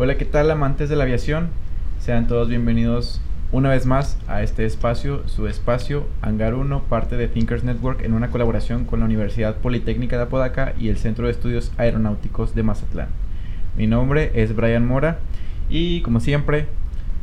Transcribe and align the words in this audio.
Hola, 0.00 0.16
¿qué 0.16 0.24
tal 0.24 0.48
amantes 0.52 0.88
de 0.88 0.94
la 0.94 1.02
aviación? 1.02 1.48
Sean 1.98 2.28
todos 2.28 2.48
bienvenidos 2.48 3.20
una 3.50 3.70
vez 3.70 3.84
más 3.84 4.16
a 4.28 4.44
este 4.44 4.64
espacio, 4.64 5.26
su 5.26 5.48
espacio 5.48 6.06
Hangar 6.22 6.54
1, 6.54 6.84
parte 6.84 7.16
de 7.16 7.26
Thinkers 7.26 7.64
Network 7.64 8.04
en 8.04 8.12
una 8.14 8.30
colaboración 8.30 8.84
con 8.84 9.00
la 9.00 9.06
Universidad 9.06 9.56
Politécnica 9.56 10.16
de 10.16 10.22
Apodaca 10.22 10.72
y 10.78 10.88
el 10.88 10.98
Centro 10.98 11.26
de 11.26 11.32
Estudios 11.32 11.72
Aeronáuticos 11.78 12.54
de 12.54 12.62
Mazatlán. 12.62 13.08
Mi 13.76 13.88
nombre 13.88 14.30
es 14.36 14.54
Brian 14.54 14.86
Mora 14.86 15.18
y 15.68 16.00
como 16.02 16.20
siempre 16.20 16.68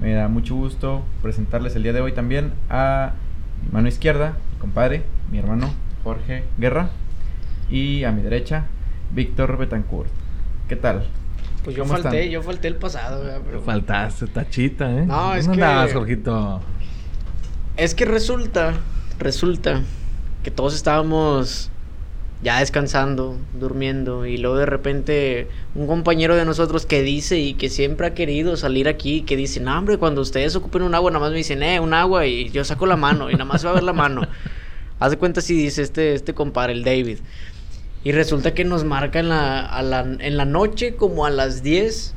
me 0.01 0.11
da 0.11 0.27
mucho 0.27 0.55
gusto 0.55 1.05
presentarles 1.21 1.77
el 1.77 1.83
día 1.83 1.93
de 1.93 2.01
hoy 2.01 2.11
también 2.11 2.51
a 2.69 3.13
mi 3.63 3.71
mano 3.71 3.87
izquierda, 3.87 4.33
mi 4.51 4.59
compadre, 4.59 5.03
mi 5.31 5.37
hermano 5.37 5.69
Jorge 6.03 6.43
Guerra 6.57 6.89
y 7.69 8.03
a 8.03 8.11
mi 8.11 8.21
derecha 8.21 8.65
Víctor 9.13 9.57
Betancourt. 9.57 10.11
¿Qué 10.67 10.75
tal? 10.75 11.05
Pues 11.65 11.75
yo 11.75 11.83
falté, 11.83 12.29
yo 12.29 12.43
falté 12.43 12.67
el 12.67 12.75
pasado, 12.75 13.23
Pero... 13.43 13.61
Faltaste, 13.63 14.27
tachita, 14.27 14.99
¿eh? 14.99 15.05
No, 15.07 15.33
es 15.33 15.47
que... 15.47 15.59
Jorgito? 15.91 16.61
Es 17.75 17.95
que 17.95 18.05
resulta, 18.05 18.75
resulta 19.17 19.81
que 20.43 20.51
todos 20.51 20.75
estábamos 20.75 21.71
ya 22.43 22.59
descansando, 22.59 23.39
durmiendo, 23.59 24.27
y 24.27 24.37
luego 24.37 24.57
de 24.57 24.67
repente 24.67 25.47
un 25.73 25.87
compañero 25.87 26.35
de 26.35 26.45
nosotros 26.45 26.85
que 26.85 27.01
dice 27.01 27.39
y 27.39 27.55
que 27.55 27.69
siempre 27.69 28.05
ha 28.05 28.13
querido 28.13 28.57
salir 28.57 28.87
aquí, 28.87 29.21
que 29.21 29.35
dice, 29.35 29.59
no, 29.59 29.75
hombre, 29.75 29.97
cuando 29.97 30.21
ustedes 30.21 30.55
ocupen 30.55 30.83
un 30.83 30.93
agua, 30.93 31.09
nada 31.09 31.21
más 31.21 31.31
me 31.31 31.37
dicen, 31.37 31.63
eh, 31.63 31.79
un 31.79 31.95
agua, 31.95 32.27
y 32.27 32.51
yo 32.51 32.63
saco 32.63 32.85
la 32.85 32.95
mano, 32.95 33.31
y 33.31 33.33
nada 33.33 33.45
más 33.45 33.65
va 33.65 33.71
a 33.71 33.73
ver 33.73 33.83
la 33.83 33.93
mano. 33.93 34.21
Haz 34.99 35.09
de 35.09 35.17
cuenta 35.17 35.41
si 35.41 35.55
dice 35.55 35.81
este, 35.81 36.13
este 36.13 36.35
compadre, 36.35 36.73
el 36.73 36.83
David. 36.83 37.17
Y 38.05 38.11
resulta 38.11 38.53
que 38.53 38.63
nos 38.63 38.83
marca 38.83 39.19
en 39.19 39.29
la, 39.29 40.05
en 40.19 40.37
la 40.37 40.45
noche, 40.45 40.95
como 40.95 41.25
a 41.25 41.31
las 41.31 41.63
10. 41.63 42.13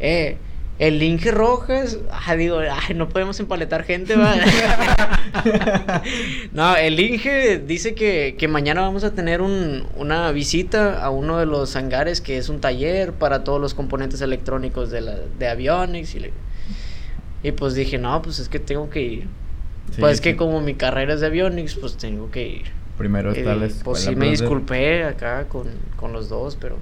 Eh, 0.00 0.38
el 0.78 1.02
Inge 1.02 1.30
Rojas, 1.30 1.98
ah, 2.10 2.34
digo, 2.34 2.58
ay, 2.58 2.94
no 2.96 3.10
podemos 3.10 3.38
empaletar 3.38 3.84
gente, 3.84 4.16
¿va? 4.16 4.34
no, 6.52 6.74
el 6.74 6.98
Inge 6.98 7.58
dice 7.58 7.94
que, 7.94 8.34
que 8.38 8.48
mañana 8.48 8.80
vamos 8.80 9.04
a 9.04 9.12
tener 9.12 9.42
un, 9.42 9.86
una 9.94 10.32
visita 10.32 11.04
a 11.04 11.10
uno 11.10 11.38
de 11.38 11.44
los 11.44 11.76
hangares 11.76 12.22
que 12.22 12.38
es 12.38 12.48
un 12.48 12.62
taller 12.62 13.12
para 13.12 13.44
todos 13.44 13.60
los 13.60 13.74
componentes 13.74 14.22
electrónicos 14.22 14.90
de, 14.90 15.02
la, 15.02 15.16
de 15.38 15.48
Avionics. 15.48 16.14
Y, 16.14 16.30
y 17.42 17.52
pues 17.52 17.74
dije, 17.74 17.98
no, 17.98 18.22
pues 18.22 18.38
es 18.38 18.48
que 18.48 18.58
tengo 18.58 18.88
que 18.88 19.02
ir. 19.02 19.28
pues 20.00 20.14
es 20.14 20.20
que 20.22 20.34
como 20.34 20.62
mi 20.62 20.72
carrera 20.74 21.12
es 21.12 21.20
de 21.20 21.26
Avionics, 21.26 21.74
pues 21.74 21.98
tengo 21.98 22.30
que 22.30 22.48
ir. 22.48 22.83
Primero 22.98 23.32
está 23.32 23.54
la 23.54 23.68
Pues 23.82 24.02
sí 24.02 24.14
me 24.14 24.30
disculpé 24.30 25.04
acá 25.04 25.44
con, 25.48 25.66
con, 25.96 26.12
los 26.12 26.28
dos, 26.28 26.56
pero... 26.60 26.76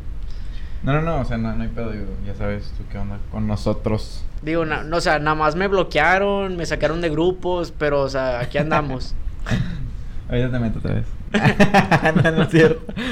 No, 0.82 0.92
no, 0.92 1.00
no, 1.00 1.20
o 1.20 1.24
sea, 1.24 1.38
no, 1.38 1.54
no 1.54 1.62
hay 1.62 1.68
pedo, 1.68 1.90
digo, 1.92 2.06
ya 2.26 2.34
sabes 2.34 2.72
tú 2.76 2.84
qué 2.90 2.98
onda 2.98 3.18
con 3.30 3.46
nosotros. 3.46 4.24
Digo, 4.42 4.64
no, 4.64 4.96
o 4.96 5.00
sea, 5.00 5.18
nada 5.20 5.36
más 5.36 5.54
me 5.54 5.68
bloquearon, 5.68 6.56
me 6.56 6.66
sacaron 6.66 7.00
de 7.00 7.08
grupos, 7.08 7.72
pero, 7.78 8.00
o 8.00 8.08
sea, 8.08 8.40
aquí 8.40 8.58
andamos. 8.58 9.14
Ahorita 10.28 10.50
te 10.50 10.58
meto 10.58 10.78
otra 10.80 10.94
vez. 10.94 11.06
no, 12.24 12.30
no 12.32 12.42
es 12.42 12.50
cierto. 12.50 12.92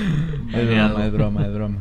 Es 0.53 0.67
broma, 0.67 1.07
es 1.07 1.13
broma, 1.13 1.47
es 1.47 1.55
broma. 1.55 1.79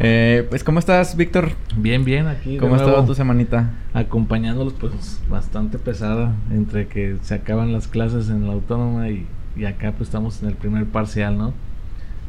Eh, 0.00 0.46
pues, 0.50 0.62
¿cómo 0.64 0.78
estás, 0.80 1.16
Víctor? 1.16 1.52
Bien, 1.76 2.04
bien, 2.04 2.26
aquí. 2.26 2.58
¿Cómo 2.58 2.74
ha 2.74 2.78
estado 2.78 3.04
tu 3.06 3.14
semanita? 3.14 3.70
Acompañándolos, 3.94 4.74
pues, 4.74 5.22
bastante 5.28 5.78
pesada. 5.78 6.34
Entre 6.50 6.88
que 6.88 7.16
se 7.22 7.34
acaban 7.34 7.72
las 7.72 7.88
clases 7.88 8.28
en 8.28 8.46
la 8.46 8.52
autónoma 8.52 9.08
y 9.08 9.26
y 9.56 9.64
acá 9.64 9.92
pues 9.92 10.08
estamos 10.08 10.42
en 10.42 10.48
el 10.48 10.56
primer 10.56 10.86
parcial, 10.86 11.38
¿no? 11.38 11.52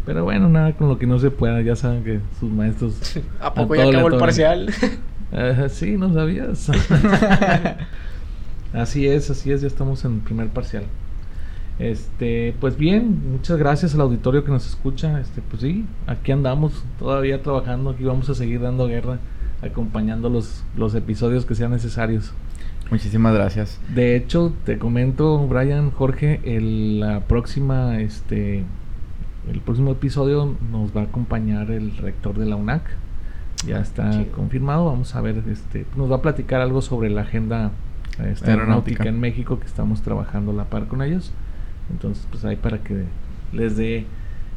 Pero 0.06 0.24
bueno, 0.24 0.50
nada 0.50 0.74
con 0.74 0.88
lo 0.88 1.00
que 1.00 1.08
no 1.08 1.18
se 1.18 1.32
pueda, 1.32 1.62
ya 1.62 1.76
saben 1.76 2.04
que 2.04 2.20
sus 2.40 2.52
maestros... 2.52 3.20
¿A 3.40 3.54
poco 3.54 3.76
ya 3.76 3.88
acabó 3.88 4.08
el 4.08 4.18
parcial? 4.18 4.72
sí, 5.70 5.98
no 5.98 6.14
sabías. 6.14 6.70
así 8.74 9.08
es, 9.08 9.30
así 9.32 9.52
es, 9.52 9.62
ya 9.62 9.68
estamos 9.68 10.06
en 10.06 10.16
el 10.16 10.20
primer 10.20 10.50
parcial. 10.50 10.84
Este, 11.80 12.56
pues 12.62 12.78
bien, 12.78 13.32
muchas 13.32 13.58
gracias 13.58 13.96
al 13.96 14.02
auditorio 14.02 14.46
que 14.46 14.52
nos 14.52 14.68
escucha. 14.68 15.20
Este, 15.20 15.42
pues 15.42 15.62
sí, 15.62 15.86
aquí 16.08 16.32
andamos 16.32 16.84
todavía 17.00 17.42
trabajando, 17.42 17.90
aquí 17.90 18.04
vamos 18.04 18.30
a 18.30 18.36
seguir 18.36 18.62
dando 18.62 18.88
guerra, 18.88 19.18
acompañando 19.62 20.30
los, 20.30 20.64
los 20.78 20.94
episodios 20.94 21.46
que 21.46 21.56
sean 21.56 21.72
necesarios. 21.72 22.32
Muchísimas 22.92 23.34
gracias. 23.34 23.80
De 23.94 24.16
hecho, 24.16 24.54
te 24.64 24.78
comento, 24.78 25.48
Brian, 25.48 25.92
Jorge, 25.92 26.40
el, 26.44 27.00
la 27.00 27.22
próxima, 27.22 28.00
este, 28.00 28.64
el 29.52 29.60
próximo 29.62 29.92
episodio 29.92 30.56
nos 30.72 30.96
va 30.96 31.02
a 31.02 31.04
acompañar 31.06 31.72
el 31.72 31.98
rector 31.98 32.38
de 32.38 32.46
la 32.46 32.56
UNAC. 32.56 32.84
Ya 33.66 33.80
está 33.80 34.26
confirmado. 34.36 34.86
Vamos 34.86 35.16
a 35.16 35.22
ver, 35.22 35.44
este, 35.50 35.86
nos 35.96 36.12
va 36.12 36.18
a 36.18 36.22
platicar 36.22 36.62
algo 36.62 36.82
sobre 36.82 37.10
la 37.10 37.22
agenda 37.22 37.72
este, 38.24 38.52
aeronáutica. 38.52 39.06
en 39.06 39.20
México 39.20 39.60
que 39.60 39.66
estamos 39.66 40.02
trabajando 40.02 40.54
la 40.54 40.66
par 40.66 40.88
con 40.88 41.02
ellos. 41.02 41.32
Entonces, 41.90 42.28
pues 42.30 42.46
ahí 42.46 42.56
para 42.56 42.80
que 42.80 43.06
les 43.52 43.78
dé 43.78 44.06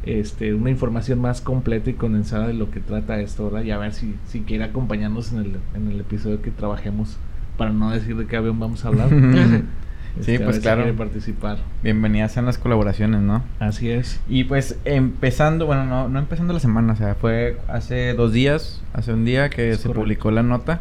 este, 0.04 0.52
una 0.52 0.70
información 0.70 1.20
más 1.20 1.40
completa 1.40 1.88
y 1.88 1.94
condensada 1.94 2.46
de 2.46 2.54
lo 2.54 2.70
que 2.70 2.80
trata 2.80 3.20
esto, 3.20 3.46
¿verdad? 3.46 3.62
Y 3.62 3.70
a 3.70 3.78
ver 3.78 3.94
si, 3.94 4.14
si 4.26 4.40
quiere 4.40 4.64
acompañarnos 4.64 5.32
en 5.32 5.38
el, 5.38 5.56
en 5.74 5.90
el 5.90 6.00
episodio 6.00 6.42
que 6.42 6.50
trabajemos 6.50 7.16
para 7.58 7.72
no 7.72 7.90
decir 7.90 8.16
de 8.16 8.26
qué 8.26 8.36
avión 8.36 8.58
vamos 8.58 8.84
a 8.84 8.88
hablar. 8.88 9.10
sí, 10.20 10.32
este, 10.32 10.40
pues 10.40 10.60
claro. 10.60 10.90
participar. 10.96 11.58
Bienvenidas 11.82 12.38
a 12.38 12.42
las 12.42 12.56
colaboraciones, 12.56 13.20
¿no? 13.20 13.42
Así 13.58 13.90
es. 13.90 14.20
Y 14.28 14.44
pues 14.44 14.78
empezando, 14.86 15.66
bueno, 15.66 15.84
no, 15.84 16.08
no 16.08 16.18
empezando 16.20 16.54
la 16.54 16.60
semana, 16.60 16.94
o 16.94 16.96
sea, 16.96 17.16
fue 17.16 17.58
hace 17.68 18.14
dos 18.14 18.32
días, 18.32 18.80
hace 18.94 19.12
un 19.12 19.26
día 19.26 19.50
que 19.50 19.74
se 19.74 19.90
publicó 19.90 20.30
la 20.30 20.42
nota 20.42 20.80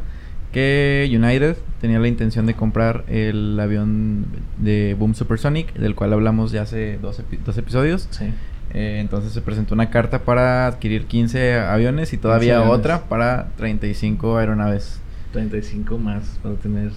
que 0.54 1.12
United 1.14 1.58
tenía 1.82 2.00
la 2.00 2.08
intención 2.08 2.46
de 2.46 2.54
comprar 2.54 3.04
el 3.10 3.60
avión 3.60 4.26
de 4.58 4.96
Boom 4.98 5.14
Supersonic, 5.14 5.74
del 5.74 5.94
cual 5.94 6.14
hablamos 6.14 6.52
ya 6.52 6.62
hace 6.62 7.00
dos, 7.02 7.22
dos 7.44 7.58
episodios. 7.58 8.08
Sí. 8.12 8.26
Eh, 8.74 9.00
entonces 9.00 9.32
se 9.32 9.42
presentó 9.42 9.74
una 9.74 9.90
carta 9.90 10.20
para 10.20 10.68
adquirir 10.68 11.06
15 11.06 11.56
aviones 11.60 12.14
y 12.14 12.18
todavía 12.18 12.62
otra 12.62 13.04
para 13.04 13.50
35 13.58 14.38
aeronaves. 14.38 15.02
35 15.38 16.00
más 16.00 16.40
para 16.42 16.56
tener 16.56 16.92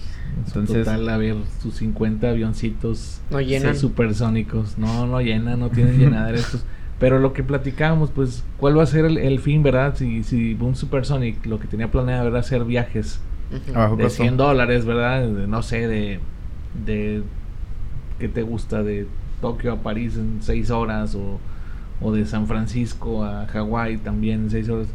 Entonces, 0.45 0.85
total 0.85 1.07
a 1.09 1.17
ver 1.17 1.35
sus 1.61 1.75
50 1.75 2.27
avioncitos 2.27 3.21
no 3.29 3.39
llenan 3.39 3.77
supersónicos. 3.77 4.79
No, 4.79 5.05
no 5.05 5.21
llenan, 5.21 5.59
no 5.59 5.69
tienen 5.69 5.99
llenadera 5.99 6.39
estos. 6.39 6.65
Pero 6.99 7.19
lo 7.19 7.33
que 7.33 7.43
platicábamos, 7.43 8.09
pues, 8.11 8.43
¿cuál 8.57 8.77
va 8.77 8.83
a 8.83 8.87
ser 8.87 9.05
el, 9.05 9.39
fin, 9.39 9.63
verdad? 9.63 9.95
Si, 9.95 10.23
si 10.23 10.53
Boom 10.53 10.75
Supersonic 10.75 11.45
lo 11.45 11.59
que 11.59 11.67
tenía 11.67 11.89
planeado 11.89 12.27
era 12.27 12.39
hacer 12.39 12.63
viajes 12.63 13.19
de 13.97 14.09
100 14.09 14.37
dólares, 14.37 14.85
¿verdad? 14.85 15.27
no 15.27 15.61
sé, 15.61 15.87
de, 15.87 16.19
de. 16.85 17.23
¿Qué 18.19 18.27
te 18.27 18.43
gusta? 18.43 18.83
De 18.83 19.07
Tokio 19.39 19.73
a 19.73 19.77
París 19.77 20.15
en 20.15 20.39
6 20.41 20.69
horas 20.69 21.15
o, 21.15 21.39
o 22.01 22.11
de 22.11 22.25
San 22.25 22.47
Francisco 22.47 23.23
a 23.23 23.47
Hawái 23.47 23.97
también 23.97 24.43
en 24.43 24.49
6 24.51 24.69
horas 24.69 24.87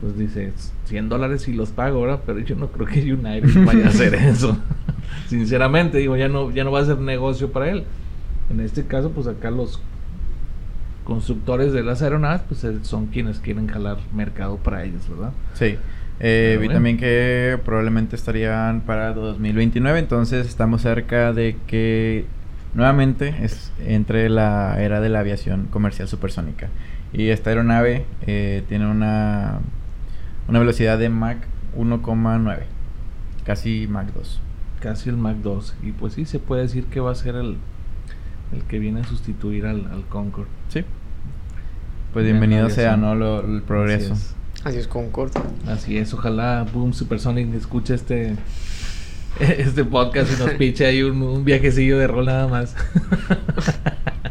pues 0.00 0.16
dice 0.16 0.52
100 0.84 1.08
dólares 1.08 1.48
y 1.48 1.52
los 1.52 1.70
pago, 1.70 2.02
¿verdad? 2.02 2.20
Pero 2.24 2.38
yo 2.40 2.56
no 2.56 2.68
creo 2.68 2.86
que 2.86 3.12
United 3.12 3.64
vaya 3.64 3.86
a 3.86 3.88
hacer 3.88 4.14
eso. 4.14 4.56
Sinceramente, 5.28 5.98
digo, 5.98 6.16
ya 6.16 6.28
no, 6.28 6.50
ya 6.50 6.64
no 6.64 6.72
va 6.72 6.80
a 6.80 6.84
ser 6.84 6.98
negocio 6.98 7.50
para 7.52 7.70
él. 7.70 7.84
En 8.50 8.60
este 8.60 8.86
caso, 8.86 9.10
pues 9.10 9.26
acá 9.26 9.50
los 9.50 9.80
constructores 11.04 11.72
de 11.72 11.82
las 11.82 12.02
aeronaves, 12.02 12.42
pues 12.48 12.64
eh, 12.64 12.78
son 12.82 13.06
quienes 13.06 13.40
quieren 13.40 13.66
jalar 13.66 13.96
mercado 14.14 14.56
para 14.56 14.84
ellos, 14.84 15.08
¿verdad? 15.08 15.32
Sí. 15.54 15.76
Eh, 16.20 16.58
vi 16.60 16.68
también 16.68 16.96
que 16.96 17.58
probablemente 17.64 18.16
estarían 18.16 18.80
para 18.80 19.12
2029, 19.14 20.00
entonces 20.00 20.46
estamos 20.46 20.82
cerca 20.82 21.32
de 21.32 21.56
que 21.66 22.26
nuevamente 22.74 23.34
es 23.40 23.72
entre 23.86 24.28
la 24.28 24.82
era 24.82 25.00
de 25.00 25.08
la 25.08 25.20
aviación 25.20 25.66
comercial 25.70 26.08
supersónica. 26.08 26.68
Y 27.12 27.28
esta 27.28 27.50
aeronave 27.50 28.04
eh, 28.26 28.64
tiene 28.68 28.86
una 28.86 29.60
una 30.48 30.58
velocidad 30.58 30.98
de 30.98 31.08
Mach 31.08 31.38
1,9. 31.76 32.58
Casi 33.44 33.86
Mach 33.86 34.08
2. 34.08 34.40
Casi 34.80 35.10
el 35.10 35.16
Mach 35.16 35.36
2. 35.36 35.74
Y 35.82 35.92
pues 35.92 36.14
sí, 36.14 36.24
se 36.24 36.38
puede 36.38 36.62
decir 36.62 36.84
que 36.84 37.00
va 37.00 37.12
a 37.12 37.14
ser 37.14 37.34
el, 37.36 37.56
el 38.52 38.62
que 38.68 38.78
viene 38.78 39.00
a 39.00 39.04
sustituir 39.04 39.66
al, 39.66 39.86
al 39.92 40.04
Concorde. 40.08 40.48
Sí. 40.68 40.84
Pues 42.12 42.24
bienvenido 42.24 42.70
sea, 42.70 42.96
¿no? 42.96 43.12
el 43.40 43.62
progreso. 43.62 44.14
Así 44.64 44.78
es. 44.78 44.88
Concorde. 44.88 45.38
Así 45.66 45.98
es. 45.98 46.12
Ojalá 46.14 46.66
Boom 46.72 46.94
Supersonic 46.94 47.54
escuche 47.54 47.94
este 47.94 48.34
este 49.40 49.84
podcast 49.84 50.32
y 50.34 50.42
nos 50.42 50.50
piche 50.58 50.86
ahí 50.86 51.02
un, 51.02 51.22
un 51.22 51.44
viajecillo 51.44 51.98
de 51.98 52.06
rol 52.06 52.26
nada 52.26 52.48
más. 52.48 52.74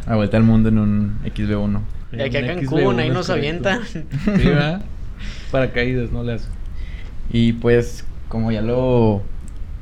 a 0.06 0.16
vuelta 0.16 0.36
al 0.36 0.42
mundo 0.42 0.68
en 0.68 0.78
un 0.78 1.18
XB1. 1.24 1.80
Y 2.12 2.20
aquí 2.20 2.36
a 2.36 2.46
Cancún, 2.46 2.98
ahí 2.98 3.10
nos 3.10 3.30
avientan. 3.30 3.82
Sí, 3.84 4.04
¿verdad? 4.26 4.82
Paracaídas, 5.50 6.10
no 6.10 6.22
le 6.22 6.34
hace. 6.34 6.48
Y 7.30 7.54
pues, 7.54 8.04
como 8.28 8.52
ya 8.52 8.62
lo 8.62 9.22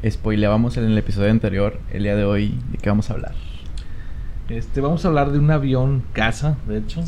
spoileábamos 0.08 0.76
en 0.76 0.84
el 0.84 0.98
episodio 0.98 1.30
anterior, 1.30 1.78
el 1.92 2.04
día 2.04 2.16
de 2.16 2.24
hoy, 2.24 2.58
¿de 2.70 2.78
qué 2.78 2.88
vamos 2.88 3.10
a 3.10 3.14
hablar? 3.14 3.34
Este, 4.48 4.80
vamos 4.80 5.04
a 5.04 5.08
hablar 5.08 5.32
de 5.32 5.38
un 5.38 5.50
avión 5.50 6.04
casa, 6.12 6.56
de 6.68 6.78
hecho, 6.78 7.02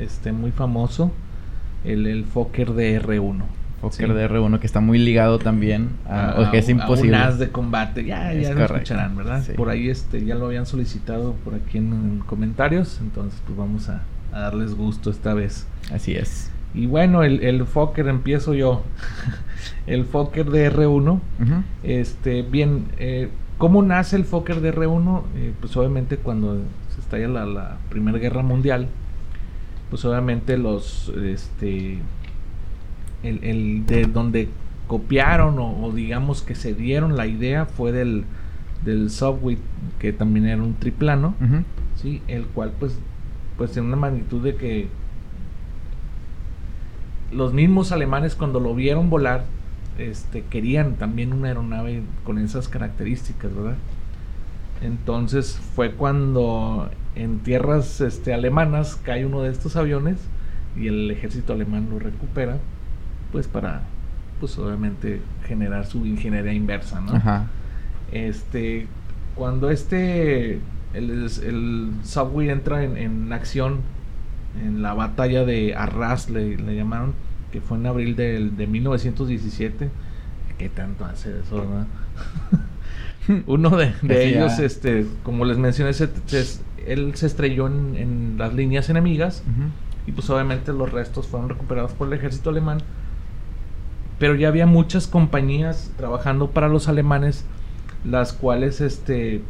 este, 0.00 0.32
muy 0.32 0.50
famoso, 0.50 1.12
el, 1.84 2.06
el 2.06 2.24
Fokker 2.24 2.70
DR1. 2.70 3.42
Fokker 3.80 4.12
de 4.12 4.28
R1 4.28 4.58
que 4.58 4.66
está 4.66 4.80
muy 4.80 4.98
ligado 4.98 5.38
también 5.38 5.90
a, 6.06 6.34
o 6.38 6.50
que 6.50 6.58
es 6.58 6.68
imposible. 6.68 7.16
A 7.16 7.20
un 7.20 7.28
as 7.28 7.38
de 7.38 7.48
combate, 7.50 8.04
ya, 8.04 8.32
ya 8.34 8.52
lo 8.52 8.64
escucharán, 8.64 9.16
¿verdad? 9.16 9.42
Por 9.56 9.70
ahí 9.70 9.88
este 9.88 10.24
ya 10.24 10.34
lo 10.34 10.46
habían 10.46 10.66
solicitado 10.66 11.32
por 11.44 11.54
aquí 11.54 11.78
en, 11.78 12.22
comentarios, 12.26 12.98
entonces 13.00 13.40
pues 13.46 13.56
vamos 13.56 13.88
a, 13.88 14.02
darles 14.32 14.74
gusto 14.74 15.10
esta 15.10 15.32
vez. 15.32 15.66
Así 15.92 16.14
es. 16.14 16.50
Y 16.74 16.86
bueno, 16.86 17.22
el, 17.24 17.42
el 17.42 17.66
Fokker 17.66 18.08
empiezo 18.08 18.54
yo. 18.54 18.82
el 19.86 20.04
Fokker 20.04 20.50
de 20.50 20.72
R1. 20.72 21.20
Este, 21.82 22.42
bien, 22.42 22.86
eh, 22.98 23.28
¿cómo 23.58 23.82
nace 23.82 24.16
el 24.16 24.24
Fokker 24.24 24.60
de 24.60 24.74
R1? 24.74 25.22
Eh, 25.36 25.52
pues 25.60 25.76
obviamente 25.76 26.16
cuando 26.16 26.58
se 26.94 27.00
estalla 27.00 27.28
la, 27.28 27.46
la 27.46 27.78
Primera 27.88 28.18
Guerra 28.18 28.42
Mundial, 28.42 28.88
pues 29.90 30.04
obviamente 30.04 30.56
los, 30.56 31.12
este, 31.24 31.98
el, 33.22 33.86
de 33.86 34.04
donde 34.04 34.48
copiaron 34.86 35.56
o, 35.58 35.92
digamos 35.92 36.42
que 36.42 36.54
se 36.54 36.74
dieron 36.74 37.16
la 37.16 37.26
idea 37.26 37.66
fue 37.66 37.92
del, 37.92 38.24
del 38.84 39.10
Subway, 39.10 39.58
que 39.98 40.12
también 40.12 40.46
era 40.46 40.62
un 40.62 40.74
triplano, 40.74 41.34
¿sí? 41.96 42.22
el 42.28 42.46
cual 42.46 42.72
pues, 42.78 42.98
pues 43.56 43.76
en 43.76 43.84
una 43.84 43.96
magnitud 43.96 44.42
de 44.42 44.56
que 44.56 44.88
los 47.32 47.52
mismos 47.52 47.92
alemanes 47.92 48.34
cuando 48.34 48.60
lo 48.60 48.74
vieron 48.74 49.10
volar, 49.10 49.44
este, 49.98 50.42
querían 50.42 50.94
también 50.94 51.32
una 51.32 51.48
aeronave 51.48 52.02
con 52.24 52.38
esas 52.38 52.68
características, 52.68 53.54
¿verdad? 53.54 53.76
Entonces 54.82 55.60
fue 55.74 55.92
cuando 55.92 56.90
en 57.14 57.40
tierras 57.40 58.00
este, 58.00 58.32
alemanas 58.32 58.96
cae 59.02 59.26
uno 59.26 59.42
de 59.42 59.50
estos 59.50 59.76
aviones 59.76 60.16
y 60.76 60.86
el 60.86 61.10
ejército 61.10 61.52
alemán 61.52 61.88
lo 61.90 61.98
recupera 61.98 62.58
pues 63.32 63.46
para, 63.46 63.82
pues 64.40 64.58
obviamente 64.58 65.20
generar 65.46 65.86
su 65.86 66.06
ingeniería 66.06 66.52
inversa, 66.52 67.00
¿no? 67.00 67.14
Ajá. 67.14 67.46
Este, 68.10 68.86
cuando 69.34 69.70
este, 69.70 70.60
el, 70.94 71.30
el 71.44 71.92
Subway 72.02 72.50
entra 72.50 72.82
en, 72.82 73.32
acción 73.32 73.80
en 74.62 74.82
la 74.82 74.94
batalla 74.94 75.44
de 75.44 75.74
Arras, 75.74 76.30
le, 76.30 76.56
llamaron, 76.56 77.14
que 77.52 77.60
fue 77.60 77.78
en 77.78 77.86
abril 77.86 78.16
de, 78.16 78.50
de 78.50 78.66
1917, 78.66 79.90
¿qué 80.58 80.68
tanto 80.68 81.04
hace 81.04 81.40
eso, 81.40 81.64
no? 81.64 81.86
Uno 83.46 83.70
de, 83.70 83.92
ellos, 84.08 84.58
este, 84.58 85.06
como 85.22 85.44
les 85.44 85.58
mencioné, 85.58 85.90
él 86.86 87.14
se 87.14 87.26
estrelló 87.26 87.66
en, 87.66 88.36
las 88.38 88.54
líneas 88.54 88.88
enemigas 88.88 89.42
y 90.06 90.12
pues 90.12 90.28
obviamente 90.30 90.72
los 90.72 90.90
restos 90.90 91.26
fueron 91.26 91.48
recuperados 91.50 91.92
por 91.92 92.08
el 92.08 92.14
ejército 92.14 92.50
alemán 92.50 92.78
pero 94.20 94.34
ya 94.34 94.48
había 94.48 94.66
muchas 94.66 95.06
compañías 95.06 95.90
trabajando 95.96 96.50
para 96.50 96.68
los 96.68 96.88
alemanes, 96.88 97.46
las 98.04 98.34
cuales 98.34 98.82
este 98.82 99.42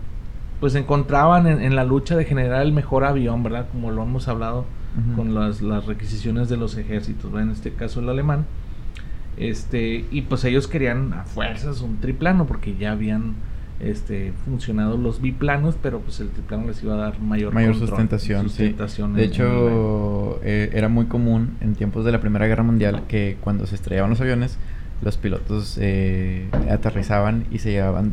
pues 0.61 0.77
encontraban 0.77 1.47
en, 1.49 1.75
la 1.75 1.85
lucha 1.85 2.17
de 2.17 2.25
generar 2.25 2.63
el 2.63 2.73
mejor 2.73 3.05
avión, 3.05 3.43
¿verdad? 3.43 3.67
Como 3.73 3.91
lo 3.91 4.03
hemos 4.05 4.29
hablado 4.29 4.67
con 5.17 5.35
las, 5.35 5.63
las, 5.63 5.87
requisiciones 5.87 6.49
de 6.49 6.57
los 6.57 6.77
ejércitos, 6.77 7.31
¿verdad? 7.31 7.49
En 7.49 7.55
este 7.55 7.73
caso 7.73 8.01
el 8.01 8.09
alemán. 8.09 8.47
Este, 9.37 10.05
y 10.11 10.23
pues 10.23 10.45
ellos 10.45 10.67
querían 10.67 11.13
a 11.13 11.25
fuerzas 11.25 11.81
un 11.81 11.99
triplano 11.99 12.47
porque 12.47 12.77
ya 12.77 12.93
habían 12.93 13.35
este, 13.81 14.33
funcionado 14.45 14.97
los 14.99 15.23
biplanos, 15.23 15.77
pero 15.81 16.01
pues 16.01 16.21
el 16.21 16.29
triplano 16.29 16.67
les 16.67 16.83
iba 16.83 16.95
a 16.95 16.99
dar 16.99 17.21
mayor, 17.21 17.55
mayor 17.55 17.75
sustentación. 17.75 18.49
De 19.15 19.25
hecho, 19.25 20.41
eh, 20.43 20.71
era 20.75 20.89
muy 20.89 21.07
común 21.07 21.57
en 21.61 21.75
tiempos 21.75 22.05
de 22.05 22.13
la 22.13 22.21
Primera 22.21 22.47
Guerra 22.47 22.63
Mundial 22.63 23.05
que 23.09 23.39
cuando 23.41 23.67
se 23.67 23.75
estrellaban 23.75 24.11
los 24.11 24.21
aviones, 24.21 24.59
los 25.03 25.17
pilotos 25.17 25.79
eh, 25.81 26.49
aterrizaban 26.71 27.47
y 27.51 27.59
se 27.59 27.71
llevaban 27.71 28.13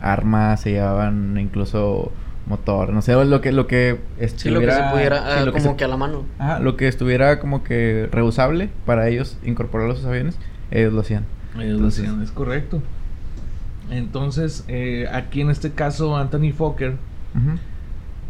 armas, 0.00 0.60
se 0.60 0.72
llevaban 0.72 1.38
incluso 1.38 2.12
motor, 2.46 2.92
no 2.92 3.02
sé, 3.02 3.12
lo 3.24 3.40
que 3.40 3.52
lo 3.52 3.66
que 3.66 3.98
estuviera 4.18 4.60
lo 4.60 4.60
que 4.60 4.92
pudiera 4.92 5.42
ah, 5.42 5.50
como 5.50 5.76
que, 5.76 5.84
a 5.84 5.88
la 5.88 5.96
mano. 5.96 6.24
lo 6.60 6.76
que 6.76 6.86
estuviera 6.86 7.40
como 7.40 7.64
que 7.64 8.08
reusable 8.12 8.70
para 8.84 9.08
ellos 9.08 9.36
incorporarlo 9.44 9.94
a 9.94 9.96
sus 9.96 10.06
aviones, 10.06 10.38
ellos 10.70 10.92
lo 10.92 11.00
hacían. 11.00 11.24
Ellos 11.58 11.80
lo 11.80 11.88
hacían, 11.88 12.22
es 12.22 12.30
correcto. 12.30 12.82
Entonces, 13.90 14.64
eh, 14.68 15.08
aquí 15.12 15.40
en 15.40 15.50
este 15.50 15.72
caso, 15.72 16.16
Anthony 16.16 16.52
Fokker, 16.52 16.96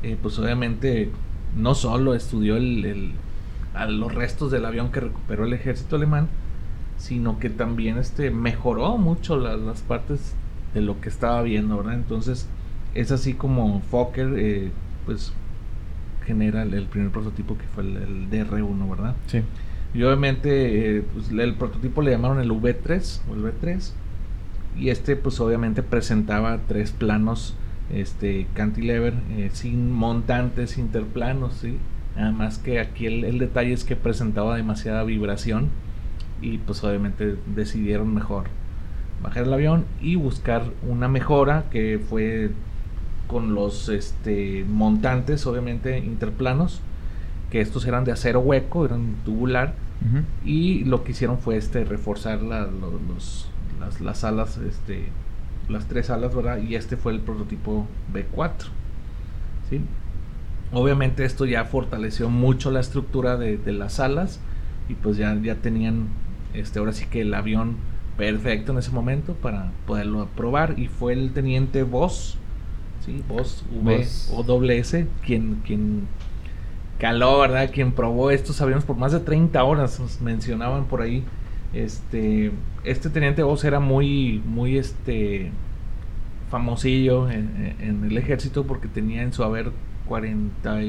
eh, 0.03 0.17
pues 0.21 0.39
obviamente 0.39 1.11
no 1.57 1.75
solo 1.75 2.15
estudió 2.15 2.57
el, 2.57 3.13
a 3.75 3.87
los 3.87 4.15
restos 4.15 4.51
del 4.51 4.65
avión 4.65 4.91
que 4.91 5.01
recuperó 5.01 5.45
el 5.45 5.53
ejército 5.53 5.97
alemán, 5.97 6.29
sino 6.99 7.39
que 7.39 7.51
también 7.51 7.99
este, 7.99 8.31
mejoró 8.31 8.97
mucho 8.97 9.37
las 9.37 9.83
partes 9.83 10.35
de 10.75 10.81
lo 10.81 11.01
que 11.01 11.09
estaba 11.09 11.43
viendo, 11.43 11.77
¿verdad? 11.79 11.95
Entonces, 11.95 12.49
es 13.01 13.13
así 13.13 13.35
como 13.35 13.81
Fokker, 13.91 14.35
eh, 14.37 14.71
pues, 15.05 15.33
genera 16.25 16.63
el, 16.63 16.87
primer 16.87 17.11
prototipo 17.11 17.57
que 17.57 17.65
fue 17.75 17.85
el, 17.85 18.31
DR1, 18.31 18.91
¿verdad? 18.91 19.15
Sí. 19.27 19.43
Y 19.95 20.03
obviamente, 20.03 21.05
pues, 21.15 21.31
el 21.31 21.55
prototipo 21.55 22.03
le 22.03 22.11
llamaron 22.11 22.41
el 22.41 22.51
V3 22.51 23.21
o 23.31 23.35
el 23.35 23.43
V3 23.43 23.93
y 24.79 24.91
este 24.91 25.17
pues 25.17 25.41
obviamente 25.41 25.83
presentaba 25.83 26.59
tres 26.69 26.93
planos 26.93 27.55
este 27.93 28.47
cantilever 28.55 29.15
eh, 29.31 29.51
sin 29.53 29.93
montantes 29.93 30.77
interplanos 30.77 31.55
sí 31.55 31.79
nada 32.17 32.33
más 32.33 32.59
que 32.59 32.81
aquí 32.81 33.07
el, 33.07 33.39
detalle 33.39 33.73
es 33.73 33.85
que 33.85 33.97
presentaba 33.97 34.57
demasiada 34.57 35.03
vibración 35.05 35.69
y 36.43 36.59
pues 36.59 36.83
obviamente 36.85 37.37
decidieron 37.55 38.15
mejor 38.15 38.45
bajar 39.23 39.45
el 39.45 39.53
avión 39.53 39.87
y 40.01 40.17
buscar 40.17 40.65
una 40.87 41.09
mejora 41.09 41.65
que 41.71 41.99
fue 41.99 42.51
con 43.27 43.55
los 43.55 43.89
este 43.89 44.65
montantes 44.69 45.47
obviamente 45.47 45.99
interplanos 45.99 46.81
que 47.51 47.61
estos 47.61 47.87
eran 47.87 48.05
de 48.05 48.13
acero 48.13 48.41
hueco 48.41 48.85
eran 48.85 49.17
tubular 49.25 49.75
y 50.45 50.85
lo 50.85 51.03
que 51.03 51.13
hicieron 51.13 51.39
fue 51.39 51.57
este 51.57 51.85
reforzar 51.85 52.41
los 52.43 53.51
las, 54.01 54.25
alas, 54.25 54.59
este, 54.59 55.09
las 55.69 55.87
tres 55.87 56.11
alas, 56.11 56.35
¿verdad? 56.35 56.59
Y 56.59 56.75
este 56.75 56.97
fue 56.97 57.13
el 57.13 57.21
prototipo 57.21 57.87
B4. 58.13 58.67
¿sí? 59.69 59.81
Obviamente 60.73 61.25
esto 61.25 61.45
ya 61.45 61.65
fortaleció 61.65 62.29
mucho 62.29 62.71
la 62.71 62.81
estructura 62.81 63.37
de, 63.37 63.59
las 63.73 64.01
alas 64.01 64.41
y 64.89 64.95
pues 64.95 65.17
ya, 65.17 65.35
ya 65.43 65.57
tenían, 65.57 66.09
este, 66.55 66.79
ahora 66.79 66.93
sí 66.93 67.07
que 67.07 67.23
el 67.23 67.35
avión 67.35 67.77
perfecto 68.17 68.73
en 68.73 68.79
ese 68.79 68.91
momento 68.91 69.35
para 69.35 69.73
poderlo 69.87 70.27
probar 70.37 70.79
y 70.79 70.89
fue 70.89 71.13
el 71.13 71.33
teniente 71.33 71.83
Voss, 71.83 72.39
¿sí? 73.07 73.23
Voss 73.29 73.65
V 73.71 74.07
o 74.35 74.43
doble 74.43 74.79
S, 74.79 75.07
quien, 75.25 75.63
quien 75.65 76.03
caló, 76.99 77.39
¿verdad? 77.41 77.71
Quien 77.73 77.93
probó 77.93 78.31
estos 78.31 78.61
aviones 78.61 78.85
por 78.85 78.97
más 78.97 79.13
de 79.13 79.21
30 79.21 79.63
horas, 79.65 80.21
mencionaban 80.21 80.85
por 80.85 81.01
ahí 81.01 81.25
este, 81.73 82.53
este 82.85 83.11
teniente 83.11 83.43
Voss 83.43 83.65
era 83.65 83.81
muy, 83.81 84.43
muy 84.47 84.79
este, 84.79 85.51
famosillo 86.51 87.31
en, 87.31 88.05
el 88.11 88.17
ejército 88.17 88.65
porque 88.65 88.89
tenía 88.89 89.23
en 89.23 89.33
su 89.33 89.43
haber 89.43 89.71
40 90.07 90.81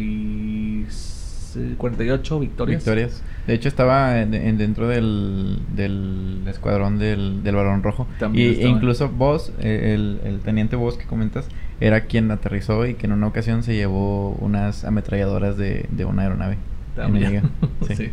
48 1.77 2.39
victorias. 2.39 2.85
Victorias. 2.85 3.23
De 3.47 3.53
hecho, 3.53 3.67
estaba 3.67 4.21
en, 4.21 4.57
dentro 4.57 4.87
del, 4.87 5.59
del 5.75 6.43
escuadrón 6.47 6.99
del, 6.99 7.43
del 7.43 7.55
Balón 7.55 7.81
Rojo. 7.81 8.07
y, 8.33 8.43
e 8.43 8.67
incluso 8.67 9.09
vos, 9.09 9.51
eh, 9.59 9.93
el, 9.95 10.19
el, 10.23 10.39
teniente 10.41 10.75
vos 10.75 10.97
que 10.97 11.05
comentas, 11.05 11.49
era 11.79 12.01
quien 12.01 12.31
aterrizó 12.31 12.85
y 12.85 12.95
que 12.95 13.05
en 13.05 13.13
una 13.13 13.27
ocasión 13.27 13.63
se 13.63 13.75
llevó 13.75 14.31
unas 14.31 14.83
ametralladoras 14.83 15.57
de, 15.57 15.87
de 15.91 16.05
una 16.05 16.23
aeronave. 16.23 16.57
También. 16.95 17.51
sí. 17.95 18.11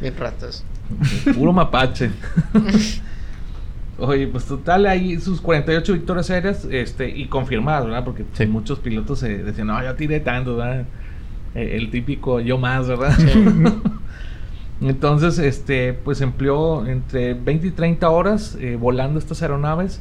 Bien 0.00 0.14
ratas. 0.16 0.64
Puro 1.34 1.52
mapache. 1.52 2.10
Oye, 3.98 4.26
pues 4.28 4.46
total, 4.46 4.86
hay 4.86 5.20
sus 5.20 5.40
48 5.40 5.92
victorias 5.92 6.30
aéreas 6.30 6.66
este, 6.70 7.08
y 7.10 7.26
confirmadas, 7.26 7.84
¿verdad? 7.84 8.04
Porque 8.04 8.24
muchos 8.46 8.78
pilotos 8.78 9.18
se 9.18 9.42
decían, 9.42 9.66
no, 9.66 9.82
yo 9.82 9.94
tiré 9.94 10.20
tanto, 10.20 10.56
¿verdad? 10.56 10.86
Eh, 11.54 11.76
el, 11.76 11.90
típico 11.90 12.40
yo 12.40 12.56
más, 12.56 12.88
¿verdad? 12.88 13.12
Entonces, 14.80 15.38
este, 15.38 15.92
pues 15.92 16.22
empleó 16.22 16.86
entre 16.86 17.34
20 17.34 17.66
y 17.66 17.70
30 17.72 18.08
horas 18.08 18.56
eh, 18.58 18.78
volando 18.80 19.18
estas 19.18 19.42
aeronaves 19.42 20.00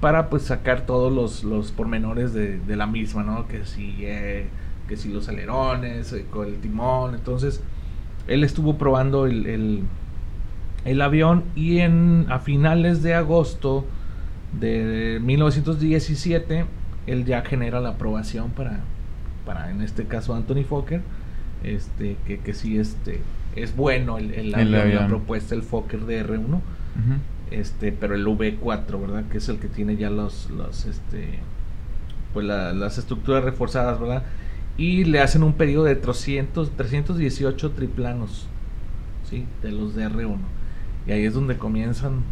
para 0.00 0.28
pues 0.28 0.42
sacar 0.42 0.82
todos 0.82 1.12
los, 1.12 1.44
los 1.44 1.72
pormenores 1.72 2.32
de, 2.32 2.58
de 2.58 2.76
la 2.76 2.86
misma, 2.86 3.22
¿no? 3.22 3.48
Que 3.48 3.64
si, 3.64 3.96
eh, 4.00 4.46
que 4.88 4.96
si 4.96 5.12
los 5.12 5.28
alerones, 5.28 6.14
con 6.30 6.48
el 6.48 6.56
timón, 6.56 7.14
entonces 7.14 7.62
él 8.28 8.44
estuvo 8.44 8.76
probando 8.76 9.26
el, 9.26 9.84
el, 10.84 11.02
avión 11.02 11.44
y 11.54 11.78
en, 11.78 12.26
a 12.28 12.38
finales 12.40 13.02
de 13.02 13.14
agosto 13.14 13.84
de 14.58 15.18
1917 15.22 16.66
él 17.06 17.24
ya 17.24 17.42
genera 17.42 17.80
la 17.80 17.90
aprobación 17.90 18.50
para, 18.50 18.80
para 19.44 19.70
en 19.70 19.80
este 19.80 20.06
caso 20.06 20.34
Anthony 20.34 20.64
Fokker, 20.68 21.02
este, 21.62 22.16
que, 22.26 22.38
que 22.38 22.52
sí 22.52 22.78
este, 22.78 23.20
es 23.54 23.74
bueno 23.76 24.18
el, 24.18 24.32
el, 24.34 24.54
avión, 24.54 25.02
la 25.02 25.06
propuesta, 25.06 25.54
el 25.54 25.62
Fokker 25.62 26.00
DR1. 26.00 26.60
Este, 27.50 27.92
pero 27.92 28.14
el 28.14 28.26
V4, 28.26 29.00
¿verdad? 29.00 29.24
Que 29.30 29.38
es 29.38 29.48
el 29.48 29.58
que 29.58 29.68
tiene 29.68 29.96
ya 29.96 30.10
los, 30.10 30.50
los 30.50 30.84
este, 30.84 31.38
pues 32.32 32.44
las 32.46 32.98
estructuras 32.98 33.44
reforzadas, 33.44 34.00
¿verdad? 34.00 34.24
Y 34.76 35.04
le 35.04 35.20
hacen 35.20 35.42
un 35.42 35.54
periodo 35.54 35.84
de 35.84 35.96
300, 35.96 36.72
318 36.72 37.70
triplanos, 37.72 38.46
¿sí? 39.28 39.46
De 39.62 39.72
los 39.72 39.96
DR1. 39.96 40.38
Y 41.06 41.12
ahí 41.12 41.24
es 41.24 41.34
donde 41.34 41.56
comienzan 41.56 42.24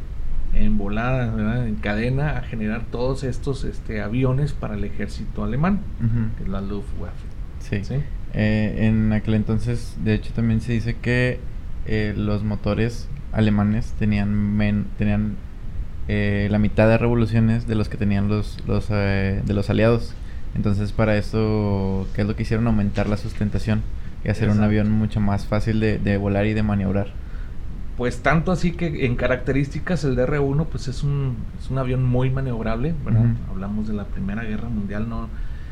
en 0.52 0.78
volada, 0.78 1.34
¿verdad? 1.34 1.66
en 1.66 1.76
cadena, 1.76 2.38
a 2.38 2.42
generar 2.42 2.84
todos 2.90 3.24
estos 3.24 3.64
este, 3.64 4.02
aviones 4.02 4.52
para 4.52 4.74
el 4.74 4.84
ejército 4.84 5.44
alemán, 5.44 5.80
que 6.36 6.44
es 6.44 6.48
la 6.48 6.60
Luftwaffe. 6.60 7.26
Sí. 7.60 7.82
Eh, 8.34 8.86
en 8.86 9.12
aquel 9.12 9.34
entonces, 9.34 9.96
de 10.04 10.14
hecho, 10.14 10.32
también 10.32 10.60
se 10.60 10.72
dice 10.72 10.96
que 10.96 11.40
eh, 11.86 12.14
los 12.16 12.42
motores 12.42 13.08
alemanes 13.34 13.92
tenían, 13.98 14.86
tenían 14.98 15.36
eh, 16.08 16.48
la 16.50 16.58
mitad 16.58 16.88
de 16.88 16.98
revoluciones 16.98 17.66
de 17.66 17.74
los 17.74 17.88
que 17.88 17.96
tenían 17.96 18.28
los, 18.28 18.58
los 18.66 18.88
de 18.88 19.42
los 19.46 19.70
aliados. 19.70 20.14
Entonces, 20.54 20.92
para 20.92 21.16
eso, 21.16 22.06
¿qué 22.14 22.22
es 22.22 22.28
lo 22.28 22.36
que 22.36 22.42
hicieron? 22.42 22.66
Aumentar 22.66 23.08
la 23.08 23.16
sustentación 23.16 23.82
y 24.24 24.28
hacer 24.28 24.48
un 24.48 24.62
avión 24.62 24.90
mucho 24.90 25.20
más 25.20 25.46
fácil 25.46 25.80
de, 25.80 25.98
de 25.98 26.16
volar 26.16 26.46
y 26.46 26.54
de 26.54 26.62
maniobrar. 26.62 27.08
Pues 27.96 28.22
tanto 28.22 28.50
así 28.50 28.72
que 28.72 29.06
en 29.06 29.14
características 29.14 30.02
el 30.04 30.16
DR-1 30.16 30.66
pues 30.66 30.88
es 30.88 31.04
un, 31.04 31.36
es 31.60 31.70
un 31.70 31.78
avión 31.78 32.02
muy 32.02 32.28
maniobrable, 32.28 32.92
¿verdad? 33.04 33.26
Hablamos 33.48 33.86
de 33.86 33.94
la 33.94 34.04
Primera 34.04 34.42
Guerra 34.42 34.68
Mundial, 34.68 35.08
no, 35.08 35.28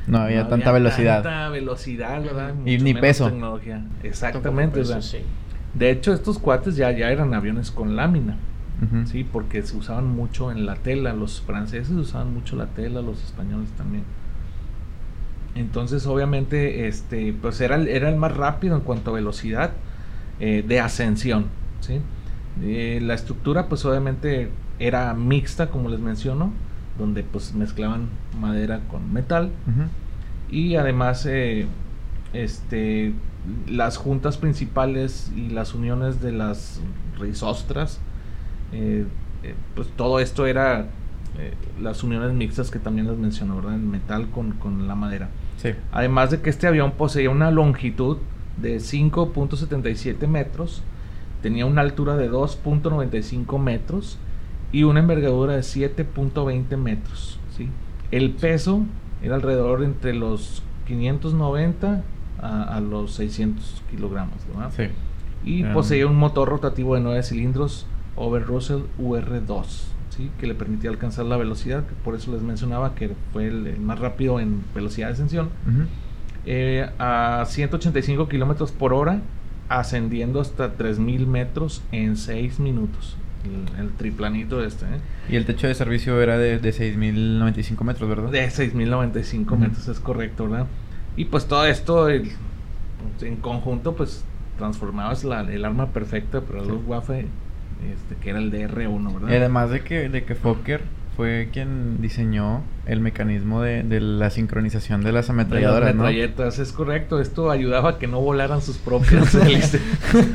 no 0.06 0.18
había 0.18 0.46
tanta 0.46 0.70
velocidad. 0.70 1.22
Tanta 1.22 1.48
velocidad, 1.48 2.22
¿verdad? 2.22 2.54
y 2.64 2.78
ni 2.78 2.94
peso. 2.94 3.28
Tecnología. 3.28 3.84
Exactamente, 4.04 4.82
De 5.74 5.90
hecho, 5.90 6.12
estos 6.12 6.38
cuates 6.38 6.76
ya, 6.76 6.90
ya 6.90 7.10
eran 7.10 7.34
aviones 7.34 7.70
con 7.70 7.96
lámina, 7.96 8.36
¿sí? 9.06 9.24
Porque 9.24 9.62
se 9.62 9.76
usaban 9.76 10.06
mucho 10.06 10.50
en 10.50 10.66
la 10.66 10.74
tela. 10.74 11.12
Los 11.12 11.40
franceses 11.40 11.94
usaban 11.94 12.34
mucho 12.34 12.56
la 12.56 12.66
tela, 12.66 13.00
los 13.00 13.22
españoles 13.22 13.70
también. 13.76 14.04
Entonces, 15.54 16.06
obviamente, 16.06 16.88
este, 16.88 17.34
pues 17.40 17.60
era, 17.60 17.76
era 17.76 18.08
el 18.08 18.16
más 18.16 18.36
rápido 18.36 18.74
en 18.76 18.82
cuanto 18.82 19.10
a 19.10 19.14
velocidad 19.14 19.72
eh, 20.40 20.64
de 20.66 20.80
ascensión. 20.80 21.46
¿sí? 21.80 22.00
Eh, 22.62 23.00
la 23.02 23.14
estructura 23.14 23.68
pues 23.68 23.84
obviamente 23.84 24.50
era 24.78 25.14
mixta, 25.14 25.70
como 25.70 25.88
les 25.88 26.00
menciono, 26.00 26.52
donde 26.98 27.22
pues 27.22 27.54
mezclaban 27.54 28.08
madera 28.40 28.80
con 28.88 29.12
metal. 29.12 29.50
Y 30.50 30.76
además 30.76 31.26
eh, 31.26 31.66
este, 32.32 33.12
las 33.68 33.96
juntas 33.96 34.36
principales 34.36 35.30
y 35.36 35.48
las 35.48 35.74
uniones 35.74 36.20
de 36.20 36.32
las 36.32 36.80
risostras, 37.18 38.00
eh, 38.72 39.06
pues 39.74 39.88
todo 39.96 40.20
esto 40.20 40.46
era 40.46 40.88
las 41.80 42.04
uniones 42.04 42.34
mixtas 42.34 42.70
que 42.70 42.78
también 42.78 43.06
les 43.06 43.16
menciono, 43.16 43.56
¿verdad? 43.56 43.74
El 43.74 43.80
metal 43.80 44.28
con, 44.30 44.52
con 44.52 44.86
la 44.86 44.94
madera. 44.94 45.30
Además 45.92 46.30
de 46.30 46.40
que 46.40 46.50
este 46.50 46.66
avión 46.66 46.92
poseía 46.92 47.30
una 47.30 47.50
longitud 47.50 48.18
de 48.60 48.76
5.77 48.76 50.26
metros 50.26 50.82
tenía 51.42 51.66
una 51.66 51.82
altura 51.82 52.16
de 52.16 52.30
2.95 52.30 53.58
metros 53.58 54.18
y 54.70 54.84
una 54.84 55.00
envergadura 55.00 55.54
de 55.54 55.60
7.20 55.60 56.76
metros. 56.76 57.38
¿sí? 57.56 57.68
El 58.10 58.30
peso 58.30 58.84
era 59.22 59.34
alrededor 59.34 59.82
entre 59.82 60.14
los 60.14 60.62
590 60.86 62.04
a, 62.42 62.80
los 62.80 63.14
600 63.14 63.82
kilogramos. 63.90 64.36
Sí. 64.76 64.84
Y 65.44 65.64
poseía 65.64 66.06
un 66.06 66.16
motor 66.16 66.48
rotativo 66.48 66.94
de 66.94 67.00
9 67.00 67.22
cilindros 67.22 67.86
Over 68.16 68.44
Russell 68.44 68.82
UR2, 69.00 69.64
¿sí? 70.10 70.30
que 70.38 70.46
le 70.46 70.54
permitía 70.54 70.90
alcanzar 70.90 71.24
la 71.24 71.36
velocidad, 71.36 71.84
por 72.04 72.14
eso 72.14 72.32
les 72.32 72.42
mencionaba 72.42 72.94
que 72.94 73.12
fue 73.32 73.46
el, 73.46 73.78
más 73.80 73.98
rápido 73.98 74.38
en 74.38 74.62
velocidad 74.74 75.08
de 75.08 75.12
ascensión, 75.14 75.48
eh, 76.44 76.90
a 76.98 77.44
185 77.46 78.28
kilómetros 78.28 78.72
por 78.72 78.92
hora 78.92 79.22
ascendiendo 79.68 80.40
hasta 80.40 80.72
3000 80.74 81.26
metros 81.26 81.82
en 81.92 82.16
6 82.16 82.60
minutos. 82.60 83.16
El, 83.78 83.90
triplanito 83.94 84.62
este. 84.62 84.84
¿eh? 84.84 85.00
Y 85.28 85.36
el 85.36 85.44
techo 85.46 85.66
de 85.66 85.74
servicio 85.74 86.20
era 86.20 86.38
de, 86.38 86.58
de 86.58 86.72
6095 86.72 87.82
metros, 87.82 88.08
¿verdad? 88.08 88.30
De 88.30 88.48
6095 88.48 89.56
metros, 89.56 89.88
es 89.88 89.98
correcto, 89.98 90.48
¿verdad? 90.48 90.68
Y 91.16 91.26
pues 91.26 91.46
todo 91.46 91.66
esto 91.66 92.08
en 92.08 93.36
conjunto, 93.40 93.94
pues 93.94 94.24
transformabas 94.58 95.24
la, 95.24 95.40
el 95.40 95.64
arma 95.64 95.88
perfecta 95.88 96.40
para 96.40 96.60
los 96.60 96.68
Luftwaffe, 96.68 97.26
este, 97.92 98.16
que 98.20 98.30
era 98.30 98.38
el 98.38 98.52
DR-1, 98.52 99.14
¿verdad? 99.14 99.28
Y 99.30 99.34
además 99.34 99.70
de 99.70 99.80
que, 99.82 100.08
de 100.08 100.24
que 100.24 100.34
Fokker 100.34 100.82
fue 101.16 101.48
quien 101.52 102.00
diseñó 102.00 102.62
el 102.86 103.00
mecanismo 103.00 103.60
de, 103.60 103.82
de 103.82 104.00
la 104.00 104.30
sincronización 104.30 105.02
de 105.02 105.12
las 105.12 105.28
ametralladoras, 105.30 105.80
de 105.80 105.86
las 105.86 105.94
metralletas, 105.94 106.58
es 106.58 106.72
correcto. 106.72 107.20
Esto 107.20 107.50
ayudaba 107.50 107.90
a 107.90 107.98
que 107.98 108.06
no 108.06 108.20
volaran 108.20 108.62
sus 108.62 108.78
propias 108.78 109.34
hélices. 109.34 109.82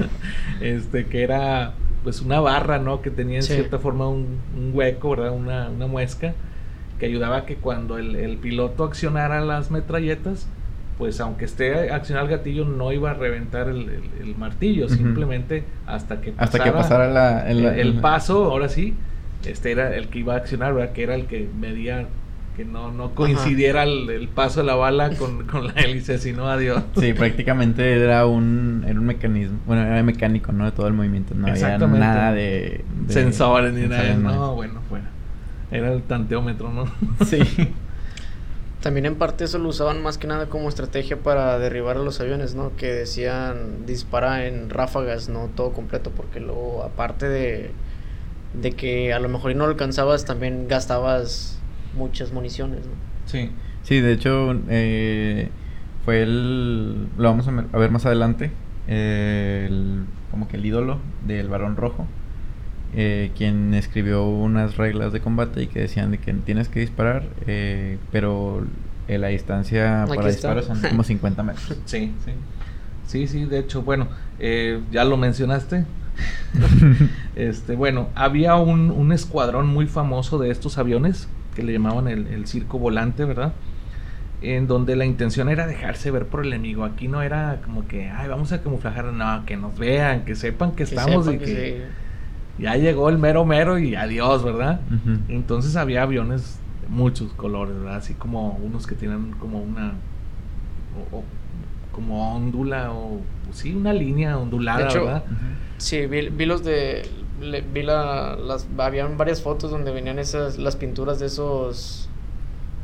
este, 0.62 1.06
que 1.06 1.24
era 1.24 1.74
pues 2.04 2.22
una 2.22 2.40
barra, 2.40 2.80
¿no? 2.80 3.02
Que 3.02 3.10
tenía 3.10 3.38
en 3.38 3.44
cierta 3.44 3.80
forma 3.80 4.08
un, 4.08 4.40
hueco, 4.74 5.10
¿verdad? 5.12 5.32
Una, 5.32 5.70
una, 5.70 5.88
muesca 5.88 6.34
que 7.00 7.06
ayudaba 7.06 7.38
a 7.38 7.46
que 7.46 7.56
cuando 7.56 7.98
el, 7.98 8.16
el, 8.16 8.38
piloto 8.38 8.84
accionara 8.84 9.42
las 9.42 9.72
metralletas, 9.72 10.48
pues 10.98 11.20
aunque 11.20 11.46
esté 11.46 11.92
accionado 11.92 12.26
el 12.28 12.32
gatillo, 12.32 12.66
no 12.66 12.92
iba 12.92 13.12
a 13.12 13.14
reventar 13.14 13.70
el, 13.70 14.02
el, 14.20 14.36
martillo, 14.36 14.90
simplemente 14.90 15.64
hasta 15.86 16.22
que 16.22 16.32
pasara, 16.32 16.46
hasta 16.46 16.64
que 16.64 16.72
pasara 16.72 17.52
el, 17.52 17.94
paso, 18.00 18.46
ahora 18.46 18.68
sí, 18.68 18.96
este 19.46 19.72
era 19.72 19.96
el 19.96 20.08
que 20.08 20.20
iba 20.20 20.34
a 20.34 20.38
accionar, 20.38 20.74
¿verdad? 20.74 20.94
Que 20.94 21.04
era 21.04 21.16
el 21.16 21.28
que 21.28 21.48
medía 21.60 22.08
que 22.56 22.66
no, 22.66 22.92
no 22.92 23.14
coincidiera 23.14 23.84
el, 23.84 24.28
paso 24.34 24.62
de 24.62 24.66
la 24.66 24.74
bala 24.74 25.12
con, 25.12 25.46
con, 25.48 25.68
la 25.68 25.74
hélice, 25.74 26.18
sino 26.18 26.50
adiós. 26.50 26.82
Sí, 27.00 27.14
prácticamente 27.14 28.04
era 28.04 28.26
un, 28.26 28.84
era 28.88 29.00
un 29.00 29.06
mecanismo, 29.06 29.60
bueno, 29.68 29.84
era 29.84 30.02
mecánico, 30.02 30.52
¿no? 30.52 30.66
De 30.66 30.72
todo 30.72 30.88
el 30.88 30.94
movimiento, 30.94 31.36
no 31.36 31.48
había 31.48 31.78
nada 31.78 32.34
de, 32.34 32.84
sensores 33.08 33.74
ni 33.74 33.88
nada. 33.88 34.16
No, 34.16 34.56
bueno, 34.56 34.82
bueno. 34.90 35.06
Era 35.70 35.94
el 35.94 36.02
tanteómetro, 36.02 36.72
¿no? 36.72 36.86
Sí. 37.26 37.40
También 38.82 39.06
en 39.06 39.16
parte 39.16 39.44
eso 39.44 39.58
lo 39.58 39.70
usaban 39.70 40.02
más 40.02 40.18
que 40.18 40.28
nada 40.28 40.48
como 40.48 40.70
estrategia 40.70 41.18
para 41.18 41.58
derribar 41.58 41.98
a 41.98 42.00
los 42.02 42.22
aviones, 42.22 42.54
¿no? 42.54 42.76
Que 42.76 42.88
decían 42.88 43.86
dispara 43.86 44.46
en 44.46 44.70
ráfagas, 44.70 45.30
no 45.30 45.50
todo 45.56 45.74
completo, 45.74 46.12
porque 46.16 46.40
luego 46.40 46.84
aparte 46.84 47.28
de 47.28 47.72
de 48.54 48.72
que 48.72 49.14
a 49.14 49.20
lo 49.20 49.30
mejor 49.30 49.56
no 49.56 49.66
alcanzabas, 49.66 50.26
también 50.26 50.68
gastabas 50.68 51.60
muchas 51.96 52.32
municiones, 52.32 52.86
¿no? 52.86 52.94
Sí, 53.26 53.52
sí, 53.84 54.00
de 54.00 54.14
hecho, 54.14 54.56
eh, 54.70 55.50
fue 56.06 56.22
el. 56.22 57.08
Lo 57.18 57.30
vamos 57.30 57.48
a 57.48 57.78
ver 57.78 57.92
más 57.92 58.06
adelante. 58.06 58.52
el, 58.88 60.06
como 60.32 60.48
que 60.48 60.58
el 60.58 60.66
ídolo 60.66 61.00
del 61.26 61.50
varón 61.50 61.76
rojo. 61.76 62.08
Eh, 62.96 63.32
quien 63.36 63.74
escribió 63.74 64.26
unas 64.28 64.78
reglas 64.78 65.12
de 65.14 65.20
combate 65.20 65.64
y 65.64 65.68
que 65.68 65.82
decían 65.82 66.12
de 66.12 66.18
que 66.20 66.34
tienes 66.34 66.70
que 66.70 66.80
disparar, 66.80 67.24
eh, 67.46 67.98
pero 68.12 68.66
la 69.08 69.28
distancia 69.28 70.06
para 70.08 70.28
disparar 70.28 70.64
son 70.64 70.82
como 70.82 71.04
50 71.04 71.44
metros. 71.44 71.78
Sí, 71.86 72.14
sí. 72.26 72.32
Sí, 73.06 73.28
sí, 73.28 73.46
de 73.46 73.60
hecho, 73.60 73.84
bueno, 73.84 74.10
ya 74.92 75.06
lo 75.06 75.16
mencionaste, 75.16 75.86
este, 77.36 77.76
bueno, 77.76 78.10
había 78.16 78.56
un, 78.56 79.12
escuadrón 79.12 79.68
muy 79.68 79.88
famoso 79.88 80.38
de 80.38 80.50
estos 80.50 80.78
aviones 80.78 81.28
que 81.56 81.64
le 81.64 81.74
llamaban 81.74 82.08
el, 82.08 82.48
circo 82.48 82.80
volante, 82.80 83.26
¿verdad? 83.26 83.54
En 84.42 84.68
donde 84.68 84.96
la 84.96 85.06
intención 85.06 85.50
era 85.50 85.66
dejarse 85.66 86.12
ver 86.12 86.28
por 86.28 86.46
el 86.46 86.54
enemigo. 86.54 86.84
Aquí 86.84 87.08
no 87.08 87.22
era 87.22 87.60
como 87.64 87.88
que, 87.88 88.10
ay, 88.10 88.28
vamos 88.28 88.52
a 88.52 88.62
camuflajar, 88.62 89.06
no, 89.06 89.46
que 89.46 89.58
nos 89.58 89.78
vean, 89.78 90.26
que 90.26 90.36
sepan 90.36 90.74
que, 90.74 90.84
estamos 90.84 91.28
y 91.28 91.38
que, 91.38 91.86
ya 92.60 92.76
llegó 92.76 93.10
el 93.10 93.18
mero 93.18 93.46
mero 93.46 93.78
y 93.78 93.96
adiós, 93.96 94.44
¿verdad? 94.44 94.82
Entonces 95.28 95.76
había 95.76 96.04
aviones 96.04 96.60
de 96.82 96.88
muchos 96.88 97.32
colores, 97.34 97.76
¿verdad? 97.76 97.98
Así 97.98 98.14
como 98.14 98.60
unos 98.64 98.88
que 98.88 98.96
tienen 98.96 99.32
como 99.40 99.60
una, 99.60 99.94
como 101.92 102.36
ondula 102.36 102.92
o, 102.92 103.22
sí, 103.52 103.74
una 103.74 103.94
línea 103.94 104.38
ondulada, 104.38 104.88
¿verdad? 104.94 105.24
Sí, 105.78 106.08
vi, 106.08 106.46
los 106.46 106.64
de. 106.64 107.08
vi 107.74 107.84
la, 107.84 108.36
las. 108.36 108.68
Habían 108.78 109.18
varias 109.18 109.42
fotos 109.42 109.72
donde 109.72 109.92
venían 109.92 110.20
esas. 110.20 110.58
Las 110.58 110.76
pinturas 110.76 111.20
de 111.20 111.28
esos. 111.28 112.07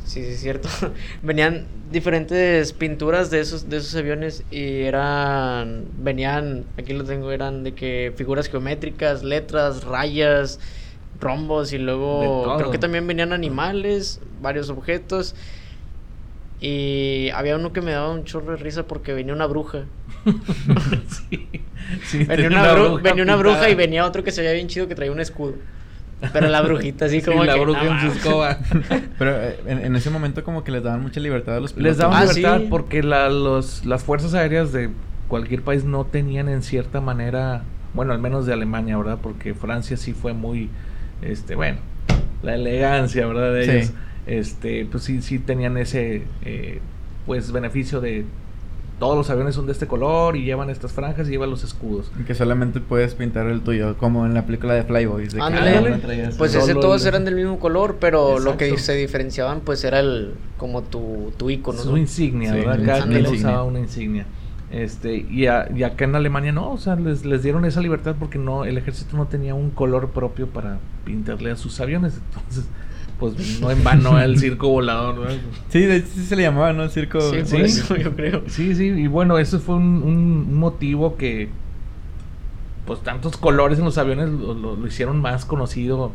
Sí, 0.05 0.22
sí, 0.24 0.31
es 0.31 0.39
cierto. 0.41 0.69
venían 1.24 1.65
diferentes 1.91 2.74
pinturas 2.74 3.29
de 3.29 3.39
esos, 3.39 3.69
de 3.69 3.77
esos 3.77 3.95
aviones 3.95 4.43
y 4.51 4.81
eran. 4.81 5.86
Venían. 5.98 6.65
Aquí 6.77 6.93
lo 6.93 7.03
tengo, 7.03 7.31
eran 7.31 7.63
de 7.63 7.74
que 7.74 8.13
figuras 8.15 8.50
geométricas, 8.50 9.24
letras, 9.24 9.83
rayas, 9.83 10.60
rombos 11.19 11.74
y 11.74 11.77
luego. 11.77 12.55
Creo 12.57 12.72
que 12.72 12.77
también 12.77 13.07
venían 13.07 13.33
animales, 13.33 14.19
varios 14.41 14.69
objetos. 14.69 15.36
Y 16.60 17.29
había 17.33 17.57
uno 17.57 17.74
que 17.74 17.81
me 17.81 17.91
daba 17.91 18.10
un 18.10 18.24
chorro 18.24 18.51
de 18.51 18.57
risa 18.57 18.88
porque 18.88 19.12
venía 19.12 19.33
una 19.33 19.48
bruja. 19.48 19.83
sí, 21.29 21.50
venía, 22.25 22.48
una, 22.48 22.74
bruja, 22.74 23.01
venía 23.01 23.24
una 23.24 23.36
bruja 23.36 23.69
y 23.69 23.75
venía 23.75 24.05
otro 24.05 24.24
que 24.24 24.31
se 24.31 24.41
veía 24.41 24.53
bien 24.53 24.67
chido 24.67 24.88
que 24.88 24.95
traía 24.95 25.12
un 25.12 25.19
escudo. 25.19 25.55
Pero 26.32 26.48
la 26.48 26.62
brujita 26.62 27.06
así 27.06 27.22
como 27.22 27.44
la 27.44 27.56
bruja 27.56 27.84
en 27.86 28.00
su 28.00 28.18
escoba. 28.18 28.58
Pero 29.18 29.32
eh, 29.32 29.60
en, 29.65 29.96
ese 29.96 30.10
momento 30.10 30.44
como 30.44 30.63
que 30.63 30.72
les 30.72 30.84
daban 30.84 31.01
mucha 31.01 31.20
libertad 31.20 31.58
a 31.58 31.60
los 31.60 31.74
pilotos. 31.74 31.92
Les 31.92 31.98
daban 31.98 32.24
ah, 32.24 32.34
libertad 32.34 32.62
porque 32.70 33.03
la, 33.03 33.30
los, 33.30 33.86
las 33.86 34.03
fuerzas 34.03 34.34
aéreas 34.34 34.72
de 34.72 34.89
cualquier 35.27 35.62
país 35.63 35.84
no 35.84 36.06
tenían 36.06 36.50
en 36.50 36.63
cierta 36.63 37.01
manera, 37.01 37.63
bueno, 37.94 38.13
al 38.13 38.20
menos 38.20 38.46
de 38.46 38.53
Alemania, 38.53 38.98
¿verdad? 38.98 39.18
Porque 39.22 39.53
Francia 39.53 39.98
sí 39.98 40.13
fue 40.13 40.34
muy, 40.34 40.70
este, 41.22 41.56
bueno, 41.56 41.80
la 42.42 42.56
elegancia, 42.56 43.25
¿verdad? 43.25 43.53
De 43.53 43.63
ellos. 43.63 43.94
Este, 44.25 44.86
pues 44.86 45.03
sí, 45.03 45.22
sí 45.22 45.39
tenían 45.39 45.77
ese, 45.77 46.24
eh, 46.46 46.80
pues, 47.25 47.51
beneficio 47.51 48.00
de 48.00 48.25
todos 49.03 49.17
los 49.17 49.29
aviones 49.29 49.55
son 49.55 49.65
de 49.65 49.74
este 49.74 49.86
color 49.86 50.38
y 50.38 50.45
llevan 50.45 50.69
estas 50.69 50.93
franjas 50.93 51.27
y 51.27 51.31
llevan 51.31 51.50
los 51.50 51.65
escudos. 51.65 52.10
Y 52.17 52.24
que 52.24 52.33
solamente 52.33 52.79
puedes 52.79 53.15
pintar 53.15 53.48
el 53.48 53.60
tuyo, 53.60 53.98
como 53.98 54.25
en 54.25 54.33
la 54.33 54.45
película 54.45 54.74
de 54.75 54.83
Flyboys. 54.83 55.36
pues 56.38 56.55
ese 56.55 56.74
todos 56.74 57.05
eran 57.05 57.25
del 57.25 57.36
mismo 57.36 57.60
color, 57.60 57.98
pero 58.00 58.39
lo 58.39 58.55
que 58.55 58.77
se 58.77 58.93
diferenciaban 58.93 59.60
pues 59.60 59.83
era 59.83 60.00
el 60.00 60.36
como 60.57 60.83
tu, 60.83 61.33
tu 61.36 61.50
icono. 61.50 61.79
Su 61.79 61.98
insignia, 61.98 62.53
¿verdad? 62.53 62.79
Cada 62.86 63.07
quien 63.07 63.25
usaba 63.27 63.63
una 63.63 63.79
insignia. 63.79 64.25
Este, 64.72 65.17
y, 65.17 65.43
y, 65.43 65.83
acá 65.83 66.05
en 66.05 66.15
Alemania 66.15 66.53
no, 66.53 66.72
o 66.72 66.77
sea, 66.77 66.95
les, 66.95 67.25
les, 67.25 67.43
dieron 67.43 67.63
esa 67.65 67.79
libertad 67.79 68.15
porque 68.17 68.39
no, 68.39 68.65
el 68.65 68.77
ejército 68.77 69.17
no 69.17 69.27
tenía 69.27 69.53
un 69.53 69.69
color 69.69 70.10
propio 70.12 70.48
para 70.48 70.79
pintarle 71.05 71.51
a 71.51 71.57
sus 71.57 71.79
aviones. 71.81 72.19
Entonces, 72.29 72.65
pues 73.20 73.62
no 73.62 73.72
en 73.72 73.84
vano 73.84 74.20
el 74.20 74.38
circo 74.39 74.70
volador, 74.70 75.15
¿no? 75.15 75.25
Sí, 75.70 75.82
de 75.82 75.98
hecho 75.98 76.08
sí 76.13 76.25
se 76.25 76.36
le 76.36 76.43
llamaba, 76.43 76.74
¿no? 76.74 76.84
El 76.84 76.89
circo. 76.89 77.22
Sí, 77.22 77.46
¿Sí? 77.46 77.58
eso 77.58 77.96
yo 77.96 78.15
creo. 78.15 78.43
Sí, 78.48 78.75
sí, 78.75 78.86
y 78.86 79.08
bueno, 79.08 79.38
eso 79.38 79.60
fue 79.60 79.75
un, 79.75 80.53
motivo 80.55 81.15
que, 81.15 81.50
pues 82.86 83.01
tantos 83.01 83.38
colores 83.38 83.79
en 83.79 83.86
los 83.86 83.98
aviones 83.98 84.29
lo, 84.29 84.86
hicieron 84.86 85.22
más 85.22 85.46
conocido 85.46 86.12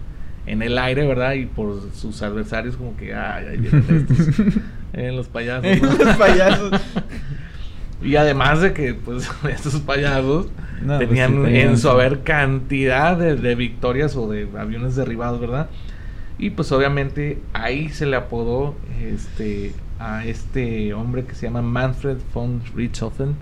en 0.47 0.63
el 0.63 0.79
aire, 0.79 1.07
¿verdad? 1.07 1.35
Y 1.35 1.47
por 1.47 1.81
sus 1.95 2.23
adversarios 2.23 2.77
como 2.77 2.97
que, 2.97 3.15
ay, 3.15 3.47
ahí 3.47 3.57
vienen 3.59 4.07
estos, 4.11 4.57
eh, 4.93 5.13
los 5.13 5.29
payasos. 5.29 5.81
los 5.81 6.17
payasos. 6.17 6.81
y 8.03 8.17
además 8.17 8.61
de 8.61 8.73
que, 8.73 8.95
pues, 8.95 9.31
estos 9.49 9.77
payasos 9.81 10.49
pues 10.85 10.99
tenían 11.01 11.47
en 11.47 11.77
su 11.77 11.89
haber 11.89 12.23
cantidad 12.23 13.17
de, 13.17 13.37
de 13.37 13.55
victorias 13.55 14.15
o 14.17 14.29
de 14.29 14.49
aviones 14.59 14.95
derribados, 14.97 15.41
¿verdad? 15.41 15.69
Y 16.39 16.51
pues 16.51 16.71
obviamente 16.73 17.39
ahí 17.53 17.89
se 17.89 18.07
le 18.07 18.17
apodó 18.17 18.75
este 19.01 19.73
a 19.99 20.25
este 20.25 20.95
hombre 20.95 21.25
que 21.25 21.35
se 21.35 21.47
llama 21.47 21.63
Manfred 21.63 22.19
von 22.33 22.63
Richthofen 22.75 23.37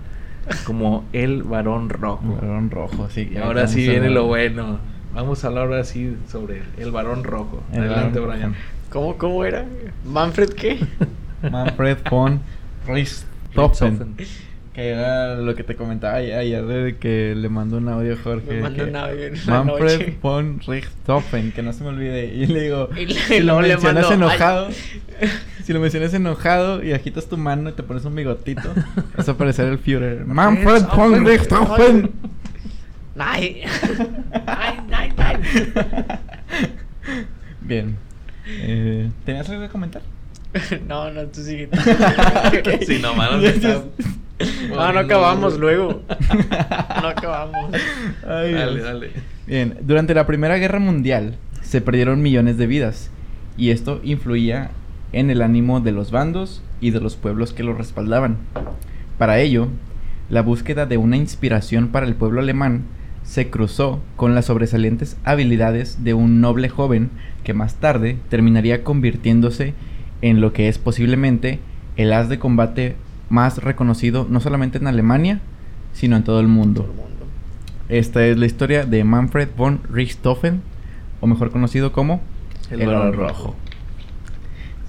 como 0.65 1.03
el 1.13 1.43
varón 1.43 1.89
rojo. 1.89 2.23
El 2.41 2.47
varón 2.47 2.71
rojo, 2.71 3.09
sí. 3.09 3.29
Y 3.31 3.37
ahora 3.37 3.67
sí 3.67 3.87
viene 3.87 4.09
lo 4.09 4.25
bueno. 4.25 4.79
Vamos 5.13 5.43
a 5.43 5.47
hablar 5.47 5.65
ahora 5.65 5.83
sí 5.83 6.15
sobre 6.29 6.61
el 6.77 6.91
varón 6.91 7.23
rojo. 7.23 7.63
Adelante, 7.71 8.19
Brian. 8.19 8.55
¿Cómo, 8.89 9.17
¿Cómo 9.17 9.43
era? 9.43 9.65
¿Manfred 10.05 10.49
qué? 10.53 10.79
Manfred 11.51 11.97
von 12.09 12.41
Richthofen. 12.87 14.15
Que 14.77 14.89
era 14.89 15.33
lo 15.33 15.55
que 15.55 15.63
te 15.63 15.75
comentaba 15.75 16.17
ayer 16.17 16.63
de 16.63 16.97
que 16.97 17.33
le 17.35 17.49
mandó 17.49 17.77
un 17.77 17.89
audio 17.89 18.13
a 18.13 18.17
Jorge. 18.17 18.53
Me 18.53 18.61
mandó 18.61 18.83
un 18.83 18.95
audio 18.95 19.31
Manfred 19.47 20.13
von 20.21 20.59
Richthofen, 20.59 21.51
que 21.51 21.63
no 21.63 21.73
se 21.73 21.83
me 21.83 21.89
olvide. 21.89 22.27
Y 22.27 22.45
le 22.45 22.61
digo, 22.61 22.87
si 23.27 23.39
lo 23.39 23.59
mencionas 23.59 24.11
enojado, 24.11 24.69
si 25.63 25.73
lo 25.73 25.79
mencionas 25.79 26.13
enojado 26.13 26.83
y 26.83 26.93
agitas 26.93 27.27
tu 27.27 27.37
mano 27.37 27.71
y 27.71 27.73
te 27.73 27.81
pones 27.81 28.05
un 28.05 28.13
bigotito, 28.13 28.71
vas 29.17 29.27
a 29.27 29.31
aparecer 29.31 29.65
el 29.65 29.79
Führer. 29.79 30.27
Manfred 30.27 30.83
von 30.95 31.25
Richthofen. 31.25 32.11
Nein. 33.15 33.55
Nein, 34.45 34.87
nein, 34.91 35.13
nein. 35.17 35.41
Bien. 37.61 37.97
Eh, 38.45 39.09
¿Tenías 39.25 39.49
algo 39.49 39.63
que 39.63 39.69
comentar? 39.69 40.03
no, 40.87 41.09
no, 41.09 41.25
tú 41.25 41.41
sigue. 41.41 41.67
Si 42.85 42.99
no, 42.99 43.15
manos 43.15 43.41
no, 44.69 44.75
no 44.93 44.99
acabamos 44.99 45.57
luego. 45.57 46.01
No 47.01 47.09
acabamos. 47.09 47.71
dale, 48.25 48.81
dale. 48.81 49.11
Bien, 49.45 49.77
durante 49.81 50.13
la 50.13 50.25
Primera 50.25 50.57
Guerra 50.57 50.79
Mundial 50.79 51.35
se 51.61 51.79
perdieron 51.79 52.21
millones 52.21 52.57
de 52.57 52.67
vidas 52.67 53.11
y 53.55 53.69
esto 53.69 54.01
influía 54.03 54.71
en 55.13 55.29
el 55.29 55.41
ánimo 55.41 55.79
de 55.79 55.91
los 55.91 56.11
bandos 56.11 56.63
y 56.81 56.91
de 56.91 56.99
los 56.99 57.15
pueblos 57.15 57.53
que 57.53 57.63
lo 57.63 57.73
respaldaban. 57.73 58.37
Para 59.17 59.39
ello, 59.39 59.67
la 60.29 60.41
búsqueda 60.41 60.85
de 60.85 60.97
una 60.97 61.17
inspiración 61.17 61.89
para 61.89 62.05
el 62.05 62.15
pueblo 62.15 62.41
alemán 62.41 62.83
se 63.23 63.49
cruzó 63.49 64.01
con 64.15 64.35
las 64.35 64.45
sobresalientes 64.45 65.17
habilidades 65.23 66.03
de 66.03 66.13
un 66.13 66.41
noble 66.41 66.69
joven 66.69 67.09
que 67.43 67.53
más 67.53 67.75
tarde 67.75 68.17
terminaría 68.29 68.83
convirtiéndose 68.83 69.73
en 70.21 70.41
lo 70.41 70.53
que 70.53 70.67
es 70.67 70.77
posiblemente 70.77 71.59
el 71.95 72.13
as 72.13 72.29
de 72.29 72.39
combate 72.39 72.95
más 73.29 73.57
reconocido 73.59 74.27
no 74.29 74.39
solamente 74.39 74.77
en 74.77 74.87
Alemania, 74.87 75.41
sino 75.93 76.15
en 76.15 76.23
todo 76.23 76.39
el 76.39 76.47
mundo. 76.47 76.85
Esta 77.89 78.25
es 78.25 78.37
la 78.37 78.45
historia 78.45 78.85
de 78.85 79.03
Manfred 79.03 79.49
von 79.55 79.81
Richthofen, 79.89 80.61
o 81.21 81.27
mejor 81.27 81.51
conocido 81.51 81.91
como 81.91 82.21
el, 82.69 82.81
el 82.81 83.13
Rojo. 83.13 83.55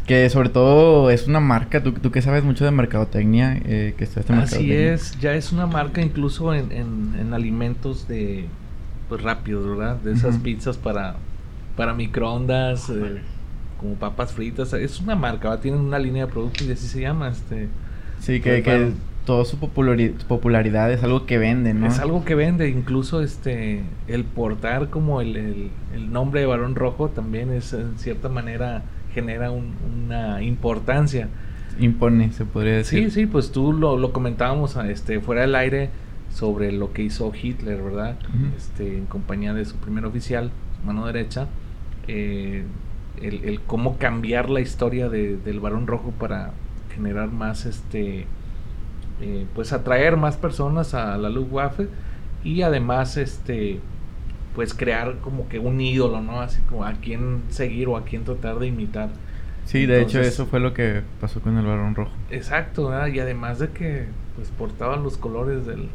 Que 0.06 0.28
sobre 0.30 0.48
todo 0.48 1.10
es 1.10 1.28
una 1.28 1.38
marca, 1.38 1.82
tú, 1.82 1.92
tú 1.92 2.10
que 2.10 2.22
sabes 2.22 2.42
mucho 2.42 2.64
de 2.64 2.70
mercadotecnia, 2.70 3.60
eh, 3.64 3.94
que 3.96 4.04
está 4.04 4.20
este 4.20 4.32
Así 4.32 4.72
es, 4.72 5.18
ya 5.20 5.34
es 5.34 5.52
una 5.52 5.66
marca 5.66 6.00
incluso 6.00 6.54
en, 6.54 6.72
en, 6.72 7.34
alimentos 7.34 8.08
de 8.08 8.46
pues 9.08 9.22
rápidos, 9.22 9.68
¿verdad? 9.68 9.96
De 9.96 10.12
esas 10.12 10.38
pizzas 10.38 10.76
para, 10.76 11.16
para 11.76 11.94
microondas, 11.94 12.90
eh, 12.90 13.20
como 13.78 13.94
papas 13.94 14.32
fritas. 14.32 14.72
Es 14.72 15.00
una 15.00 15.14
marca, 15.14 15.50
¿va? 15.50 15.60
tienen 15.60 15.80
una 15.80 15.98
línea 15.98 16.26
de 16.26 16.32
productos 16.32 16.66
y 16.66 16.72
así 16.72 16.86
se 16.86 17.02
llama. 17.02 17.28
este 17.28 17.68
Sí, 18.20 18.40
que, 18.40 18.62
que 18.62 18.92
toda 19.28 19.44
su 19.44 19.58
popularidad 19.58 20.90
es 20.90 21.02
algo 21.02 21.26
que 21.26 21.36
vende, 21.36 21.74
¿no? 21.74 21.86
Es 21.86 21.98
algo 21.98 22.24
que 22.24 22.34
vende, 22.34 22.70
incluso 22.70 23.20
este 23.20 23.82
el 24.06 24.24
portar 24.24 24.88
como 24.88 25.20
el, 25.20 25.36
el, 25.36 26.10
nombre 26.10 26.40
de 26.40 26.46
Barón 26.46 26.74
Rojo 26.74 27.10
también 27.10 27.52
es 27.52 27.74
en 27.74 27.98
cierta 27.98 28.30
manera 28.30 28.84
genera 29.12 29.50
una 29.50 30.42
importancia. 30.42 31.28
Impone, 31.78 32.32
se 32.32 32.46
podría 32.46 32.76
decir. 32.76 33.04
Sí, 33.04 33.10
sí, 33.10 33.26
pues 33.26 33.52
tú 33.52 33.74
lo, 33.74 33.98
lo 33.98 34.14
comentábamos 34.14 34.76
este, 34.76 35.20
fuera 35.20 35.42
del 35.42 35.54
aire 35.56 35.90
sobre 36.30 36.72
lo 36.72 36.94
que 36.94 37.02
hizo 37.02 37.30
Hitler, 37.34 37.82
¿verdad? 37.82 38.16
este, 38.56 38.96
en 38.96 39.04
compañía 39.04 39.52
de 39.52 39.66
su 39.66 39.76
primer 39.76 40.06
oficial, 40.06 40.50
su 40.80 40.86
mano 40.86 41.06
derecha. 41.06 41.48
Eh, 42.06 42.64
el, 43.20 43.44
el, 43.44 43.60
cómo 43.60 43.98
cambiar 43.98 44.48
la 44.48 44.60
historia 44.60 45.10
de, 45.10 45.36
del 45.36 45.60
Barón 45.60 45.86
Rojo 45.86 46.12
para 46.18 46.52
generar 46.98 47.30
más, 47.30 47.64
este, 47.64 48.26
eh, 49.20 49.46
pues 49.54 49.72
atraer 49.72 50.16
más 50.16 50.36
personas 50.36 50.94
a 50.94 51.16
la 51.16 51.30
Luftwaffe 51.30 51.88
y 52.42 52.62
además, 52.62 53.16
este, 53.16 53.80
pues 54.54 54.74
crear 54.74 55.18
como 55.18 55.48
que 55.48 55.60
un 55.60 55.80
ídolo, 55.80 56.20
¿no? 56.20 56.40
Así 56.40 56.60
como 56.62 56.84
a 56.84 56.92
quién 56.94 57.42
seguir 57.48 57.88
o 57.88 57.96
a 57.96 58.04
quién 58.04 58.24
tratar 58.24 58.58
de 58.58 58.66
imitar. 58.66 59.10
Sí, 59.64 59.86
de 59.86 60.02
hecho 60.02 60.20
eso 60.20 60.46
fue 60.46 60.60
lo 60.60 60.74
que 60.74 61.02
pasó 61.20 61.40
con 61.40 61.56
el 61.56 61.64
Barón 61.64 61.94
Rojo. 61.94 62.12
Exacto, 62.30 62.90
y 63.08 63.20
además 63.20 63.60
de 63.60 63.68
que 63.68 64.06
pues 64.34 64.50
portaban 64.50 65.02
los 65.02 65.16
colores 65.16 65.66
del, 65.66 65.88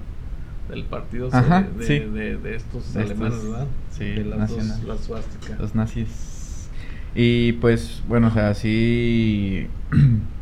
del 0.69 0.83
partido 0.85 1.29
de, 1.29 2.37
de, 2.37 2.55
estos 2.55 2.95
alemanes, 2.95 3.43
¿verdad? 3.43 3.67
Sí, 3.91 4.05
de 4.05 4.25
las, 4.25 4.49
dos, 4.49 5.09
las 5.09 5.59
Los 5.59 5.75
nazis. 5.75 6.69
Y 7.15 7.53
pues, 7.53 8.01
bueno, 8.07 8.27
o 8.27 8.31
sea, 8.31 8.53
sí 8.53 9.67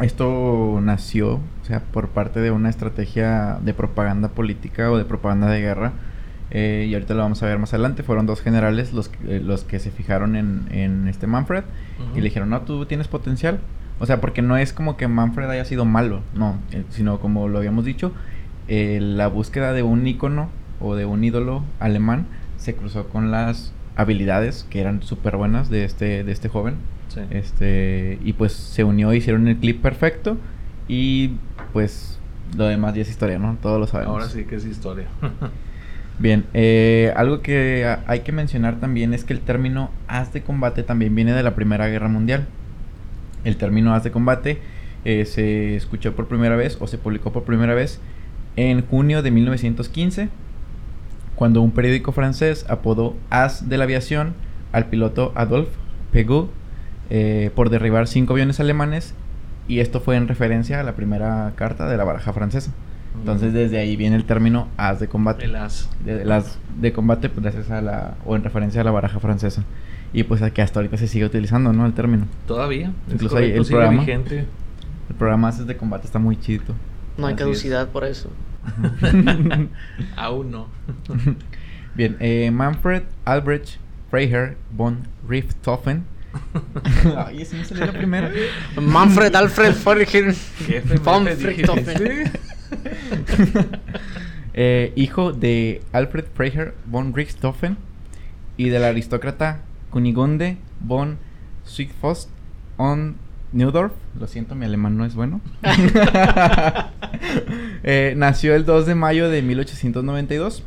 Esto 0.00 0.80
nació, 0.82 1.34
o 1.34 1.64
sea, 1.64 1.80
por 1.80 2.08
parte 2.08 2.40
de 2.40 2.50
una 2.50 2.70
estrategia 2.70 3.58
de 3.62 3.74
propaganda 3.74 4.28
política 4.28 4.90
o 4.90 4.96
de 4.96 5.04
propaganda 5.04 5.48
de 5.48 5.60
guerra. 5.60 5.92
Eh, 6.50 6.86
y 6.88 6.94
ahorita 6.94 7.14
lo 7.14 7.22
vamos 7.22 7.42
a 7.42 7.46
ver 7.46 7.58
más 7.58 7.74
adelante. 7.74 8.02
Fueron 8.02 8.26
dos 8.26 8.40
generales 8.40 8.92
los, 8.92 9.10
eh, 9.26 9.40
los 9.44 9.64
que 9.64 9.78
se 9.78 9.90
fijaron 9.90 10.36
en, 10.36 10.66
en 10.70 11.06
este 11.06 11.26
Manfred 11.26 11.64
y 12.14 12.18
le 12.18 12.24
dijeron, 12.24 12.48
no, 12.48 12.62
tú 12.62 12.86
tienes 12.86 13.08
potencial. 13.08 13.60
O 13.98 14.06
sea, 14.06 14.20
porque 14.22 14.40
no 14.40 14.56
es 14.56 14.72
como 14.72 14.96
que 14.96 15.06
Manfred 15.06 15.50
haya 15.50 15.66
sido 15.66 15.84
malo, 15.84 16.22
no, 16.34 16.58
eh, 16.72 16.84
sino 16.88 17.20
como 17.20 17.48
lo 17.48 17.58
habíamos 17.58 17.84
dicho, 17.84 18.12
la 18.68 19.26
búsqueda 19.26 19.72
de 19.72 19.82
un 19.82 20.06
ícono 20.06 20.48
o 20.80 20.94
de 20.94 21.04
un 21.04 21.24
ídolo 21.24 21.64
alemán 21.80 22.26
se 22.56 22.74
cruzó 22.74 23.08
con 23.08 23.30
las 23.30 23.74
habilidades 23.96 24.64
que 24.70 24.80
eran 24.80 25.02
súper 25.02 25.36
buenas 25.36 25.68
de 25.68 25.84
este, 25.84 26.24
de 26.24 26.32
este 26.32 26.48
joven 26.48 26.76
este, 27.30 28.18
y 28.22 28.32
pues 28.34 28.52
se 28.52 28.84
unió, 28.84 29.12
hicieron 29.12 29.48
el 29.48 29.56
clip 29.56 29.82
perfecto 29.82 30.36
y 30.88 31.32
pues 31.72 32.18
lo 32.56 32.66
demás 32.66 32.94
ya 32.94 33.02
es 33.02 33.10
historia, 33.10 33.38
¿no? 33.38 33.56
Todos 33.60 33.80
lo 33.80 33.86
sabemos. 33.86 34.14
Ahora 34.14 34.28
sí 34.28 34.44
que 34.44 34.56
es 34.56 34.64
historia. 34.64 35.06
Bien, 36.18 36.44
eh, 36.52 37.14
algo 37.16 37.40
que 37.40 37.96
hay 38.06 38.20
que 38.20 38.32
mencionar 38.32 38.78
también 38.78 39.14
es 39.14 39.24
que 39.24 39.32
el 39.32 39.40
término 39.40 39.90
haz 40.06 40.32
de 40.32 40.42
combate 40.42 40.82
también 40.82 41.14
viene 41.14 41.32
de 41.32 41.42
la 41.42 41.54
Primera 41.54 41.88
Guerra 41.88 42.08
Mundial. 42.08 42.46
El 43.44 43.56
término 43.56 43.94
haz 43.94 44.04
de 44.04 44.10
combate 44.10 44.60
eh, 45.06 45.24
se 45.24 45.76
escuchó 45.76 46.14
por 46.14 46.28
primera 46.28 46.56
vez 46.56 46.76
o 46.78 46.86
se 46.86 46.98
publicó 46.98 47.32
por 47.32 47.44
primera 47.44 47.72
vez 47.72 48.00
en 48.56 48.84
junio 48.86 49.22
de 49.22 49.30
1915, 49.30 50.28
cuando 51.36 51.62
un 51.62 51.70
periódico 51.70 52.12
francés 52.12 52.66
apodó 52.68 53.16
As 53.30 53.70
de 53.70 53.78
la 53.78 53.84
aviación 53.84 54.34
al 54.72 54.86
piloto 54.86 55.32
Adolphe 55.36 55.72
Pegu 56.12 56.50
eh, 57.10 57.50
por 57.54 57.70
derribar 57.70 58.06
cinco 58.06 58.34
aviones 58.34 58.60
alemanes 58.60 59.14
y 59.68 59.80
esto 59.80 60.00
fue 60.00 60.16
en 60.16 60.28
referencia 60.28 60.80
a 60.80 60.82
la 60.82 60.94
primera 60.94 61.52
carta 61.56 61.88
de 61.88 61.96
la 61.96 62.04
baraja 62.04 62.32
francesa. 62.32 62.72
Entonces 63.18 63.52
desde 63.52 63.78
ahí 63.78 63.96
viene 63.96 64.16
el 64.16 64.24
término 64.24 64.68
as 64.76 65.00
de 65.00 65.08
combate. 65.08 65.44
El 65.44 65.56
as. 65.56 65.90
De, 66.04 66.24
las 66.24 66.58
de 66.80 66.92
combate 66.92 67.28
pues, 67.28 67.42
gracias 67.42 67.70
a 67.70 67.82
la 67.82 68.14
o 68.24 68.36
en 68.36 68.44
referencia 68.44 68.80
a 68.80 68.84
la 68.84 68.90
baraja 68.90 69.18
francesa. 69.20 69.64
Y 70.12 70.24
pues 70.24 70.40
que 70.52 70.62
hasta 70.62 70.80
ahorita 70.80 70.96
se 70.96 71.06
sigue 71.06 71.24
utilizando, 71.24 71.72
¿no? 71.72 71.86
El 71.86 71.92
término. 71.92 72.26
Todavía. 72.46 72.92
Incluso 73.10 73.36
ahí 73.36 73.52
el 73.52 73.64
programa. 73.64 74.04
El 74.04 75.16
programa 75.18 75.48
as 75.48 75.66
de 75.66 75.76
combate 75.76 76.06
está 76.06 76.18
muy 76.18 76.38
chido. 76.38 76.74
No 77.16 77.26
hay 77.26 77.34
caducidad 77.34 77.88
por 77.88 78.04
eso. 78.04 78.30
Aún 80.16 80.50
no. 80.50 80.68
Bien, 81.94 82.16
eh, 82.20 82.50
Manfred 82.52 83.02
Albrecht 83.24 83.78
Freiherr 84.10 84.56
von 84.76 84.98
Richthofen 85.28 86.04
Ay, 87.16 87.42
ese 87.42 87.56
me 87.56 87.64
salió 87.64 87.86
la 87.86 87.92
primera. 87.92 88.30
Manfred 88.80 89.34
Alfred 89.34 89.74
Richthofen. 91.42 92.30
eh, 94.54 94.92
hijo 94.96 95.32
de 95.32 95.82
Alfred 95.92 96.26
Freiherr 96.34 96.74
von 96.86 97.14
Richthofen 97.14 97.76
y 98.56 98.68
del 98.68 98.84
aristócrata 98.84 99.62
Kunigunde 99.90 100.56
von 100.80 101.18
Zwickfost 101.66 102.30
on 102.76 103.16
Neudorf. 103.52 103.92
Lo 104.18 104.26
siento, 104.26 104.54
mi 104.54 104.66
alemán 104.66 104.96
no 104.96 105.04
es 105.04 105.14
bueno. 105.14 105.40
eh, 107.82 108.14
nació 108.16 108.54
el 108.54 108.64
2 108.64 108.86
de 108.86 108.94
mayo 108.94 109.28
de 109.28 109.42
1892. 109.42 110.62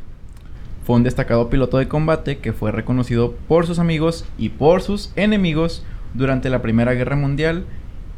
Fue 0.84 0.96
un 0.96 1.04
destacado 1.04 1.50
piloto 1.50 1.78
de 1.78 1.88
combate 1.88 2.40
que 2.40 2.54
fue 2.54 2.72
reconocido 2.72 3.34
por 3.48 3.66
sus 3.66 3.80
amigos 3.80 4.26
y 4.38 4.50
por 4.50 4.82
sus 4.82 5.12
enemigos 5.16 5.86
durante 6.14 6.50
la 6.50 6.62
Primera 6.62 6.94
Guerra 6.94 7.16
Mundial 7.16 7.66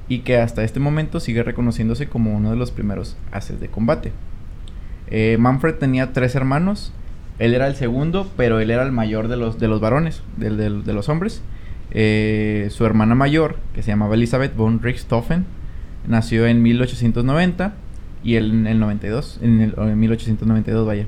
y 0.07 0.19
que 0.19 0.37
hasta 0.37 0.63
este 0.63 0.79
momento 0.79 1.19
sigue 1.19 1.43
reconociéndose 1.43 2.07
como 2.07 2.35
uno 2.35 2.51
de 2.51 2.57
los 2.57 2.71
primeros 2.71 3.17
haces 3.31 3.59
de 3.59 3.67
combate. 3.67 4.11
Eh, 5.07 5.37
Manfred 5.39 5.75
tenía 5.75 6.13
tres 6.13 6.35
hermanos, 6.35 6.91
él 7.37 7.53
era 7.53 7.67
el 7.67 7.75
segundo, 7.75 8.29
pero 8.37 8.59
él 8.59 8.71
era 8.71 8.83
el 8.83 8.91
mayor 8.91 9.27
de 9.27 9.37
los, 9.37 9.59
de 9.59 9.67
los 9.67 9.79
varones, 9.79 10.23
de, 10.37 10.93
los 10.93 11.09
hombres. 11.09 11.41
Eh, 11.91 12.67
su 12.71 12.85
hermana 12.85 13.15
mayor, 13.15 13.57
que 13.73 13.83
se 13.83 13.91
llamaba 13.91 14.15
Elizabeth 14.15 14.55
von 14.55 14.81
Richthofen, 14.81 15.45
nació 16.07 16.47
en 16.47 16.61
1890 16.61 17.73
y 18.23 18.35
él 18.35 18.51
en 18.51 18.67
el 18.67 18.79
92, 18.79 19.39
en, 19.41 19.61
el, 19.61 19.73
en 19.77 19.99
1892, 19.99 20.87
vaya. 20.87 21.05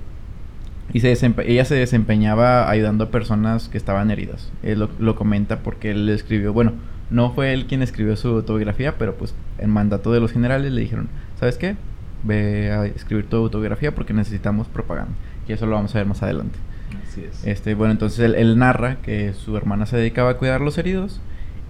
Y 0.93 1.01
se 1.01 1.11
ella 1.45 1.65
se 1.65 1.75
desempeñaba 1.75 2.69
ayudando 2.69 3.05
a 3.05 3.11
personas 3.11 3.67
que 3.67 3.77
estaban 3.77 4.09
heridas. 4.09 4.51
Él 4.63 4.87
lo, 4.99 5.15
comenta 5.15 5.59
porque 5.59 5.91
él 5.91 6.05
le 6.05 6.13
escribió, 6.13 6.53
bueno, 6.53 6.73
no 7.09 7.33
fue 7.33 7.53
él 7.53 7.65
quien 7.65 7.81
escribió 7.81 8.15
su 8.15 8.29
autobiografía, 8.29 8.97
pero 8.97 9.15
pues 9.15 9.35
en 9.57 9.69
mandato 9.69 10.11
de 10.11 10.19
los 10.19 10.31
generales 10.31 10.71
le 10.71 10.81
dijeron, 10.81 11.09
¿sabes 11.39 11.57
qué? 11.57 11.75
Ve 12.23 12.71
a 12.71 12.85
escribir 12.85 13.27
tu 13.27 13.35
autobiografía 13.37 13.93
porque 13.93 14.13
necesitamos 14.13 14.67
propaganda. 14.67 15.13
Y 15.47 15.53
eso 15.53 15.65
lo 15.65 15.75
vamos 15.75 15.93
a 15.93 15.99
ver 15.99 16.07
más 16.07 16.23
adelante. 16.23 16.57
Así 17.05 17.21
es. 17.21 17.45
Este, 17.45 17.75
bueno, 17.75 17.91
entonces 17.91 18.19
él, 18.19 18.57
narra 18.57 18.97
que 19.01 19.33
su 19.33 19.57
hermana 19.57 19.85
se 19.85 19.97
dedicaba 19.97 20.31
a 20.31 20.37
cuidar 20.37 20.61
los 20.61 20.77
heridos 20.77 21.21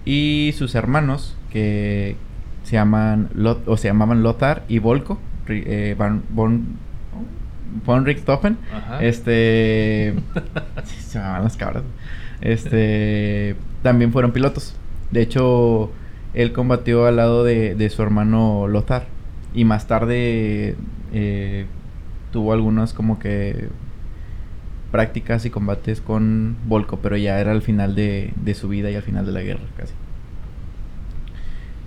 y 0.04 0.54
sus 0.56 0.74
hermanos 0.74 1.36
que 1.50 2.16
se 2.62 2.72
llaman 2.76 3.30
o 3.66 3.76
se 3.76 3.88
llamaban 3.88 4.22
Lothar 4.22 4.64
y 4.68 4.78
Volko 4.78 5.18
eh, 5.48 5.96
van, 5.98 6.22
von 6.30 6.78
Richthofen. 7.86 8.58
Este. 9.00 10.14
se 10.84 11.18
llamaban 11.18 11.44
las 11.44 11.56
cabras. 11.56 11.84
Este. 12.40 13.56
También 13.82 14.12
fueron 14.12 14.32
pilotos. 14.32 14.74
De 15.10 15.22
hecho, 15.22 15.90
él 16.34 16.52
combatió 16.52 17.06
al 17.06 17.16
lado 17.16 17.44
de, 17.44 17.90
su 17.90 18.02
hermano 18.02 18.66
Lothar. 18.68 19.06
Y 19.54 19.64
más 19.64 19.86
tarde 19.86 20.76
eh, 21.12 21.66
tuvo 22.32 22.52
algunas 22.52 22.92
como 22.92 23.18
que 23.18 23.68
prácticas 24.90 25.44
y 25.44 25.50
combates 25.50 26.00
con 26.00 26.56
Volko, 26.66 26.98
pero 26.98 27.16
ya 27.16 27.40
era 27.40 27.52
al 27.52 27.62
final 27.62 27.94
de, 27.94 28.32
de 28.36 28.54
su 28.54 28.68
vida 28.68 28.90
y 28.90 28.94
al 28.94 29.02
final 29.02 29.26
de 29.26 29.32
la 29.32 29.42
guerra 29.42 29.64
casi. 29.76 29.94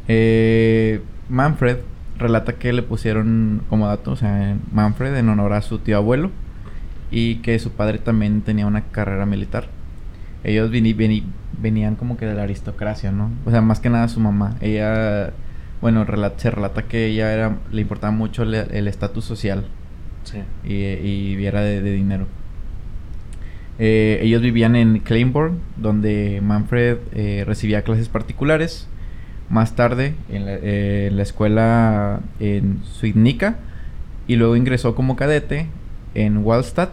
Eh, 0.07 1.01
Manfred 1.29 1.77
relata 2.21 2.53
que 2.53 2.71
le 2.71 2.83
pusieron 2.83 3.63
como 3.69 3.87
dato, 3.87 4.11
o 4.11 4.15
sea, 4.15 4.55
Manfred 4.71 5.15
en 5.17 5.29
honor 5.29 5.53
a 5.53 5.61
su 5.61 5.79
tío 5.79 5.97
abuelo 5.97 6.31
y 7.11 7.35
que 7.37 7.59
su 7.59 7.71
padre 7.71 7.97
también 7.97 8.41
tenía 8.41 8.65
una 8.65 8.81
carrera 8.85 9.25
militar. 9.25 9.67
Ellos 10.43 10.71
venían 10.71 11.95
como 11.95 12.17
que 12.17 12.25
de 12.25 12.33
la 12.33 12.43
aristocracia, 12.43 13.11
¿no? 13.11 13.29
O 13.45 13.51
sea, 13.51 13.61
más 13.61 13.79
que 13.79 13.89
nada 13.89 14.07
su 14.07 14.19
mamá. 14.19 14.55
Ella, 14.61 15.33
bueno, 15.81 16.05
se 16.37 16.49
relata 16.49 16.83
que 16.83 17.07
ella 17.07 17.33
era, 17.33 17.57
le 17.71 17.81
importaba 17.81 18.11
mucho 18.11 18.43
el 18.43 18.87
estatus 18.87 19.25
social. 19.25 19.65
Sí. 20.23 20.39
Y, 20.63 20.73
y 21.37 21.45
era 21.45 21.61
de, 21.61 21.81
dinero. 21.81 22.25
Eh, 23.77 24.19
ellos 24.21 24.41
vivían 24.41 24.75
en 24.75 24.99
Claiborne, 24.99 25.57
donde 25.77 26.39
Manfred 26.41 26.97
eh, 27.13 27.43
recibía 27.45 27.83
clases 27.83 28.09
particulares 28.09 28.87
más 29.51 29.75
tarde 29.75 30.15
eh, 30.29 31.07
en 31.09 31.17
la, 31.17 31.23
escuela 31.23 32.21
en 32.39 32.79
Suidnica 32.83 33.57
y 34.25 34.37
luego 34.37 34.55
ingresó 34.55 34.95
como 34.95 35.17
cadete 35.17 35.67
en 36.15 36.37
Wallstatt, 36.37 36.91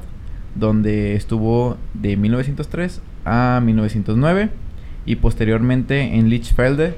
donde 0.56 1.14
estuvo 1.14 1.76
de 1.94 2.16
1903 2.16 3.00
a 3.24 3.60
1909 3.64 4.50
y 5.06 5.16
posteriormente 5.16 6.16
en 6.16 6.28
Lichfelde 6.28 6.96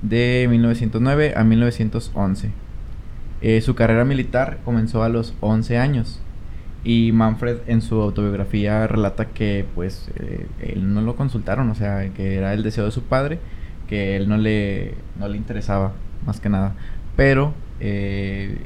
de 0.00 0.46
1909 0.48 1.34
a 1.36 1.44
1911. 1.44 2.50
Eh, 3.42 3.60
su 3.60 3.74
carrera 3.74 4.06
militar 4.06 4.60
comenzó 4.64 5.02
a 5.02 5.10
los 5.10 5.34
11 5.40 5.76
años 5.76 6.22
y 6.84 7.12
Manfred 7.12 7.58
en 7.66 7.82
su 7.82 8.00
autobiografía 8.00 8.86
relata 8.86 9.26
que 9.26 9.66
pues 9.74 10.10
eh, 10.16 10.46
él 10.60 10.94
no 10.94 11.02
lo 11.02 11.16
consultaron, 11.16 11.68
o 11.70 11.74
sea, 11.74 12.08
que 12.14 12.36
era 12.36 12.54
el 12.54 12.62
deseo 12.62 12.86
de 12.86 12.92
su 12.92 13.02
padre 13.02 13.40
que 13.92 14.16
él 14.16 14.26
no 14.26 14.38
le, 14.38 14.94
no 15.18 15.28
le 15.28 15.36
interesaba, 15.36 15.92
más 16.24 16.40
que 16.40 16.48
nada. 16.48 16.72
Pero 17.14 17.52
eh, 17.78 18.56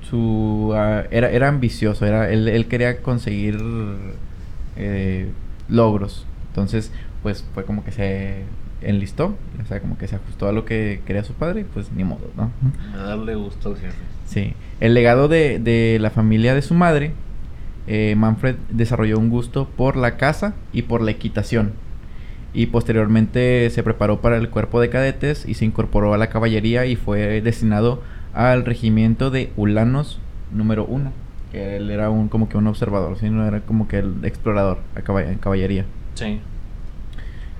su, 0.00 0.72
ah, 0.74 1.04
era, 1.10 1.30
era 1.30 1.48
ambicioso, 1.48 2.06
era, 2.06 2.30
él, 2.30 2.66
quería 2.66 3.02
conseguir 3.02 3.58
eh, 4.76 5.28
logros. 5.68 6.24
Entonces, 6.48 6.90
pues 7.22 7.44
fue 7.52 7.66
como 7.66 7.84
que 7.84 7.92
se 7.92 8.44
enlistó, 8.80 9.36
o 9.62 9.66
sea, 9.68 9.80
como 9.80 9.98
que 9.98 10.08
se 10.08 10.16
ajustó 10.16 10.48
a 10.48 10.52
lo 10.52 10.64
que 10.64 11.02
quería 11.04 11.22
su 11.22 11.34
padre 11.34 11.60
y 11.60 11.64
pues 11.64 11.92
ni 11.92 12.02
modo, 12.02 12.30
¿no? 12.38 12.52
A 12.98 13.02
darle 13.02 13.34
gusto 13.34 13.68
al 13.68 13.76
jefe. 13.76 13.98
Sí. 14.24 14.54
El 14.80 14.94
legado 14.94 15.28
de, 15.28 15.58
de 15.58 15.98
la 16.00 16.08
familia 16.08 16.54
de 16.54 16.62
su 16.62 16.72
madre, 16.72 17.12
eh, 17.86 18.14
Manfred 18.16 18.56
desarrolló 18.70 19.18
un 19.18 19.28
gusto 19.28 19.68
por 19.76 19.96
la 19.96 20.16
caza 20.16 20.54
y 20.72 20.82
por 20.82 21.02
la 21.02 21.10
equitación 21.10 21.74
y 22.52 22.66
posteriormente 22.66 23.68
se 23.70 23.82
preparó 23.82 24.20
para 24.20 24.36
el 24.36 24.50
cuerpo 24.50 24.80
de 24.80 24.90
cadetes 24.90 25.46
y 25.46 25.54
se 25.54 25.64
incorporó 25.64 26.14
a 26.14 26.18
la 26.18 26.28
caballería 26.28 26.86
y 26.86 26.96
fue 26.96 27.40
destinado 27.40 28.02
al 28.34 28.64
regimiento 28.64 29.30
de 29.30 29.52
Ulanos 29.56 30.20
número 30.52 30.84
uno 30.84 31.12
que 31.50 31.76
él 31.76 31.90
era 31.90 32.10
un 32.10 32.28
como 32.28 32.48
que 32.48 32.56
un 32.56 32.66
observador, 32.66 33.18
sino 33.18 33.46
era 33.46 33.60
como 33.60 33.88
que 33.88 33.98
el 33.98 34.24
explorador 34.24 34.78
en 34.94 35.38
caballería. 35.38 35.84
Sí. 36.14 36.40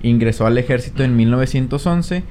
Ingresó 0.02 0.46
al 0.46 0.58
ejército 0.58 1.02
en 1.02 1.16
1911 1.16 2.22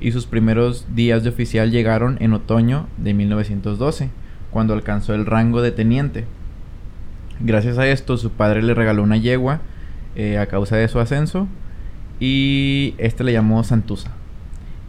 y 0.00 0.12
sus 0.12 0.26
primeros 0.26 0.86
días 0.94 1.22
de 1.22 1.30
oficial 1.30 1.70
llegaron 1.70 2.16
en 2.20 2.32
otoño 2.32 2.88
de 2.98 3.14
1912, 3.14 4.10
cuando 4.50 4.74
alcanzó 4.74 5.14
el 5.14 5.24
rango 5.24 5.62
de 5.62 5.70
teniente. 5.70 6.24
Gracias 7.40 7.78
a 7.78 7.86
esto, 7.86 8.16
su 8.16 8.30
padre 8.30 8.62
le 8.62 8.74
regaló 8.74 9.02
una 9.02 9.16
yegua 9.16 9.60
eh, 10.16 10.38
a 10.38 10.46
causa 10.46 10.76
de 10.76 10.88
su 10.88 10.98
ascenso 10.98 11.48
y 12.26 12.94
este 12.96 13.22
le 13.22 13.34
llamó 13.34 13.62
Santusa. 13.64 14.10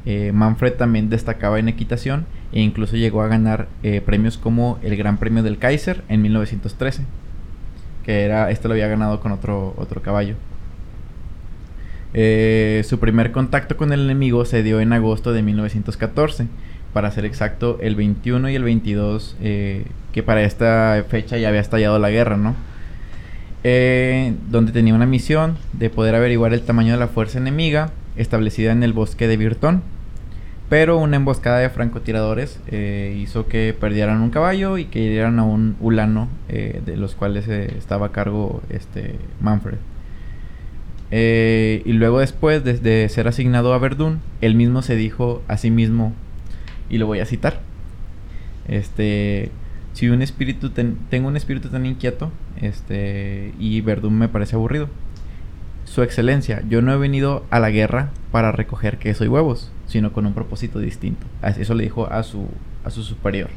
Eh, 0.05 0.31
Manfred 0.33 0.75
también 0.75 1.09
destacaba 1.09 1.59
en 1.59 1.67
equitación 1.67 2.25
e 2.53 2.61
incluso 2.61 2.95
llegó 2.95 3.23
a 3.23 3.27
ganar 3.27 3.67
eh, 3.83 3.99
premios 3.99 4.37
como 4.37 4.79
el 4.83 4.95
Gran 4.95 5.17
Premio 5.17 5.43
del 5.43 5.57
Kaiser 5.57 6.05
en 6.07 6.21
1913, 6.21 7.03
que 8.05 8.23
era 8.23 8.49
este 8.51 8.69
lo 8.69 8.73
había 8.73 8.87
ganado 8.87 9.19
con 9.19 9.33
otro, 9.33 9.73
otro 9.77 10.01
caballo. 10.01 10.35
Eh, 12.13 12.83
su 12.85 12.99
primer 12.99 13.33
contacto 13.33 13.75
con 13.75 13.91
el 13.91 14.05
enemigo 14.05 14.45
se 14.45 14.63
dio 14.63 14.79
en 14.79 14.93
agosto 14.93 15.33
de 15.33 15.41
1914, 15.41 16.47
para 16.93 17.11
ser 17.11 17.25
exacto 17.25 17.79
el 17.81 17.95
21 17.95 18.49
y 18.49 18.55
el 18.55 18.63
22, 18.63 19.35
que 19.41 20.23
para 20.25 20.43
esta 20.43 21.03
fecha 21.09 21.37
ya 21.37 21.49
había 21.49 21.59
estallado 21.59 21.99
la 21.99 22.11
guerra, 22.11 22.37
¿no? 22.37 22.55
Eh, 23.67 24.35
donde 24.51 24.71
tenía 24.71 24.93
una 24.93 25.07
misión 25.07 25.57
de 25.73 25.89
poder 25.89 26.13
averiguar 26.13 26.53
el 26.53 26.61
tamaño 26.61 26.93
de 26.93 26.99
la 26.99 27.07
fuerza 27.07 27.39
enemiga 27.39 27.89
establecida 28.15 28.71
en 28.71 28.83
el 28.83 28.93
bosque 28.93 29.27
de 29.27 29.37
Virtón. 29.37 29.81
Pero 30.69 30.99
una 30.99 31.15
emboscada 31.15 31.57
de 31.57 31.71
francotiradores 31.71 32.59
eh, 32.67 33.17
hizo 33.19 33.47
que 33.47 33.75
perdieran 33.79 34.21
un 34.21 34.29
caballo 34.29 34.77
y 34.77 34.85
que 34.85 34.99
hirieran 34.99 35.39
a 35.39 35.45
un 35.45 35.77
ulano 35.79 36.29
eh, 36.47 36.83
de 36.85 36.95
los 36.95 37.15
cuales 37.15 37.47
estaba 37.47 38.05
a 38.07 38.11
cargo 38.11 38.61
este 38.69 39.15
Manfred. 39.41 39.79
y 41.09 41.93
luego 41.93 42.19
después 42.19 42.63
de, 42.63 43.09
ser 43.09 43.27
asignado 43.27 43.73
a 43.73 43.79
Verdún, 43.79 44.19
él 44.41 44.53
mismo 44.53 44.83
se 44.83 44.95
dijo 44.95 45.41
a 45.47 45.57
sí 45.57 45.71
mismo, 45.71 46.13
y 46.87 46.99
lo 46.99 47.07
voy 47.07 47.19
a 47.19 47.25
citar, 47.25 47.61
este, 48.67 49.49
si 49.95 50.09
un 50.09 50.21
espíritu 50.21 50.71
tengo 50.71 51.29
un 51.29 51.37
espíritu 51.37 51.69
tan 51.69 51.85
inquieto, 51.85 52.29
este, 52.59 53.53
y 53.57 53.79
Verdún 53.79 54.17
me 54.17 54.27
parece 54.27 54.57
aburrido. 54.57 54.89
Su 55.85 56.03
excelencia, 56.03 56.61
yo 56.67 56.81
no 56.81 56.91
he 56.91 56.97
venido 56.97 57.45
a 57.49 57.61
la 57.61 57.69
guerra 57.69 58.09
para 58.29 58.51
recoger 58.51 58.97
queso 58.97 59.23
y 59.23 59.29
huevos, 59.29 59.71
sino 59.87 60.11
con 60.11 60.25
un 60.25 60.33
propósito 60.33 60.79
distinto. 60.79 61.25
Eso 61.41 61.75
le 61.75 61.85
dijo 61.85 62.11
a 62.11 62.23
su, 62.23 62.49
a 62.83 62.89
su 62.89 63.03
superior. 63.03 63.49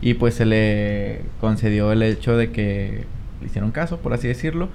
Y 0.00 0.14
pues 0.14 0.34
se 0.34 0.46
le 0.46 1.22
concedió 1.40 1.90
el 1.90 2.04
hecho 2.04 2.36
de 2.36 2.52
que 2.52 3.06
le 3.40 3.46
hicieron 3.46 3.72
caso, 3.72 3.98
por 3.98 4.12
así 4.12 4.28
decirlo. 4.28 4.68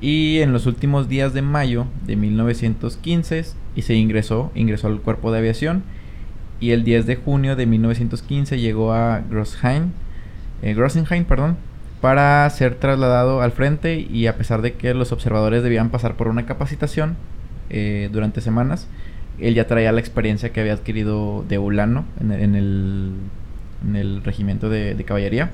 Y 0.00 0.38
en 0.38 0.54
los 0.54 0.64
últimos 0.64 1.06
días 1.06 1.34
de 1.34 1.42
mayo 1.42 1.86
de 2.06 2.16
1915 2.16 3.44
y 3.76 3.82
se 3.82 3.94
ingresó, 3.94 4.52
ingresó 4.54 4.86
al 4.86 5.02
cuerpo 5.02 5.30
de 5.32 5.40
aviación. 5.40 5.82
Y 6.60 6.70
el 6.70 6.82
10 6.82 7.04
de 7.04 7.16
junio 7.16 7.56
de 7.56 7.66
1915 7.66 8.58
llegó 8.58 8.94
a 8.94 9.20
Grossheim, 9.28 9.90
eh, 10.64 11.24
perdón, 11.28 11.56
para 12.00 12.48
ser 12.50 12.74
trasladado 12.74 13.42
al 13.42 13.52
frente 13.52 13.98
y 13.98 14.26
a 14.26 14.36
pesar 14.36 14.62
de 14.62 14.74
que 14.74 14.94
los 14.94 15.12
observadores 15.12 15.62
debían 15.62 15.90
pasar 15.90 16.16
por 16.16 16.28
una 16.28 16.46
capacitación 16.46 17.16
eh, 17.70 18.08
durante 18.12 18.40
semanas, 18.40 18.88
él 19.38 19.54
ya 19.54 19.66
traía 19.66 19.92
la 19.92 20.00
experiencia 20.00 20.52
que 20.52 20.60
había 20.60 20.74
adquirido 20.74 21.44
de 21.48 21.58
Ulano 21.58 22.04
en, 22.20 22.32
el, 22.32 23.14
en 23.86 23.96
el, 23.96 24.22
regimiento 24.22 24.68
de, 24.68 25.02
caballería 25.06 25.50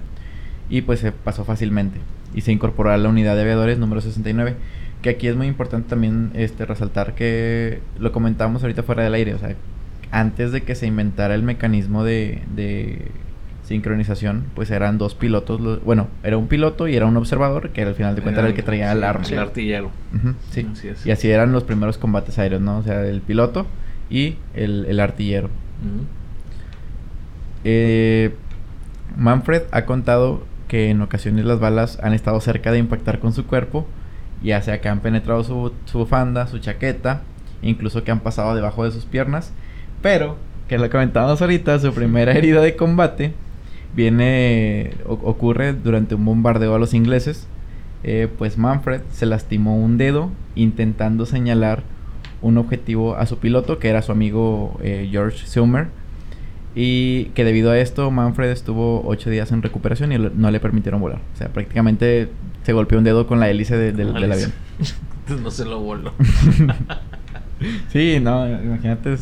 y 0.68 0.82
pues 0.82 1.00
se 1.00 1.12
pasó 1.12 1.44
fácilmente 1.44 1.98
y 2.34 2.42
se 2.42 2.52
incorporó 2.52 2.90
a 2.90 2.96
la 2.96 3.08
unidad 3.08 3.34
de 3.34 3.42
aviadores 3.42 3.78
número 3.78 4.00
69 4.00 4.54
que 5.02 5.10
aquí 5.10 5.26
es 5.26 5.34
muy 5.34 5.46
importante 5.46 5.88
también 5.88 6.30
este 6.34 6.66
resaltar 6.66 7.14
que 7.14 7.80
lo 7.98 8.12
comentamos 8.12 8.62
ahorita 8.62 8.82
fuera 8.84 9.02
del 9.02 9.14
aire 9.14 9.34
o 9.34 9.38
sea 9.38 9.56
antes 10.12 10.52
de 10.52 10.62
que 10.62 10.74
se 10.74 10.86
inventara 10.86 11.34
el 11.34 11.42
mecanismo 11.42 12.04
de 12.04 12.42
sincronización, 13.70 14.46
pues 14.56 14.72
eran 14.72 14.98
dos 14.98 15.14
pilotos. 15.14 15.60
Bueno, 15.84 16.08
era 16.24 16.36
un 16.36 16.48
piloto 16.48 16.88
y 16.88 16.96
era 16.96 17.06
un 17.06 17.16
observador, 17.16 17.70
que 17.70 17.82
al 17.82 17.94
final 17.94 18.16
de 18.16 18.22
cuentas 18.22 18.42
era 18.42 18.48
el 18.48 18.54
que 18.56 18.64
traía 18.64 18.90
el 18.90 19.04
arma. 19.04 19.24
El 19.24 19.38
artillero. 19.38 19.92
sí. 20.50 20.66
Y 21.04 21.10
así 21.12 21.30
eran 21.30 21.52
los 21.52 21.62
primeros 21.62 21.96
combates 21.96 22.36
aéreos, 22.40 22.60
¿no? 22.60 22.78
O 22.78 22.82
sea, 22.82 23.06
el 23.06 23.20
piloto 23.20 23.68
y 24.10 24.38
el, 24.54 24.98
artillero. 24.98 25.50
Eh, 27.62 28.34
Manfred 29.16 29.62
ha 29.70 29.84
contado 29.84 30.42
que 30.66 30.90
en 30.90 31.00
ocasiones 31.00 31.44
las 31.44 31.60
balas 31.60 32.00
han 32.02 32.12
estado 32.12 32.40
cerca 32.40 32.72
de 32.72 32.78
impactar 32.78 33.20
con 33.20 33.32
su 33.32 33.46
cuerpo, 33.46 33.86
ya 34.42 34.60
sea 34.62 34.80
que 34.80 34.88
han 34.88 34.98
penetrado 34.98 35.44
su, 35.44 35.72
su 35.84 35.98
bufanda, 35.98 36.48
su 36.48 36.58
chaqueta, 36.58 37.22
incluso 37.62 38.02
que 38.02 38.10
han 38.10 38.18
pasado 38.18 38.52
debajo 38.56 38.84
de 38.84 38.90
sus 38.90 39.04
piernas, 39.04 39.52
pero 40.02 40.38
que 40.66 40.76
lo 40.76 40.90
comentábamos 40.90 41.40
ahorita, 41.40 41.78
su 41.78 41.92
primera 41.92 42.32
herida 42.32 42.60
de 42.62 42.74
combate 42.74 43.32
viene, 43.94 44.92
ocurre 45.06 45.72
durante 45.72 46.14
un 46.14 46.24
bombardeo 46.24 46.74
a 46.74 46.78
los 46.78 46.94
ingleses, 46.94 47.46
eh, 48.02 48.28
pues 48.38 48.56
Manfred 48.56 49.02
se 49.10 49.26
lastimó 49.26 49.76
un 49.76 49.98
dedo 49.98 50.30
intentando 50.54 51.26
señalar 51.26 51.82
un 52.42 52.56
objetivo 52.56 53.16
a 53.16 53.26
su 53.26 53.38
piloto, 53.38 53.78
que 53.78 53.88
era 53.88 54.02
su 54.02 54.12
amigo 54.12 54.78
eh, 54.82 55.08
George 55.10 55.46
Summer, 55.46 55.88
y 56.74 57.24
que 57.34 57.44
debido 57.44 57.70
a 57.70 57.78
esto 57.78 58.10
Manfred 58.10 58.50
estuvo 58.50 59.02
ocho 59.04 59.28
días 59.28 59.52
en 59.52 59.62
recuperación 59.62 60.12
y 60.12 60.18
no 60.18 60.50
le 60.50 60.60
permitieron 60.60 61.00
volar. 61.00 61.20
O 61.34 61.36
sea, 61.36 61.48
prácticamente 61.48 62.28
se 62.62 62.72
golpeó 62.72 62.98
un 62.98 63.04
dedo 63.04 63.26
con 63.26 63.40
la 63.40 63.50
hélice 63.50 63.76
del 63.76 64.32
avión. 64.32 64.52
no 65.42 65.50
se 65.50 65.64
lo 65.64 65.80
voló. 65.80 66.12
sí, 67.88 68.18
no, 68.20 68.48
imagínate, 68.48 69.16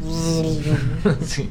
sí. 1.22 1.50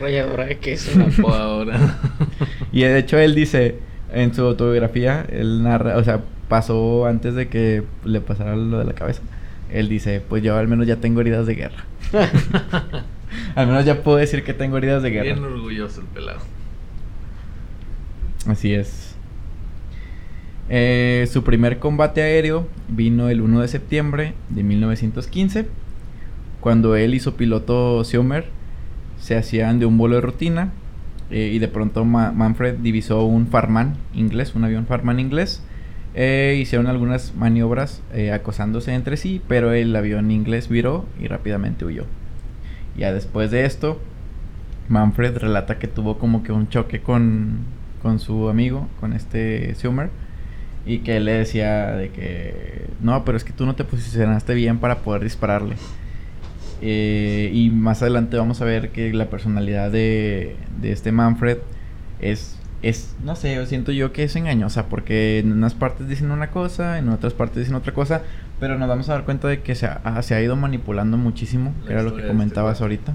Rayadora 0.00 0.46
de 0.46 0.58
queso. 0.58 0.90
ahora. 1.26 1.98
y 2.72 2.82
de 2.82 2.98
hecho 2.98 3.18
él 3.18 3.34
dice 3.34 3.76
en 4.12 4.34
su 4.34 4.42
autobiografía, 4.42 5.24
él 5.30 5.62
narra, 5.62 5.96
o 5.96 6.04
sea, 6.04 6.20
pasó 6.48 7.06
antes 7.06 7.34
de 7.34 7.48
que 7.48 7.84
le 8.04 8.20
pasara 8.20 8.56
lo 8.56 8.78
de 8.78 8.84
la 8.84 8.94
cabeza. 8.94 9.22
Él 9.70 9.88
dice, 9.88 10.22
pues 10.26 10.42
yo 10.42 10.56
al 10.56 10.66
menos 10.66 10.86
ya 10.86 10.96
tengo 10.96 11.20
heridas 11.20 11.46
de 11.46 11.54
guerra. 11.54 11.84
al 13.54 13.66
menos 13.66 13.84
ya 13.84 14.02
puedo 14.02 14.16
decir 14.16 14.42
que 14.44 14.54
tengo 14.54 14.78
heridas 14.78 15.02
de 15.02 15.10
guerra. 15.10 15.24
Bien 15.24 15.44
orgulloso 15.44 16.00
el 16.00 16.06
pelado. 16.06 16.40
Así 18.46 18.72
es. 18.72 19.14
Eh, 20.70 21.28
su 21.30 21.44
primer 21.44 21.78
combate 21.78 22.22
aéreo 22.22 22.66
vino 22.88 23.28
el 23.28 23.40
1 23.40 23.60
de 23.60 23.68
septiembre 23.68 24.34
de 24.50 24.62
1915 24.62 25.66
cuando 26.68 26.96
él 26.96 27.14
y 27.14 27.18
su 27.18 27.34
piloto 27.34 28.04
Schumer 28.04 28.44
se 29.18 29.38
hacían 29.38 29.78
de 29.78 29.86
un 29.86 29.96
vuelo 29.96 30.16
de 30.16 30.20
rutina 30.20 30.70
eh, 31.30 31.50
y 31.54 31.60
de 31.60 31.68
pronto 31.68 32.04
Manfred 32.04 32.74
divisó 32.80 33.24
un 33.24 33.46
Farman 33.46 33.96
inglés, 34.12 34.54
un 34.54 34.64
avión 34.64 34.84
Farman 34.84 35.18
inglés. 35.18 35.62
Eh, 36.14 36.58
hicieron 36.60 36.86
algunas 36.86 37.34
maniobras 37.34 38.02
eh, 38.12 38.32
acosándose 38.32 38.92
entre 38.92 39.16
sí, 39.16 39.40
pero 39.48 39.72
el 39.72 39.96
avión 39.96 40.30
inglés 40.30 40.68
viró 40.68 41.06
y 41.18 41.26
rápidamente 41.26 41.86
huyó. 41.86 42.04
Ya 42.98 43.14
después 43.14 43.50
de 43.50 43.64
esto, 43.64 43.98
Manfred 44.90 45.38
relata 45.38 45.78
que 45.78 45.88
tuvo 45.88 46.18
como 46.18 46.42
que 46.42 46.52
un 46.52 46.68
choque 46.68 47.00
con, 47.00 47.60
con 48.02 48.18
su 48.18 48.50
amigo, 48.50 48.88
con 49.00 49.14
este 49.14 49.74
Schumer, 49.74 50.10
y 50.84 50.98
que 50.98 51.16
él 51.16 51.24
le 51.24 51.32
decía 51.32 51.92
de 51.92 52.10
que 52.10 52.88
no, 53.00 53.24
pero 53.24 53.38
es 53.38 53.44
que 53.44 53.54
tú 53.54 53.64
no 53.64 53.74
te 53.74 53.84
posicionaste 53.84 54.52
bien 54.52 54.76
para 54.76 54.98
poder 54.98 55.24
dispararle. 55.24 55.76
Eh, 56.80 57.50
y 57.52 57.70
más 57.70 58.02
adelante 58.02 58.36
vamos 58.36 58.60
a 58.60 58.64
ver 58.64 58.90
que 58.90 59.12
la 59.12 59.30
personalidad 59.30 59.90
de, 59.90 60.56
de 60.80 60.92
este 60.92 61.10
Manfred 61.10 61.58
es, 62.20 62.56
es, 62.82 63.16
no 63.24 63.34
sé, 63.34 63.64
siento 63.66 63.90
yo 63.90 64.12
que 64.12 64.24
es 64.24 64.36
engañosa 64.36 64.86
porque 64.86 65.40
en 65.40 65.52
unas 65.52 65.74
partes 65.74 66.08
dicen 66.08 66.30
una 66.30 66.50
cosa, 66.50 66.98
en 66.98 67.08
otras 67.08 67.34
partes 67.34 67.58
dicen 67.58 67.74
otra 67.74 67.92
cosa, 67.92 68.22
pero 68.60 68.78
nos 68.78 68.88
vamos 68.88 69.08
a 69.08 69.14
dar 69.14 69.24
cuenta 69.24 69.48
de 69.48 69.62
que 69.62 69.74
se 69.74 69.86
ha, 69.86 70.00
ah, 70.04 70.22
se 70.22 70.34
ha 70.34 70.42
ido 70.42 70.56
manipulando 70.56 71.16
muchísimo, 71.16 71.74
que 71.86 71.92
era 71.92 72.02
lo 72.02 72.12
que 72.12 72.20
este 72.20 72.28
comentabas 72.28 72.80
ahorita. 72.80 73.14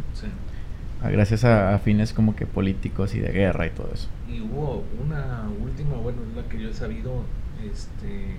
Ah, 1.01 1.09
gracias 1.09 1.43
a, 1.43 1.77
fines 1.79 2.13
como 2.13 2.35
que 2.35 2.45
políticos 2.45 3.13
y 3.15 3.19
de 3.19 3.31
guerra 3.31 3.67
y 3.67 3.69
todo 3.69 3.89
eso. 3.93 4.07
Y 4.29 4.41
hubo 4.41 4.83
una 5.05 5.43
última, 5.61 5.95
bueno, 5.95 6.19
la 6.35 6.43
que 6.49 6.61
yo 6.61 6.69
he 6.69 6.73
sabido, 6.73 7.23
este, 7.69 8.37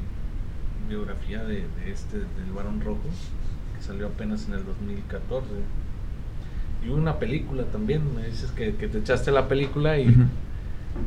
biografía 0.88 1.44
de, 1.44 1.56
de 1.56 1.92
este, 1.92 2.18
del 2.18 2.52
Barón 2.54 2.80
Rojo 2.80 3.08
salió 3.86 4.06
apenas 4.06 4.46
en 4.48 4.54
el 4.54 4.64
2014. 4.64 5.46
Y 6.86 6.88
una 6.90 7.18
película 7.18 7.64
también, 7.64 8.14
me 8.14 8.26
dices 8.26 8.50
que, 8.50 8.72
te 8.72 8.98
echaste 8.98 9.30
la 9.30 9.48
película 9.48 9.98
y 9.98 10.14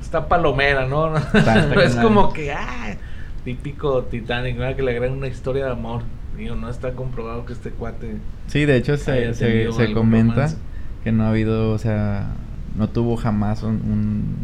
está 0.02 0.28
palomera, 0.28 0.88
¿no? 0.88 1.16
es 1.84 1.96
como 1.96 2.34
que, 2.34 2.52
ah, 2.52 2.96
típico 3.44 4.04
Titanic, 4.04 4.58
que 4.76 4.82
le 4.82 4.92
agregan 4.92 5.18
una 5.18 5.28
historia 5.28 5.66
de 5.66 5.72
amor. 5.72 6.02
Digo, 6.36 6.56
no 6.56 6.70
está 6.70 6.94
comprobado 6.94 7.46
que 7.46 7.54
este 7.54 7.72
cuate... 7.72 8.18
Sí, 8.48 8.66
de 8.66 8.78
hecho 8.78 8.98
se, 8.98 9.34
se, 9.34 9.94
comenta 9.94 10.50
que 11.04 11.12
no 11.12 11.24
ha 11.24 11.30
habido, 11.30 11.72
o 11.72 11.78
sea, 11.78 12.28
no 12.76 12.90
tuvo 12.90 13.18
jamás 13.18 13.64
un 13.64 14.36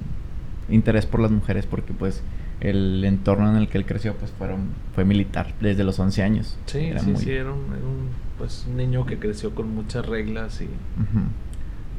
interés 0.70 1.06
por 1.06 1.20
las 1.20 1.32
mujeres 1.32 1.66
porque 1.66 1.94
pues 1.94 2.24
el 2.64 3.04
entorno 3.04 3.50
en 3.50 3.58
el 3.58 3.68
que 3.68 3.78
él 3.78 3.86
creció 3.86 4.16
pues 4.16 4.32
fueron 4.32 4.70
fue 4.96 5.04
militar 5.04 5.54
desde 5.60 5.84
los 5.84 6.00
11 6.00 6.24
años. 6.24 6.58
Sí, 6.66 6.80
era 6.80 7.02
sí, 7.02 7.14
sí, 7.18 7.32
era 7.32 7.52
un, 7.52 8.10
pues, 8.44 8.66
un 8.68 8.76
niño 8.76 9.06
que 9.06 9.20
creció 9.20 9.56
con 9.56 9.74
muchas 9.74 10.06
reglas 10.06 10.60
y, 10.60 10.68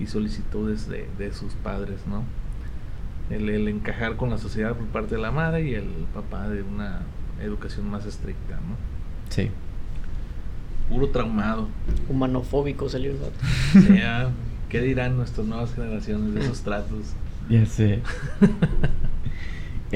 y 0.02 0.06
solicitudes 0.06 0.90
de, 0.90 1.08
de, 1.16 1.32
sus 1.32 1.54
padres, 1.54 2.00
¿no? 2.06 2.22
El, 3.34 3.48
el, 3.48 3.66
encajar 3.66 4.16
con 4.16 4.28
la 4.28 4.36
sociedad 4.36 4.74
por 4.76 4.86
parte 4.88 5.14
de 5.14 5.22
la 5.22 5.30
madre 5.30 5.66
y 5.66 5.72
el 5.72 5.88
papá 6.12 6.50
de 6.50 6.60
una 6.60 7.00
educación 7.42 7.90
más 7.90 8.04
estricta, 8.04 8.56
¿no? 8.56 8.76
Sí. 9.30 9.50
Puro 10.90 11.08
traumado. 11.08 11.68
Humanofóbico 12.10 12.90
salió 12.90 13.12
el 13.12 13.20
gato. 13.20 13.86
sea, 13.86 14.28
¿qué 14.68 14.82
dirán 14.82 15.16
nuestras 15.16 15.46
nuevas 15.46 15.74
generaciones 15.74 16.34
de 16.34 16.40
esos 16.42 16.60
tratos? 16.60 17.14
Ya 17.48 17.64
sé. 17.64 18.02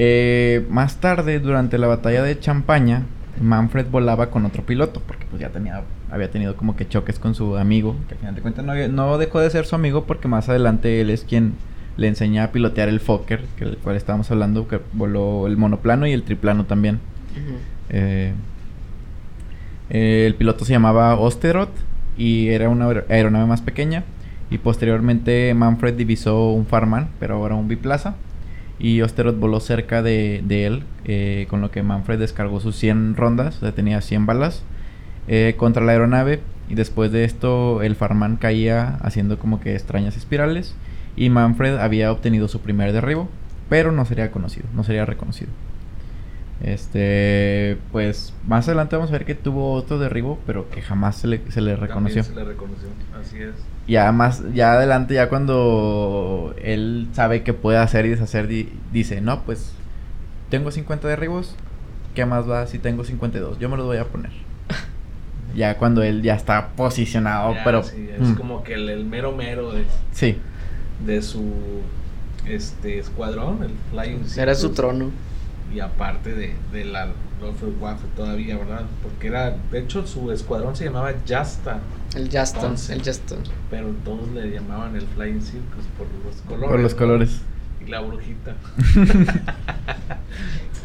Eh, 0.01 0.65
más 0.69 1.01
tarde, 1.01 1.41
durante 1.41 1.77
la 1.77 1.87
batalla 1.87 2.23
de 2.23 2.39
Champaña, 2.39 3.03
Manfred 3.41 3.87
volaba 3.87 4.29
con 4.29 4.45
otro 4.45 4.65
piloto, 4.65 5.01
porque 5.05 5.25
pues 5.25 5.41
ya 5.41 5.49
tenía, 5.49 5.83
había 6.11 6.31
tenido 6.31 6.55
como 6.55 6.75
que 6.75 6.87
choques 6.87 7.19
con 7.19 7.35
su 7.35 7.57
amigo, 7.57 7.95
que 8.07 8.15
al 8.15 8.19
final 8.19 8.35
de 8.35 8.41
cuentas 8.41 8.65
no, 8.91 9.17
dejó 9.17 9.39
de 9.39 9.49
ser 9.49 9.65
su 9.65 9.75
amigo 9.75 10.05
porque 10.05 10.27
más 10.27 10.49
adelante 10.49 11.01
él 11.01 11.09
es 11.09 11.23
quien 11.23 11.53
le 11.97 12.07
enseña 12.07 12.45
a 12.45 12.51
pilotear 12.51 12.89
el 12.89 12.99
Fokker, 12.99 13.41
que 13.57 13.65
el 13.65 13.77
cual 13.77 13.95
estábamos 13.95 14.31
hablando, 14.31 14.67
que 14.67 14.79
voló 14.93 15.47
el 15.47 15.57
monoplano 15.57 16.07
y 16.07 16.13
el 16.13 16.23
triplano 16.23 16.65
también. 16.65 16.99
Eh, 17.89 18.33
el 19.89 20.35
piloto 20.35 20.65
se 20.65 20.73
llamaba 20.73 21.15
Osterot 21.19 21.69
y 22.17 22.49
era 22.49 22.69
una 22.69 22.87
aeronave 23.09 23.45
más 23.45 23.61
pequeña. 23.61 24.03
Y 24.51 24.57
posteriormente 24.57 25.53
Manfred 25.53 25.93
divisó 25.95 26.51
un 26.51 26.65
Farman, 26.65 27.09
pero 27.19 27.35
ahora 27.35 27.55
un 27.55 27.67
biplaza. 27.67 28.15
Y 28.79 29.01
Osterot 29.01 29.37
voló 29.37 29.59
cerca 29.59 30.01
de, 30.01 30.37
él, 30.49 30.83
eh, 31.05 31.47
con 31.49 31.61
lo 31.61 31.69
que 31.69 31.83
Manfred 31.83 32.19
descargó 32.19 32.59
sus 32.59 32.77
100 32.77 33.15
rondas, 33.17 33.57
o 33.57 33.59
sea, 33.59 33.73
tenía 33.73 33.99
100 33.99 34.25
balas, 34.25 34.63
eh, 35.29 35.55
contra 35.57 35.83
la 35.85 35.93
aeronave. 35.93 36.41
Y 36.67 36.75
después 36.75 37.11
de 37.11 37.23
esto, 37.23 37.81
el 37.81 37.95
Farman 37.95 38.35
caía 38.35 38.97
haciendo 39.01 39.39
como 39.39 39.61
que 39.61 39.75
extrañas 39.75 40.17
espirales. 40.17 40.75
Y 41.15 41.29
Manfred 41.29 41.77
había 41.77 42.11
obtenido 42.11 42.47
su 42.47 42.61
primer 42.61 42.91
derribo, 42.91 43.29
pero 43.69 43.91
no 43.91 44.05
sería 44.05 44.31
conocido, 44.31 44.67
no 44.73 44.83
sería 44.83 45.05
reconocido. 45.05 45.51
Este, 46.61 47.77
pues 47.91 48.33
más 48.45 48.67
adelante 48.67 48.95
vamos 48.95 49.09
a 49.09 49.13
ver 49.13 49.25
que 49.25 49.35
tuvo 49.35 49.73
otro 49.73 49.97
derribo, 49.97 50.39
pero 50.45 50.69
que 50.69 50.81
jamás 50.81 51.15
se 51.15 51.27
le, 51.27 51.41
se 51.51 51.61
le 51.61 51.75
reconoció. 51.75 52.23
se 52.23 52.35
le 52.35 52.43
reconoció, 52.43 52.89
así 53.19 53.41
es. 53.41 53.53
Ya 53.87 54.11
más, 54.11 54.43
ya 54.53 54.73
adelante, 54.73 55.13
ya 55.13 55.29
cuando 55.29 56.53
él 56.61 57.07
sabe 57.13 57.43
que 57.43 57.53
puede 57.53 57.77
hacer 57.77 58.05
y 58.05 58.09
deshacer, 58.09 58.47
dice, 58.91 59.21
no, 59.21 59.43
pues 59.43 59.73
tengo 60.49 60.71
50 60.71 61.07
derribos, 61.07 61.55
¿qué 62.13 62.25
más 62.25 62.49
va 62.49 62.67
si 62.67 62.77
tengo 62.77 63.03
52? 63.03 63.57
Yo 63.59 63.69
me 63.69 63.77
los 63.77 63.85
voy 63.85 63.97
a 63.97 64.05
poner. 64.05 64.48
Ya 65.55 65.77
cuando 65.77 66.03
él 66.03 66.21
ya 66.21 66.35
está 66.35 66.69
posicionado, 66.69 67.55
pero... 67.63 67.83
Sí, 67.83 68.09
es 68.13 68.29
mm. 68.29 68.35
como 68.35 68.63
que 68.63 68.73
el, 68.73 69.05
mero 69.05 69.31
mero 69.31 69.71
de... 69.71 69.85
Sí. 70.11 70.37
De 71.05 71.21
su 71.21 71.43
este 72.47 72.99
escuadrón, 72.99 73.63
el 73.63 73.71
Flying 73.91 74.25
Era 74.37 74.55
su 74.55 74.71
trono 74.71 75.11
y 75.73 75.79
aparte 75.79 76.33
de, 76.33 76.55
de 76.71 76.85
la 76.85 77.09
Luftwaffe 77.41 78.05
todavía, 78.15 78.57
¿verdad? 78.57 78.85
Porque 79.01 79.27
era, 79.27 79.55
de 79.71 79.79
hecho 79.79 80.05
su 80.05 80.31
escuadrón 80.31 80.75
se 80.75 80.85
llamaba 80.85 81.13
Jasta. 81.27 81.79
El 82.15 82.29
Jasta, 82.29 82.73
el 82.89 83.03
Jasta. 83.03 83.35
Pero 83.69 83.89
todos 84.03 84.29
le 84.31 84.49
llamaban 84.51 84.95
el 84.95 85.05
Flying 85.07 85.41
Circus 85.41 85.85
por 85.97 86.07
los 86.25 86.35
colores. 86.41 86.69
Por 86.69 86.79
los 86.79 86.95
colores. 86.95 87.41
Y 87.85 87.89
la 87.89 88.01
brujita. 88.01 88.55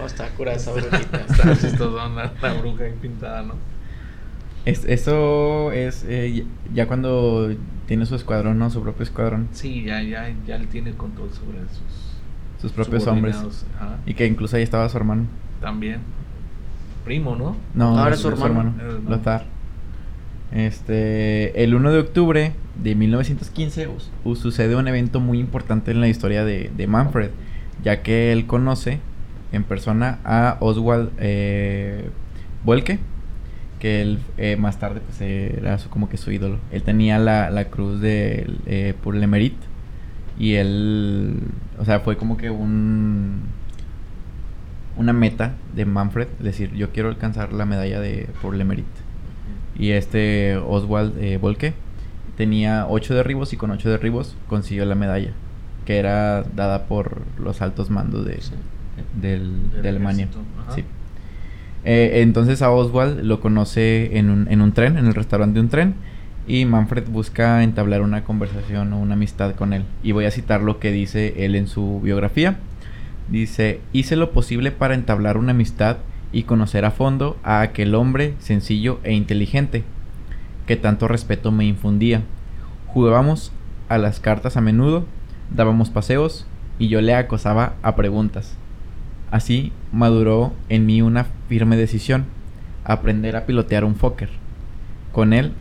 oh, 0.00 0.06
está 0.06 0.28
curada 0.30 0.56
esa 0.56 0.72
brujita. 0.72 1.24
está 1.28 1.56
chistosa 1.56 2.08
la 2.40 2.54
bruja 2.54 2.84
pintada, 3.00 3.42
¿no? 3.42 3.54
Es, 4.64 4.84
eso 4.86 5.72
es 5.72 6.04
eh, 6.08 6.46
ya 6.72 6.86
cuando 6.86 7.54
tiene 7.86 8.06
su 8.06 8.14
escuadrón, 8.14 8.58
¿no? 8.58 8.70
Su 8.70 8.82
propio 8.82 9.02
escuadrón. 9.02 9.48
Sí, 9.52 9.84
ya, 9.84 10.02
ya, 10.02 10.34
ya 10.46 10.56
él 10.56 10.68
tiene 10.68 10.94
control 10.94 11.30
sobre 11.32 11.58
sus 11.68 12.14
sus 12.64 12.72
propios 12.72 13.06
hombres. 13.06 13.36
Y 14.06 14.14
que 14.14 14.26
incluso 14.26 14.56
ahí 14.56 14.62
estaba 14.62 14.88
su 14.88 14.96
hermano. 14.96 15.26
También. 15.60 16.00
Primo, 17.04 17.36
¿no? 17.36 17.56
No, 17.74 17.98
ahora 17.98 18.14
es 18.14 18.20
su 18.20 18.28
hermano. 18.28 18.72
Lothar. 19.06 19.44
Este, 20.50 21.62
el 21.62 21.74
1 21.74 21.92
de 21.92 21.98
octubre 21.98 22.52
de 22.82 22.94
1915 22.94 23.88
sucede 24.34 24.76
un 24.76 24.88
evento 24.88 25.20
muy 25.20 25.40
importante 25.40 25.90
en 25.90 26.00
la 26.00 26.08
historia 26.08 26.44
de, 26.44 26.86
Manfred, 26.88 27.30
ya 27.82 28.02
que 28.02 28.32
él 28.32 28.46
conoce 28.46 29.00
en 29.52 29.64
persona 29.64 30.20
a 30.24 30.56
Oswald 30.60 31.10
eh, 31.18 32.08
que 33.84 34.00
él 34.00 34.18
eh, 34.38 34.56
más 34.56 34.78
tarde 34.78 35.02
pues 35.04 35.20
era 35.20 35.76
como 35.90 36.08
que 36.08 36.16
su 36.16 36.32
ídolo. 36.32 36.56
Él 36.72 36.82
tenía 36.82 37.18
la, 37.18 37.50
la 37.50 37.66
cruz 37.66 38.00
de 38.00 38.50
eh, 38.64 38.94
por 39.02 39.14
y 40.38 40.54
él, 40.54 41.38
o 41.78 41.84
sea, 41.84 42.00
fue 42.00 42.16
como 42.16 42.38
que 42.38 42.48
un 42.48 43.42
una 44.96 45.12
meta 45.12 45.52
de 45.74 45.84
Manfred, 45.84 46.28
decir, 46.38 46.72
yo 46.72 46.92
quiero 46.92 47.10
alcanzar 47.10 47.52
la 47.52 47.66
medalla 47.66 48.00
de 48.00 48.26
por 48.40 48.54
le 48.54 48.64
Mérite. 48.64 48.88
Y 49.78 49.90
este 49.90 50.56
Oswald 50.56 51.18
eh, 51.18 51.36
Volke 51.36 51.74
tenía 52.38 52.86
ocho 52.88 53.14
derribos 53.14 53.52
y 53.52 53.58
con 53.58 53.70
ocho 53.70 53.90
derribos 53.90 54.34
consiguió 54.48 54.86
la 54.86 54.94
medalla, 54.94 55.32
que 55.84 55.98
era 55.98 56.42
dada 56.42 56.86
por 56.86 57.20
los 57.38 57.60
altos 57.60 57.90
mandos 57.90 58.24
de, 58.24 58.40
de 59.20 59.88
Alemania. 59.90 60.28
Sí. 60.74 60.84
Eh, 61.84 62.22
entonces 62.22 62.62
a 62.62 62.70
Oswald 62.70 63.20
lo 63.22 63.40
conoce 63.40 64.18
en 64.18 64.30
un, 64.30 64.48
en 64.48 64.60
un 64.60 64.72
tren, 64.72 64.96
en 64.96 65.06
el 65.06 65.14
restaurante 65.14 65.54
de 65.54 65.60
un 65.60 65.68
tren 65.68 65.94
y 66.46 66.64
Manfred 66.66 67.08
busca 67.08 67.62
entablar 67.62 68.02
una 68.02 68.24
conversación 68.24 68.92
o 68.92 68.98
una 68.98 69.14
amistad 69.14 69.54
con 69.54 69.72
él. 69.72 69.84
Y 70.02 70.12
voy 70.12 70.26
a 70.26 70.30
citar 70.30 70.62
lo 70.62 70.78
que 70.78 70.92
dice 70.92 71.44
él 71.44 71.54
en 71.54 71.66
su 71.66 72.00
biografía. 72.02 72.58
Dice, 73.30 73.80
hice 73.92 74.16
lo 74.16 74.32
posible 74.32 74.70
para 74.70 74.94
entablar 74.94 75.38
una 75.38 75.52
amistad 75.52 75.98
y 76.32 76.42
conocer 76.42 76.84
a 76.84 76.90
fondo 76.90 77.38
a 77.42 77.62
aquel 77.62 77.94
hombre 77.94 78.34
sencillo 78.38 79.00
e 79.04 79.14
inteligente, 79.14 79.84
que 80.66 80.76
tanto 80.76 81.08
respeto 81.08 81.50
me 81.50 81.64
infundía. 81.64 82.22
Jugábamos 82.88 83.52
a 83.88 83.96
las 83.96 84.20
cartas 84.20 84.56
a 84.56 84.60
menudo, 84.60 85.06
dábamos 85.54 85.90
paseos 85.90 86.46
y 86.78 86.88
yo 86.88 87.00
le 87.00 87.14
acosaba 87.14 87.74
a 87.82 87.96
preguntas. 87.96 88.56
Así 89.34 89.72
maduró 89.90 90.52
en 90.68 90.86
mí 90.86 91.02
una 91.02 91.24
firme 91.48 91.76
decisión, 91.76 92.26
aprender 92.84 93.34
a 93.34 93.46
pilotear 93.46 93.84
un 93.84 93.96
Fokker. 93.96 94.28
Con 95.10 95.32
él 95.32 95.54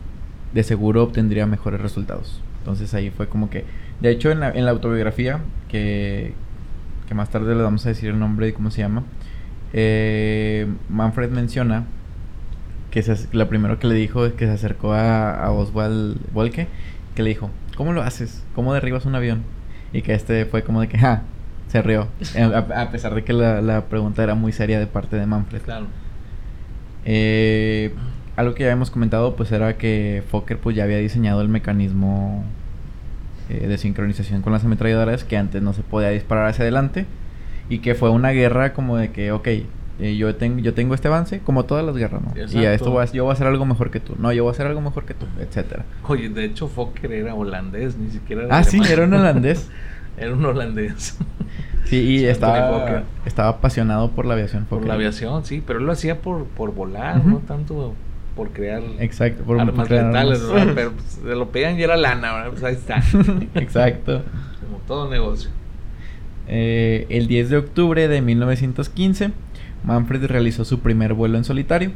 de 0.52 0.62
seguro 0.62 1.02
obtendría 1.02 1.44
mejores 1.46 1.80
resultados. 1.80 2.40
Entonces 2.60 2.94
ahí 2.94 3.10
fue 3.10 3.26
como 3.26 3.50
que... 3.50 3.64
De 4.00 4.12
hecho, 4.12 4.30
en 4.30 4.38
la, 4.38 4.70
autobiografía, 4.70 5.40
que, 5.68 6.34
que 7.08 7.14
más 7.16 7.30
tarde 7.30 7.52
le 7.56 7.64
vamos 7.64 7.84
a 7.84 7.88
decir 7.88 8.10
el 8.10 8.18
nombre 8.20 8.46
y 8.46 8.52
cómo 8.52 8.70
se 8.70 8.82
llama, 8.82 9.02
eh, 9.72 10.68
Manfred 10.88 11.30
menciona 11.32 11.84
que 12.92 13.02
se, 13.02 13.26
lo 13.36 13.48
primero 13.48 13.80
que 13.80 13.88
le 13.88 13.96
dijo 13.96 14.24
es 14.24 14.34
que 14.34 14.46
se 14.46 14.52
acercó 14.52 14.92
a, 14.92 15.50
Oswald 15.50 16.16
Volke, 16.32 16.68
que 17.16 17.24
le 17.24 17.30
dijo, 17.30 17.50
¿cómo 17.76 17.92
lo 17.92 18.02
haces? 18.02 18.44
¿Cómo 18.54 18.72
derribas 18.72 19.04
un 19.04 19.16
avión? 19.16 19.42
Y 19.92 20.02
que 20.02 20.14
este 20.14 20.44
fue 20.46 20.62
como 20.62 20.80
de 20.80 20.86
que, 20.86 20.96
¡ja! 20.96 21.24
Se 21.68 21.82
rió. 21.82 22.08
a, 22.74 22.90
pesar 22.90 23.14
de 23.14 23.24
que 23.24 23.32
la, 23.32 23.60
la, 23.60 23.86
pregunta 23.86 24.22
era 24.22 24.34
muy 24.34 24.52
seria 24.52 24.78
de 24.78 24.86
parte 24.86 25.16
de 25.16 25.26
Manfred. 25.26 25.62
Claro. 25.62 25.86
Eh, 27.04 27.92
algo 28.36 28.54
que 28.54 28.64
ya 28.64 28.72
hemos 28.72 28.90
comentado 28.90 29.36
pues 29.36 29.52
era 29.52 29.76
que 29.76 30.22
Fokker 30.30 30.58
pues 30.58 30.74
ya 30.74 30.84
había 30.84 30.98
diseñado 30.98 31.40
el 31.42 31.48
mecanismo 31.48 32.44
eh, 33.48 33.66
de 33.66 33.78
sincronización 33.78 34.42
con 34.42 34.52
las 34.52 34.64
ametralladoras 34.64 35.24
que 35.24 35.36
antes 35.36 35.62
no 35.62 35.72
se 35.72 35.82
podía 35.82 36.10
disparar 36.10 36.46
hacia 36.48 36.62
adelante 36.62 37.06
y 37.68 37.78
que 37.78 37.94
fue 37.94 38.10
una 38.10 38.30
guerra 38.30 38.72
como 38.72 38.96
de 38.96 39.12
que 39.12 39.32
ok 39.32 39.48
eh, 40.00 40.16
yo 40.16 40.34
tengo 40.34 40.58
yo 40.58 40.74
tengo 40.74 40.94
este 40.94 41.06
avance 41.06 41.38
como 41.40 41.64
todas 41.64 41.84
las 41.84 41.94
guerras 41.96 42.22
no 42.22 42.32
y 42.36 42.64
a 42.64 42.74
esto 42.74 42.90
voy 42.90 43.04
a, 43.04 43.12
yo 43.12 43.24
voy 43.24 43.30
a 43.30 43.34
hacer 43.34 43.46
algo 43.46 43.64
mejor 43.64 43.90
que 43.90 44.00
tú 44.00 44.16
no 44.18 44.32
yo 44.32 44.42
voy 44.42 44.50
a 44.50 44.54
hacer 44.54 44.66
algo 44.66 44.80
mejor 44.80 45.04
que 45.04 45.14
tú 45.14 45.26
etcétera 45.38 45.84
oye 46.08 46.28
de 46.28 46.46
hecho 46.46 46.66
Fokker 46.66 47.12
era 47.12 47.34
holandés 47.34 47.96
ni 47.96 48.10
siquiera 48.10 48.44
era 48.44 48.56
ah 48.56 48.64
sí 48.64 48.80
era 48.90 49.04
un 49.04 49.14
holandés 49.14 49.70
era 50.16 50.32
un 50.32 50.44
holandés 50.44 51.18
Sí, 51.84 51.96
y 51.96 52.24
estaba, 52.24 53.04
estaba 53.26 53.48
apasionado 53.50 54.10
por 54.10 54.26
la 54.26 54.34
aviación. 54.34 54.64
Por 54.64 54.86
la 54.86 54.94
aviación, 54.94 55.44
sí, 55.44 55.62
pero 55.64 55.78
él 55.78 55.86
lo 55.86 55.92
hacía 55.92 56.20
por, 56.20 56.46
por 56.46 56.74
volar, 56.74 57.24
no 57.24 57.38
tanto 57.38 57.94
por 58.34 58.50
crear 58.50 58.82
Exacto, 58.98 59.44
por 59.44 59.60
armas 59.60 59.88
letales, 59.88 60.42
pero 60.74 60.92
pues, 60.92 61.20
se 61.22 61.34
lo 61.34 61.50
pedían 61.50 61.78
y 61.78 61.82
era 61.82 61.96
lana, 61.96 62.46
pues 62.50 62.64
ahí 62.64 62.74
está. 62.74 63.02
Exacto. 63.54 64.22
Como 64.64 64.78
todo 64.86 65.08
negocio. 65.08 65.50
Eh, 66.48 67.06
el 67.08 67.26
10 67.26 67.50
de 67.50 67.56
octubre 67.56 68.08
de 68.08 68.20
1915, 68.20 69.30
Manfred 69.84 70.24
realizó 70.26 70.64
su 70.64 70.80
primer 70.80 71.14
vuelo 71.14 71.38
en 71.38 71.44
solitario, 71.44 71.92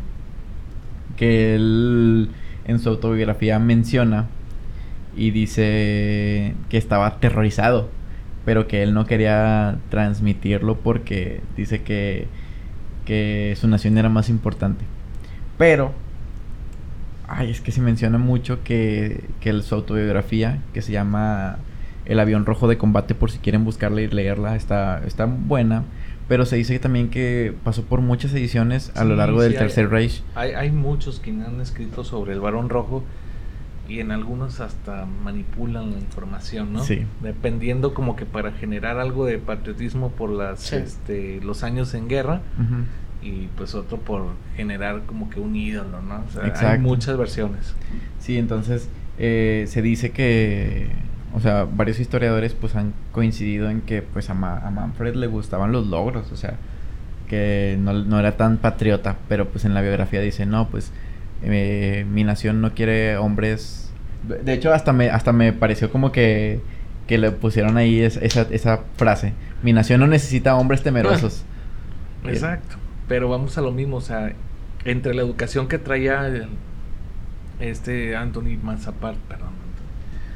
que 1.16 1.54
él 1.54 2.30
en 2.66 2.78
su 2.78 2.88
autobiografía 2.88 3.58
menciona 3.58 4.26
y 5.16 5.32
dice 5.32 6.54
que 6.68 6.78
estaba 6.78 7.06
aterrorizado, 7.06 7.88
pero 8.44 8.66
que 8.66 8.82
él 8.82 8.94
no 8.94 9.06
quería 9.06 9.78
transmitirlo 9.90 10.76
porque 10.76 11.40
dice 11.56 11.82
que, 11.82 12.26
que 13.04 13.54
su 13.60 13.68
nación 13.68 13.98
era 13.98 14.08
más 14.08 14.28
importante. 14.28 14.84
Pero 15.56 15.92
Ay, 17.28 17.50
es 17.50 17.60
que 17.60 17.72
se 17.72 17.82
menciona 17.82 18.16
mucho 18.16 18.64
que, 18.64 19.24
que 19.40 19.60
su 19.60 19.74
autobiografía, 19.74 20.62
que 20.72 20.80
se 20.80 20.92
llama 20.92 21.58
El 22.06 22.20
avión 22.20 22.46
rojo 22.46 22.68
de 22.68 22.78
combate, 22.78 23.14
por 23.14 23.30
si 23.30 23.38
quieren 23.38 23.66
buscarla 23.66 24.00
y 24.00 24.08
leerla, 24.08 24.56
está, 24.56 25.02
está 25.06 25.26
buena. 25.26 25.84
Pero 26.26 26.46
se 26.46 26.56
dice 26.56 26.78
también 26.78 27.10
que 27.10 27.54
pasó 27.64 27.84
por 27.84 28.00
muchas 28.00 28.32
ediciones 28.32 28.92
a 28.96 29.04
lo 29.04 29.14
largo 29.14 29.42
del 29.42 29.54
Tercer 29.54 29.90
Reich. 29.90 30.22
Hay, 30.34 30.52
hay 30.52 30.70
muchos 30.70 31.20
que 31.20 31.30
han 31.30 31.60
escrito 31.60 32.02
sobre 32.02 32.32
el 32.32 32.40
varón 32.40 32.70
rojo 32.70 33.04
y 33.88 34.00
en 34.00 34.12
algunos 34.12 34.60
hasta 34.60 35.06
manipulan 35.06 35.92
la 35.92 35.98
información, 35.98 36.74
¿no? 36.74 36.84
Sí. 36.84 37.06
Dependiendo 37.22 37.94
como 37.94 38.16
que 38.16 38.26
para 38.26 38.52
generar 38.52 38.98
algo 38.98 39.24
de 39.24 39.38
patriotismo 39.38 40.10
por 40.10 40.28
las, 40.28 40.72
este, 40.72 41.40
los 41.42 41.62
años 41.62 41.94
en 41.94 42.06
guerra 42.06 42.42
y 43.22 43.48
pues 43.56 43.74
otro 43.74 43.98
por 43.98 44.26
generar 44.56 45.02
como 45.06 45.30
que 45.30 45.40
un 45.40 45.56
ídolo, 45.56 46.02
¿no? 46.02 46.22
O 46.28 46.54
sea, 46.54 46.70
hay 46.70 46.78
muchas 46.78 47.16
versiones. 47.16 47.74
Sí, 48.20 48.36
entonces 48.36 48.90
eh, 49.18 49.64
se 49.68 49.80
dice 49.80 50.10
que, 50.10 50.88
o 51.34 51.40
sea, 51.40 51.64
varios 51.64 51.98
historiadores 51.98 52.52
pues 52.52 52.76
han 52.76 52.92
coincidido 53.10 53.70
en 53.70 53.80
que 53.80 54.02
pues 54.02 54.28
a, 54.28 54.34
Manfred 54.34 55.14
le 55.14 55.28
gustaban 55.28 55.72
los 55.72 55.86
logros, 55.86 56.30
o 56.30 56.36
sea, 56.36 56.56
que 57.26 57.78
no, 57.80 57.94
no, 57.94 58.20
era 58.20 58.36
tan 58.36 58.58
patriota, 58.58 59.16
pero 59.28 59.48
pues 59.48 59.64
en 59.64 59.72
la 59.72 59.80
biografía 59.80 60.20
dice, 60.20 60.44
no, 60.44 60.68
pues 60.68 60.92
eh, 61.42 62.06
mi 62.10 62.24
nación 62.24 62.60
no 62.60 62.74
quiere 62.74 63.16
hombres... 63.16 63.92
De 64.44 64.52
hecho, 64.52 64.74
hasta 64.74 64.92
me, 64.92 65.10
hasta 65.10 65.32
me 65.32 65.52
pareció 65.52 65.90
como 65.90 66.12
que, 66.12 66.60
que 67.06 67.18
le 67.18 67.30
pusieron 67.30 67.76
ahí 67.76 68.00
esa, 68.00 68.42
esa 68.50 68.80
frase. 68.96 69.32
Mi 69.62 69.72
nación 69.72 70.00
no 70.00 70.06
necesita 70.06 70.56
hombres 70.56 70.82
temerosos. 70.82 71.44
Exacto. 72.26 72.76
Pero 73.06 73.28
vamos 73.28 73.56
a 73.56 73.62
lo 73.62 73.70
mismo, 73.70 73.96
o 73.96 74.00
sea, 74.00 74.32
entre 74.84 75.14
la 75.14 75.22
educación 75.22 75.68
que 75.68 75.78
traía 75.78 76.48
este 77.60 78.16
Anthony 78.16 78.58
Manzapart, 78.62 79.18
perdón. 79.20 79.58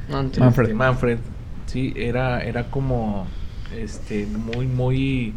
Manfred. 0.09 0.65
Este, 0.65 0.73
Manfred. 0.73 1.17
Sí, 1.65 1.93
era, 1.95 2.41
era 2.41 2.65
como 2.65 3.27
este 3.75 4.25
muy, 4.25 4.67
muy 4.67 5.33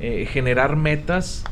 eh, 0.00 0.26
generar 0.26 0.76
metas 0.76 1.44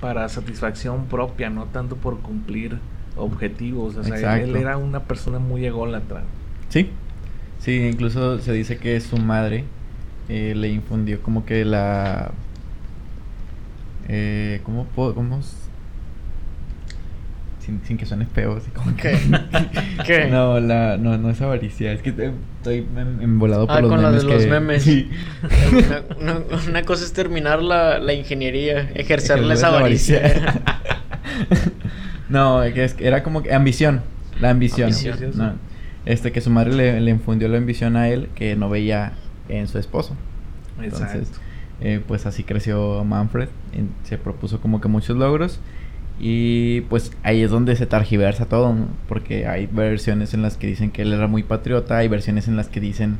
para 0.00 0.28
satisfacción 0.28 1.06
propia, 1.06 1.50
no 1.50 1.66
tanto 1.66 1.96
por 1.96 2.20
cumplir 2.20 2.78
objetivos. 3.20 3.96
O 3.96 4.04
sea, 4.04 4.40
él 4.40 4.56
era 4.56 4.76
una 4.76 5.04
persona 5.04 5.38
muy 5.38 5.64
ególatra. 5.64 6.22
Sí, 6.68 6.90
sí, 7.58 7.88
incluso 7.90 8.38
se 8.38 8.52
dice 8.52 8.78
que 8.78 9.00
su 9.00 9.16
madre 9.18 9.64
eh, 10.28 10.54
le 10.56 10.68
infundió 10.68 11.22
como 11.22 11.44
que 11.44 11.64
la... 11.64 12.32
Eh, 14.08 14.60
¿Cómo 14.64 14.84
puedo...? 14.84 15.14
Cómo 15.14 15.40
sin, 17.60 17.80
sin 17.84 17.96
que 17.98 18.06
suene 18.06 18.26
feo, 18.26 18.56
así 18.56 18.70
como 18.70 18.96
que... 18.96 19.16
¿Qué? 20.06 20.26
No, 20.26 20.58
la, 20.60 20.96
no, 20.96 21.18
no 21.18 21.30
es 21.30 21.40
avaricia, 21.40 21.92
es 21.92 22.02
que 22.02 22.10
estoy 22.10 22.86
embolado 23.20 23.66
por 23.66 23.76
ah, 23.76 23.80
los 23.80 23.90
con 23.90 24.02
memes. 24.02 24.24
La 24.24 24.30
de 24.30 24.36
los 24.36 24.46
memes. 24.46 24.82
Sí. 24.82 25.10
Una, 26.20 26.40
una, 26.68 26.82
cosa 26.82 27.04
es 27.04 27.12
terminar 27.12 27.62
la, 27.62 27.98
la 27.98 28.12
ingeniería, 28.12 28.90
ejercerla 28.94 29.54
esa 29.54 29.68
avaricia. 29.68 30.62
No, 32.30 32.62
es 32.62 32.94
que 32.94 33.06
era 33.06 33.22
como 33.22 33.42
que 33.42 33.52
ambición, 33.52 34.02
la 34.40 34.50
ambición. 34.50 34.90
No, 35.34 35.54
este, 36.06 36.32
que 36.32 36.40
su 36.40 36.50
madre 36.50 36.72
le, 36.74 37.00
le, 37.00 37.10
infundió 37.10 37.48
la 37.48 37.58
ambición 37.58 37.96
a 37.96 38.08
él 38.08 38.28
que 38.34 38.56
no 38.56 38.70
veía 38.70 39.12
en 39.48 39.68
su 39.68 39.78
esposo. 39.78 40.16
Entonces, 40.80 41.30
eh, 41.80 42.00
pues 42.06 42.26
así 42.26 42.44
creció 42.44 43.04
Manfred, 43.04 43.48
se 44.04 44.18
propuso 44.18 44.60
como 44.60 44.80
que 44.80 44.88
muchos 44.88 45.16
logros 45.16 45.60
y 46.18 46.82
pues 46.82 47.12
ahí 47.22 47.42
es 47.42 47.50
donde 47.50 47.76
se 47.76 47.86
targiversa 47.86 48.46
todo, 48.46 48.74
porque 49.08 49.46
hay 49.46 49.66
versiones 49.66 50.34
en 50.34 50.42
las 50.42 50.56
que 50.56 50.66
dicen 50.66 50.90
que 50.90 51.02
él 51.02 51.12
era 51.12 51.26
muy 51.26 51.42
patriota, 51.42 51.96
hay 51.96 52.08
versiones 52.08 52.48
en 52.48 52.56
las 52.56 52.68
que 52.68 52.80
dicen 52.80 53.18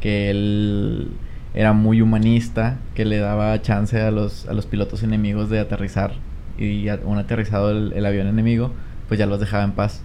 que 0.00 0.30
él 0.30 1.12
era 1.54 1.72
muy 1.72 2.02
humanista, 2.02 2.78
que 2.94 3.04
le 3.04 3.18
daba 3.18 3.60
chance 3.62 4.00
a 4.00 4.10
los, 4.10 4.46
a 4.46 4.52
los 4.52 4.66
pilotos 4.66 5.02
enemigos 5.02 5.48
de 5.48 5.60
aterrizar 5.60 6.12
y 6.58 6.88
un 7.04 7.18
aterrizado 7.18 7.70
el, 7.70 8.06
avión 8.06 8.26
enemigo, 8.26 8.72
pues 9.08 9.18
ya 9.18 9.26
los 9.26 9.40
dejaba 9.40 9.64
en 9.64 9.72
paz. 9.72 10.02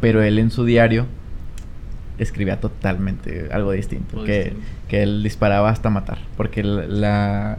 Pero 0.00 0.22
él 0.22 0.38
en 0.38 0.50
su 0.50 0.64
diario 0.64 1.06
escribía 2.18 2.60
totalmente 2.60 3.48
algo 3.52 3.72
distinto, 3.72 4.24
que, 4.24 4.54
que 4.88 5.02
él 5.02 5.22
disparaba 5.22 5.70
hasta 5.70 5.90
matar, 5.90 6.18
porque 6.36 6.62
la, 6.62 7.58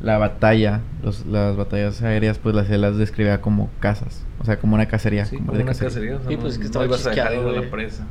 la 0.00 0.18
batalla, 0.18 0.80
los, 1.02 1.26
las 1.26 1.56
batallas 1.56 2.02
aéreas, 2.02 2.38
pues 2.38 2.54
las, 2.54 2.68
las 2.70 2.96
describía 2.96 3.40
como 3.40 3.70
casas. 3.80 4.24
O 4.40 4.44
sea, 4.44 4.58
como 4.58 4.74
una 4.74 4.86
cacería. 4.86 5.24
Sí, 5.24 5.36
como, 5.36 5.52
una 5.52 5.64
cacería. 5.64 6.18
sí, 6.28 6.36
pues 6.36 6.58
que 6.58 6.64
estaba 6.64 6.84
ibas 6.84 7.06
a 7.06 7.10
dejar 7.10 7.32
la 7.32 7.70
presa. 7.70 8.04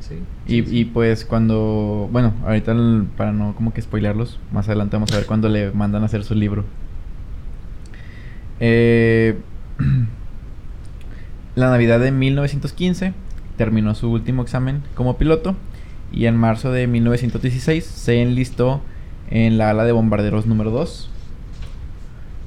sí, 0.00 0.16
y, 0.46 0.80
y, 0.80 0.84
pues 0.86 1.24
cuando... 1.24 2.08
Bueno, 2.10 2.34
ahorita 2.44 2.74
para 3.16 3.32
no 3.32 3.54
como 3.54 3.72
que 3.72 3.80
spoilearlos, 3.80 4.40
más 4.52 4.68
adelante 4.68 4.96
vamos 4.96 5.12
a 5.12 5.16
ver 5.16 5.26
cuando 5.26 5.48
le 5.48 5.70
mandan 5.70 6.02
a 6.02 6.06
hacer 6.06 6.24
su 6.24 6.34
libro. 6.34 6.64
Eh, 8.60 9.36
la 11.54 11.70
Navidad 11.70 11.98
de 11.98 12.12
1915 12.12 13.14
terminó 13.56 13.94
su 13.94 14.10
último 14.10 14.42
examen 14.42 14.82
como 14.94 15.16
piloto 15.16 15.56
y 16.12 16.26
en 16.26 16.36
marzo 16.36 16.72
de 16.72 16.86
1916 16.86 17.84
se 17.84 18.22
enlistó 18.22 18.82
en 19.30 19.58
la 19.58 19.70
ala 19.70 19.84
de 19.84 19.92
bombarderos 19.92 20.46
número 20.46 20.70
2. 20.70 21.10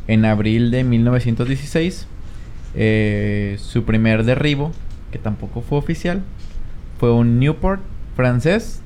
En 0.08 0.26
abril 0.26 0.70
de 0.70 0.84
1916, 0.84 2.08
eh, 2.76 3.56
su 3.60 3.84
primer 3.84 4.26
derribo, 4.26 4.72
que 5.12 5.20
tampoco 5.20 5.62
fue 5.62 5.78
oficial, 5.78 6.24
fue 7.00 7.12
un 7.12 7.40
Newport 7.40 7.82
francés. 8.16 8.82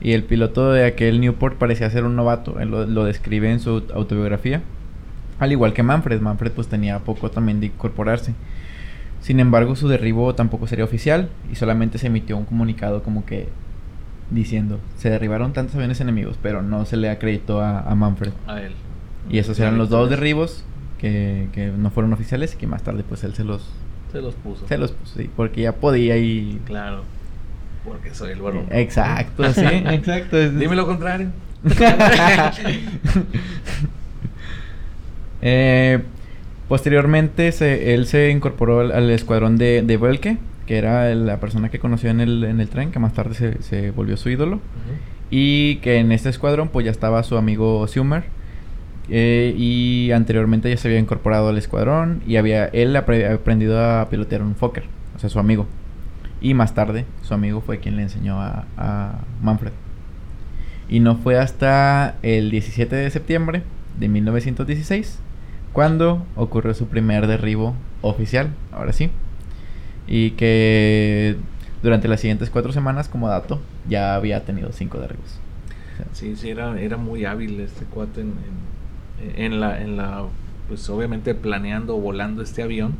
Y 0.00 0.12
el 0.12 0.24
piloto 0.24 0.72
de 0.72 0.84
aquel 0.84 1.20
Newport 1.20 1.56
parecía 1.56 1.88
ser 1.90 2.04
un 2.04 2.16
novato, 2.16 2.62
lo, 2.64 3.04
describe 3.04 3.50
en 3.50 3.60
su 3.60 3.84
autobiografía. 3.94 4.62
Al 5.38 5.52
igual 5.52 5.72
que 5.72 5.82
Manfred, 5.82 6.20
Manfred 6.20 6.52
pues 6.52 6.68
tenía 6.68 6.98
poco 7.00 7.30
también 7.30 7.60
de 7.60 7.66
incorporarse. 7.66 8.34
Sin 9.20 9.40
embargo, 9.40 9.76
su 9.76 9.88
derribo 9.88 10.34
tampoco 10.34 10.66
sería 10.66 10.84
oficial 10.84 11.30
y 11.50 11.56
solamente 11.56 11.98
se 11.98 12.06
emitió 12.06 12.36
un 12.36 12.44
comunicado 12.44 13.02
como 13.02 13.26
que 13.26 13.48
diciendo, 14.30 14.80
se 14.96 15.10
derribaron 15.10 15.52
tantos 15.52 15.76
aviones 15.76 16.00
enemigos, 16.00 16.38
pero 16.42 16.62
no 16.62 16.84
se 16.84 16.96
le 16.96 17.10
acreditó 17.10 17.60
a, 17.60 17.80
a 17.80 17.94
Manfred. 17.94 18.32
A 18.46 18.60
él. 18.60 18.72
Y 19.28 19.38
esos 19.38 19.58
eran 19.58 19.78
los 19.78 19.88
dos 19.88 20.10
derribos 20.10 20.64
que, 20.98 21.48
que, 21.52 21.68
no 21.68 21.90
fueron 21.90 22.12
oficiales 22.12 22.54
y 22.54 22.56
que 22.56 22.66
más 22.66 22.82
tarde 22.82 23.04
pues 23.08 23.24
él 23.24 23.34
se 23.34 23.44
los... 23.44 23.68
Se 24.12 24.20
los 24.20 24.34
puso. 24.34 24.66
Se 24.68 24.78
los 24.78 24.92
puso, 24.92 25.18
sí, 25.18 25.30
porque 25.34 25.62
ya 25.62 25.72
podía 25.72 26.16
y... 26.16 26.60
Claro, 26.64 27.02
porque 27.84 28.14
soy 28.14 28.32
el 28.32 28.40
varón. 28.40 28.66
Exacto, 28.70 29.44
sí, 29.52 29.64
exacto. 29.64 30.50
Dime 30.50 30.76
lo 30.76 30.86
contrario. 30.86 31.30
eh, 35.48 36.02
posteriormente 36.68 37.52
se, 37.52 37.94
él 37.94 38.06
se 38.06 38.30
incorporó 38.30 38.80
al, 38.80 39.10
escuadrón 39.10 39.56
de, 39.58 39.82
de 39.82 39.96
Belke 39.96 40.38
que 40.66 40.76
era 40.76 41.14
la 41.14 41.38
persona 41.38 41.68
que 41.70 41.78
conoció 41.78 42.10
en 42.10 42.20
el, 42.20 42.44
en 42.44 42.60
el 42.60 42.68
tren, 42.68 42.90
que 42.90 42.98
más 42.98 43.14
tarde 43.14 43.34
se, 43.34 43.62
se 43.62 43.92
volvió 43.92 44.16
su 44.16 44.28
ídolo. 44.28 44.60
Y 45.30 45.76
que 45.76 45.98
en 45.98 46.12
este 46.12 46.28
escuadrón 46.28 46.68
pues 46.68 46.84
ya 46.84 46.90
estaba 46.90 47.22
su 47.22 47.36
amigo 47.36 47.86
Sumer. 47.86 48.24
Eh, 49.08 49.54
y 49.56 50.10
anteriormente 50.10 50.68
ya 50.68 50.76
se 50.76 50.88
había 50.88 50.98
incorporado 50.98 51.48
al 51.48 51.58
escuadrón 51.58 52.22
y 52.26 52.36
había 52.36 52.66
él 52.66 52.96
aprendido 52.96 53.80
a 53.80 54.08
pilotear 54.10 54.42
un 54.42 54.56
Fokker, 54.56 54.82
o 55.14 55.20
sea, 55.20 55.30
su 55.30 55.38
amigo. 55.38 55.68
Y 56.40 56.54
más 56.54 56.74
tarde 56.74 57.04
su 57.22 57.32
amigo 57.32 57.60
fue 57.60 57.78
quien 57.78 57.94
le 57.94 58.02
enseñó 58.02 58.40
a, 58.40 58.66
a 58.76 59.20
Manfred. 59.40 59.70
Y 60.88 60.98
no 60.98 61.16
fue 61.16 61.38
hasta 61.38 62.16
el 62.22 62.50
17 62.50 62.96
de 62.96 63.10
septiembre 63.10 63.62
de 63.98 64.08
1916 64.08 65.20
cuando 65.76 66.24
ocurrió 66.36 66.72
su 66.72 66.86
primer 66.86 67.26
derribo 67.26 67.74
oficial, 68.00 68.48
ahora 68.72 68.94
sí 68.94 69.10
y 70.06 70.30
que 70.30 71.36
durante 71.82 72.08
las 72.08 72.20
siguientes 72.20 72.48
cuatro 72.50 72.72
semanas, 72.72 73.08
como 73.10 73.28
dato, 73.28 73.60
ya 73.86 74.14
había 74.14 74.42
tenido 74.44 74.72
cinco 74.72 74.98
derribos. 74.98 75.38
sí, 76.12 76.34
sí, 76.36 76.48
era, 76.48 76.80
era 76.80 76.96
muy 76.96 77.26
hábil 77.26 77.60
este 77.60 77.84
cuate 77.84 78.22
en, 78.22 78.32
en, 79.36 79.60
la, 79.60 79.82
en 79.82 79.98
la, 79.98 80.24
pues 80.68 80.88
obviamente 80.88 81.34
planeando 81.34 81.96
o 81.96 82.00
volando 82.00 82.42
este 82.42 82.62
avión, 82.62 82.94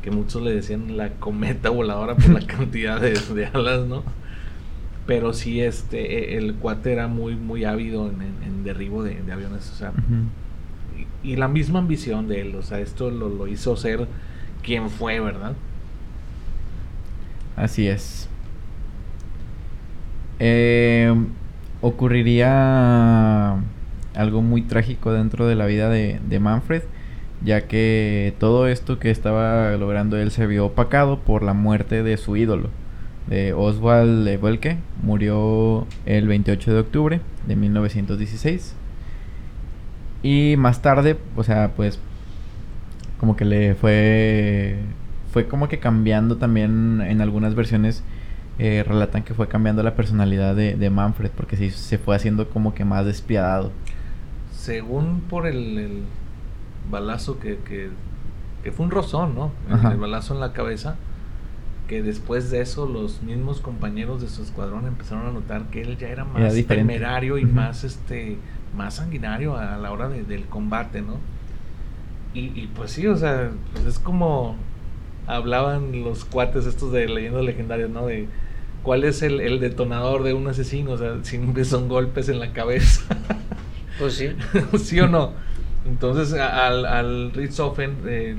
que 0.00 0.10
muchos 0.10 0.40
le 0.40 0.54
decían 0.54 0.96
la 0.96 1.10
cometa 1.10 1.68
voladora 1.68 2.14
por 2.14 2.30
la 2.30 2.40
cantidad 2.46 2.98
de, 2.98 3.46
alas, 3.52 3.86
¿no? 3.86 4.02
Pero 5.06 5.32
sí, 5.34 5.60
este, 5.60 6.34
e, 6.34 6.38
el 6.38 6.54
cuate 6.54 6.92
era 6.92 7.08
muy, 7.08 7.34
muy 7.34 7.64
ávido 7.64 8.08
en, 8.08 8.22
en 8.22 8.64
derribo 8.64 9.02
de, 9.02 9.20
aviones, 9.30 9.70
o 9.70 9.74
sea, 9.74 9.92
y, 11.22 11.36
la 11.36 11.48
misma 11.48 11.78
ambición 11.78 12.28
de 12.28 12.40
él, 12.42 12.54
o 12.54 12.62
sea, 12.62 12.80
esto 12.80 13.10
lo, 13.10 13.28
lo 13.28 13.46
hizo 13.46 13.76
ser 13.76 14.06
quien 14.62 14.90
fue, 14.90 15.20
¿verdad? 15.20 15.54
Así 17.56 17.86
es. 17.86 18.28
Eh, 20.38 21.14
ocurriría 21.80 23.52
algo 24.14 24.42
muy 24.42 24.62
trágico 24.62 25.12
dentro 25.12 25.46
de 25.46 25.54
la 25.54 25.66
vida 25.66 25.88
de, 25.88 26.40
Manfred, 26.40 26.82
ya 27.44 27.68
que 27.68 28.34
todo 28.38 28.66
esto 28.66 28.98
que 28.98 29.10
estaba 29.10 29.76
logrando 29.76 30.16
él 30.16 30.30
se 30.30 30.46
vio 30.46 30.66
opacado 30.66 31.20
por 31.20 31.42
la 31.42 31.54
muerte 31.54 32.02
de 32.02 32.16
su 32.16 32.36
ídolo, 32.36 32.70
de 33.28 33.52
Oswald 33.52 34.24
de 34.24 34.76
Murió 35.02 35.86
el 36.06 36.26
28 36.26 36.72
de 36.72 36.80
octubre 36.80 37.20
de 37.46 37.56
1916. 37.56 38.74
Y 40.22 40.56
más 40.56 40.82
tarde, 40.82 41.18
o 41.36 41.42
sea, 41.42 41.72
pues 41.74 41.98
como 43.18 43.36
que 43.36 43.44
le 43.44 43.74
fue 43.74 44.78
fue 45.32 45.46
como 45.48 45.68
que 45.68 45.78
cambiando 45.78 46.36
también 46.36 47.00
en 47.00 47.20
algunas 47.20 47.54
versiones. 47.54 48.02
Eh, 48.58 48.84
relatan 48.86 49.22
que 49.22 49.32
fue 49.32 49.48
cambiando 49.48 49.82
la 49.82 49.96
personalidad 49.96 50.54
de, 50.54 50.90
Manfred 50.90 51.30
porque 51.30 51.56
se, 51.56 51.70
se 51.70 51.96
fue 51.96 52.14
haciendo 52.14 52.50
como 52.50 52.74
que 52.74 52.84
más 52.84 53.06
despiadado. 53.06 53.72
Según 54.52 55.22
por 55.22 55.46
el, 55.46 56.04
balazo 56.90 57.38
que, 57.38 57.58
que, 57.64 58.72
fue 58.72 58.86
un 58.86 58.90
rozón, 58.90 59.34
¿no? 59.34 59.50
El, 59.90 59.96
balazo 59.96 60.34
en 60.34 60.40
la 60.40 60.52
cabeza. 60.52 60.96
Que 61.88 62.02
después 62.02 62.50
de 62.50 62.60
eso 62.60 62.86
los 62.86 63.22
mismos 63.22 63.60
compañeros 63.60 64.22
de 64.22 64.28
su 64.28 64.42
escuadrón 64.42 64.86
empezaron 64.86 65.26
a 65.26 65.32
notar 65.32 65.64
que 65.64 65.82
él 65.82 65.98
ya 65.98 66.08
era 66.08 66.24
más 66.24 66.54
temerario 66.66 67.38
y 67.38 67.44
más 67.44 67.84
este 67.84 68.38
más 68.74 68.96
sanguinario 68.96 69.56
a 69.56 69.76
la 69.76 69.92
hora 69.92 70.08
del 70.08 70.44
combate, 70.46 71.02
¿no? 71.02 71.18
Y, 72.34 72.46
y, 72.58 72.70
pues 72.74 72.92
sí, 72.92 73.06
o 73.06 73.16
sea, 73.16 73.50
pues 73.72 73.84
es 73.84 73.98
como 73.98 74.56
hablaban 75.26 76.02
los 76.02 76.24
cuates 76.24 76.66
estos 76.66 76.92
de 76.92 77.06
leyendas 77.08 77.44
legendarias, 77.44 77.90
¿no? 77.90 78.06
De 78.06 78.26
cuál 78.82 79.04
es 79.04 79.22
el, 79.22 79.40
el 79.40 79.60
detonador 79.60 80.22
de 80.22 80.34
un 80.34 80.48
asesino, 80.48 80.92
o 80.92 80.98
sea, 80.98 81.22
siempre 81.22 81.64
son 81.64 81.88
golpes 81.88 82.28
en 82.28 82.38
la 82.38 82.52
cabeza. 82.52 83.02
Pues 83.98 84.14
sí. 84.14 84.30
¿Sí 84.78 84.98
o 85.00 85.06
no? 85.06 85.32
Entonces 85.86 86.32
al, 86.32 86.86
al 86.86 87.30
Richthofen 87.32 87.98
eh, 88.06 88.36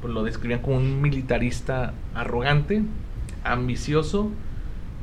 pues 0.00 0.12
lo 0.12 0.24
describían 0.24 0.62
como 0.62 0.78
un 0.78 1.02
militarista 1.02 1.92
arrogante, 2.14 2.82
ambicioso 3.44 4.30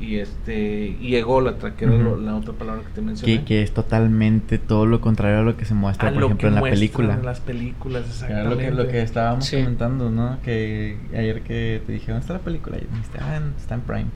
y 0.02 0.18
este 0.18 0.98
y 1.00 1.16
ególatra, 1.16 1.76
que 1.76 1.86
era 1.86 1.96
la 1.96 2.36
otra 2.36 2.54
palabra 2.54 2.84
que 2.84 2.90
te 2.90 3.02
mencioné. 3.02 3.40
Que, 3.40 3.46
que, 3.46 3.62
es 3.62 3.72
totalmente 3.72 4.58
todo 4.58 4.86
lo 4.86 5.00
contrario 5.00 5.40
a 5.40 5.42
lo 5.44 5.56
que 5.56 5.66
se 5.66 5.74
muestra, 5.74 6.12
por 6.12 6.24
ejemplo, 6.24 6.48
en 6.48 6.56
la 6.56 6.62
película. 6.62 7.14
En 7.14 7.26
las 7.26 7.40
películas, 7.40 8.06
exactamente. 8.08 8.50
lo 8.50 8.58
que, 8.58 8.72
lo 8.72 8.88
que 8.88 9.02
estábamos 9.02 9.50
comentando, 9.50 10.10
¿no? 10.10 10.40
Que 10.44 10.98
ayer 11.14 11.42
que 11.44 11.82
te 11.86 11.94
dije, 11.94 12.08
¿dónde 12.12 12.22
está 12.22 12.34
la 12.34 12.40
película? 12.40 12.78
Y 12.78 12.88
dijiste, 12.92 13.20
ah, 13.22 13.40
está 13.58 13.76
en 13.76 13.82
Prime. 13.82 14.08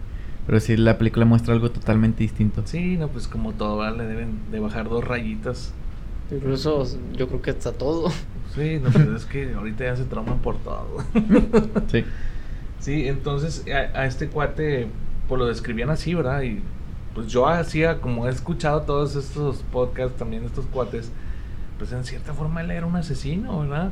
Pero 0.46 0.60
sí, 0.60 0.78
la 0.78 0.98
película 0.98 1.26
muestra 1.26 1.54
algo 1.54 1.72
totalmente 1.72 2.24
distinto. 2.24 2.62
Sí, 2.66 2.98
no, 2.98 3.08
pues 3.08 3.28
como 3.28 3.54
todo, 3.54 3.78
¿vale? 3.78 3.98
Le 3.98 4.06
deben 4.06 4.40
de 4.52 4.60
bajar 4.60 4.90
dos 4.90 5.04
rayitas. 5.04 5.74
Incluso 6.32 6.86
yo 7.16 7.28
creo 7.28 7.42
que 7.42 7.52
está 7.52 7.72
todo. 7.72 8.10
Sí, 8.56 8.80
no, 8.82 8.90
pero 8.92 9.16
es 9.16 9.26
que 9.26 9.54
ahorita 9.54 9.84
ya 9.84 9.96
se 9.96 10.06
trauman 10.06 10.40
por 10.40 10.58
todo. 10.58 11.04
sí. 11.92 12.04
Sí, 12.80 13.08
entonces 13.08 13.66
a, 13.68 14.06
este 14.06 14.28
cuate, 14.28 14.88
pues 15.28 15.40
lo 15.40 15.48
describían 15.48 15.90
así, 15.90 16.14
¿verdad? 16.14 16.42
Y 16.44 16.62
pues 17.14 17.28
yo 17.28 17.48
hacía, 17.48 18.02
como 18.02 18.28
he 18.28 18.32
escuchado 18.32 18.82
todos 18.82 19.16
estos 19.16 19.64
podcasts, 19.72 20.18
también 20.18 20.44
estos 20.44 20.66
cuates, 20.66 21.12
pues 21.78 21.92
en 21.92 22.04
cierta 22.04 22.34
forma 22.34 22.62
él 22.62 22.72
era 22.72 22.86
un 22.86 22.96
asesino, 22.96 23.62
¿verdad? 23.62 23.92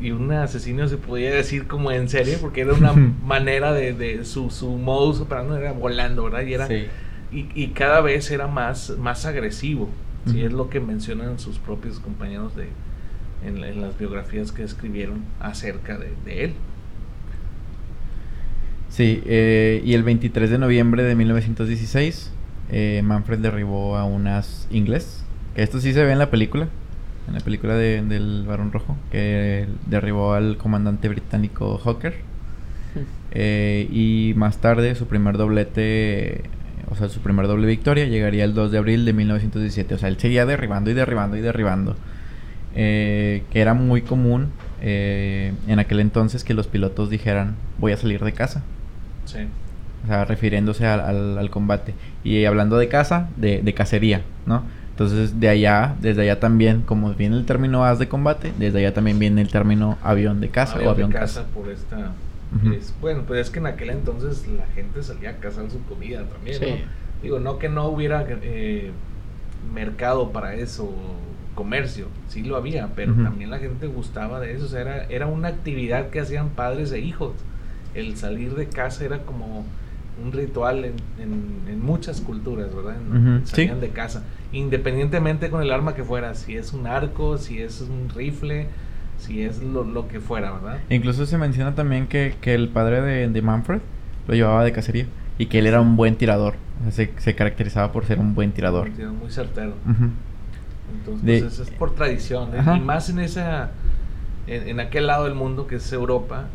y 0.00 0.12
un 0.12 0.30
asesino 0.32 0.86
se 0.88 0.96
podía 0.96 1.30
decir 1.34 1.66
como 1.66 1.90
en 1.90 2.08
serie 2.08 2.38
porque 2.38 2.60
era 2.60 2.72
una 2.72 2.92
manera 3.24 3.72
de, 3.72 3.92
de 3.92 4.24
su, 4.24 4.50
su 4.50 4.70
modus 4.70 5.20
operandi 5.20 5.56
era 5.56 5.72
volando, 5.72 6.24
¿verdad? 6.24 6.42
Y 6.42 6.54
era 6.54 6.68
y, 7.30 7.46
y, 7.54 7.68
cada 7.68 8.00
vez 8.00 8.30
era 8.30 8.46
más, 8.46 8.90
más 8.98 9.26
agresivo. 9.26 9.90
Sí, 10.30 10.42
es 10.42 10.52
lo 10.52 10.68
que 10.68 10.80
mencionan 10.80 11.38
sus 11.38 11.58
propios 11.58 12.00
compañeros 12.00 12.54
de 12.54 12.68
en, 13.44 13.80
las 13.80 13.98
biografías 13.98 14.52
que 14.52 14.62
escribieron 14.62 15.24
acerca 15.40 15.98
de, 15.98 16.12
de 16.24 16.44
él. 16.44 16.54
Sí, 18.88 19.22
eh, 19.26 19.82
y 19.84 19.94
el 19.94 20.02
23 20.02 20.50
de 20.50 20.58
noviembre 20.58 21.02
de 21.02 21.14
1916, 21.14 22.32
eh, 22.70 23.02
Manfred 23.04 23.38
derribó 23.38 23.96
a 23.96 24.04
unas 24.04 24.66
inglés. 24.70 25.24
Que 25.54 25.62
esto 25.62 25.80
sí 25.80 25.92
se 25.92 26.04
ve 26.04 26.12
en 26.12 26.18
la 26.18 26.30
película 26.30 26.68
en 27.28 27.34
la 27.34 27.40
película 27.40 27.74
de, 27.74 28.02
del 28.02 28.44
Barón 28.46 28.72
Rojo, 28.72 28.96
que 29.12 29.66
derribó 29.86 30.32
al 30.32 30.56
comandante 30.56 31.08
británico 31.08 31.78
Hawker. 31.78 32.14
Eh, 33.30 33.86
y 33.92 34.32
más 34.36 34.58
tarde 34.58 34.94
su 34.94 35.06
primer 35.06 35.36
doblete, 35.36 36.44
o 36.90 36.96
sea, 36.96 37.10
su 37.10 37.20
primer 37.20 37.46
doble 37.46 37.66
victoria 37.66 38.06
llegaría 38.06 38.44
el 38.44 38.54
2 38.54 38.72
de 38.72 38.78
abril 38.78 39.04
de 39.04 39.12
1917. 39.12 39.94
O 39.94 39.98
sea, 39.98 40.08
él 40.08 40.18
seguía 40.18 40.46
derribando 40.46 40.90
y 40.90 40.94
derribando 40.94 41.36
y 41.36 41.40
derribando. 41.40 41.96
Eh, 42.74 43.42
que 43.50 43.60
era 43.60 43.74
muy 43.74 44.02
común 44.02 44.48
eh, 44.80 45.52
en 45.66 45.78
aquel 45.78 46.00
entonces 46.00 46.44
que 46.44 46.54
los 46.54 46.66
pilotos 46.66 47.10
dijeran, 47.10 47.56
voy 47.78 47.92
a 47.92 47.98
salir 47.98 48.24
de 48.24 48.32
casa. 48.32 48.62
Sí. 49.28 49.38
O 50.04 50.06
sea, 50.06 50.24
refiriéndose 50.24 50.86
al, 50.86 51.38
al, 51.38 51.50
combate. 51.50 51.94
Y 52.24 52.44
hablando 52.44 52.78
de 52.78 52.88
casa, 52.88 53.28
de, 53.36 53.62
de 53.62 53.74
cacería, 53.74 54.22
¿no? 54.46 54.62
Entonces, 54.90 55.38
de 55.38 55.48
allá, 55.48 55.94
desde 56.00 56.22
allá 56.22 56.40
también, 56.40 56.82
como 56.82 57.14
viene 57.14 57.36
el 57.36 57.46
término 57.46 57.84
as 57.84 57.98
de 57.98 58.08
combate, 58.08 58.52
desde 58.58 58.80
allá 58.80 58.94
también 58.94 59.18
viene 59.18 59.40
el 59.40 59.48
término 59.48 59.96
avión 60.02 60.40
de 60.40 60.48
caza 60.48 60.78
o 60.78 60.90
avión 60.90 61.10
de 61.10 61.18
caza. 61.18 61.44
por 61.54 61.68
esta... 61.68 62.12
bueno, 63.00 63.22
pues 63.26 63.42
es 63.46 63.50
que 63.50 63.60
en 63.60 63.66
aquel 63.66 63.90
entonces 63.90 64.48
la 64.48 64.66
gente 64.74 65.02
salía 65.02 65.30
a 65.30 65.34
cazar 65.34 65.70
su 65.70 65.80
comida 65.84 66.24
también, 66.24 66.60
¿no? 66.60 66.76
Digo, 67.22 67.38
no 67.38 67.58
que 67.58 67.68
no 67.68 67.86
hubiera 67.86 68.24
eh, 68.28 68.90
mercado 69.72 70.30
para 70.30 70.54
eso, 70.54 70.92
comercio, 71.54 72.06
sí 72.28 72.42
lo 72.42 72.56
había, 72.56 72.88
pero 72.96 73.14
también 73.14 73.50
la 73.50 73.58
gente 73.58 73.86
gustaba 73.86 74.40
de 74.40 74.54
eso, 74.54 74.64
o 74.64 74.68
sea, 74.68 74.80
era, 74.80 75.04
era 75.04 75.26
una 75.26 75.48
actividad 75.48 76.10
que 76.10 76.20
hacían 76.20 76.50
padres 76.50 76.90
e 76.92 76.98
hijos. 76.98 77.34
El 77.94 78.16
salir 78.16 78.54
de 78.54 78.66
casa 78.66 79.04
era 79.04 79.22
como 79.24 79.64
un 80.22 80.32
ritual 80.32 80.84
en, 80.84 80.94
en, 81.18 81.80
muchas 81.80 82.20
culturas, 82.20 82.74
¿verdad? 82.74 82.96
salían 83.44 83.80
de 83.80 83.90
casa, 83.90 84.24
independientemente 84.52 85.48
con 85.48 85.62
el 85.62 85.70
arma 85.70 85.94
que 85.94 86.04
fuera, 86.04 86.34
si 86.34 86.56
es 86.56 86.72
un 86.72 86.86
arco, 86.86 87.38
si 87.38 87.60
es 87.60 87.80
un 87.80 88.08
rifle, 88.14 88.66
si 89.18 89.42
es 89.42 89.62
lo, 89.62 89.84
lo 89.84 90.08
que 90.08 90.20
fuera, 90.20 90.52
¿verdad? 90.52 90.78
Incluso 90.90 91.26
se 91.26 91.38
menciona 91.38 91.74
también 91.74 92.06
que, 92.06 92.34
que 92.40 92.54
el 92.54 92.68
padre 92.68 93.00
de, 93.00 93.28
de, 93.28 93.42
Manfred 93.42 93.80
lo 94.26 94.34
llevaba 94.34 94.64
de 94.64 94.72
cacería 94.72 95.06
y 95.38 95.46
que 95.46 95.60
él 95.60 95.66
era 95.66 95.80
un 95.80 95.96
buen 95.96 96.16
tirador, 96.16 96.54
se, 96.90 97.12
se, 97.18 97.34
caracterizaba 97.34 97.92
por 97.92 98.04
ser 98.04 98.18
un 98.18 98.34
buen 98.34 98.52
tirador. 98.52 98.90
Muy 98.90 99.30
certero. 99.30 99.74
Entonces, 100.92 101.42
pues, 101.42 101.58
es 101.60 101.70
por 101.70 101.94
tradición, 101.94 102.50
¿eh? 102.54 102.76
y 102.76 102.80
más 102.80 103.08
en 103.10 103.20
esa, 103.20 103.70
en, 104.46 104.68
en 104.68 104.80
aquel 104.80 105.06
lado 105.06 105.24
del 105.24 105.34
mundo 105.34 105.66
que 105.66 105.76
es 105.76 105.92
Europa, 105.92 106.46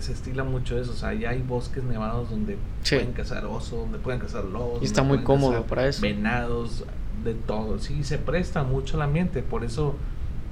se 0.00 0.12
estila 0.12 0.44
mucho 0.44 0.78
eso. 0.78 0.92
O 0.92 0.94
sea, 0.94 1.14
ya 1.14 1.30
hay 1.30 1.42
bosques 1.42 1.84
nevados 1.84 2.30
donde 2.30 2.56
pueden 2.88 3.12
cazar 3.12 3.44
oso, 3.44 3.76
donde 3.76 3.98
pueden 3.98 4.20
cazar 4.20 4.44
lobos. 4.44 4.82
Y 4.82 4.84
está 4.84 5.02
muy 5.02 5.22
cómodo 5.22 5.64
para 5.64 5.86
eso. 5.86 6.02
Venados, 6.02 6.84
de 7.24 7.34
todo. 7.34 7.78
Sí, 7.78 8.02
se 8.04 8.18
presta 8.18 8.62
mucho 8.62 8.96
el 8.96 9.02
ambiente. 9.02 9.42
Por 9.42 9.64
eso 9.64 9.96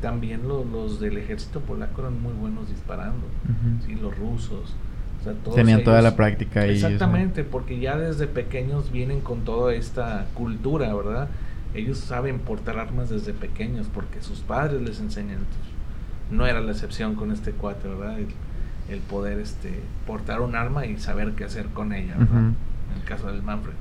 también 0.01 0.47
los, 0.47 1.01
del 1.01 1.19
ejército 1.19 1.61
polaco 1.61 2.03
eran 2.03 2.21
muy 2.21 2.33
buenos 2.33 2.69
disparando. 2.69 3.27
Sí, 3.87 3.95
los 3.95 4.17
rusos. 4.17 4.75
Tenían 5.55 5.83
toda 5.85 6.01
la 6.01 6.15
práctica 6.15 6.61
ahí. 6.61 6.71
Exactamente, 6.71 7.45
porque 7.45 7.79
ya 7.81 7.99
desde 7.99 8.27
pequeños 8.27 8.93
vienen 8.93 9.21
con 9.21 9.41
toda 9.41 9.75
esta 9.75 10.27
cultura, 10.35 10.95
¿verdad? 10.95 11.29
Ellos 11.75 11.99
saben 11.99 12.39
portar 12.39 12.79
armas 12.79 13.11
desde 13.11 13.33
pequeños 13.35 13.89
porque 13.93 14.23
sus 14.23 14.41
padres 14.41 14.81
les 14.81 15.01
enseñan. 15.01 15.39
no 16.31 16.47
era 16.47 16.61
la 16.61 16.73
excepción 16.73 17.15
con 17.15 17.33
este 17.33 17.53
cuate, 17.53 17.89
¿verdad? 17.89 18.19
el 18.19 18.29
poder 18.97 19.39
este 19.39 19.81
portar 20.07 20.41
un 20.41 20.57
arma 20.57 20.87
y 20.87 20.99
saber 20.99 21.33
qué 21.33 21.45
hacer 21.45 21.67
con 21.67 21.93
ella, 21.93 22.15
En 22.17 22.57
el 22.97 23.05
caso 23.05 23.31
del 23.31 23.43
Manfred. 23.43 23.75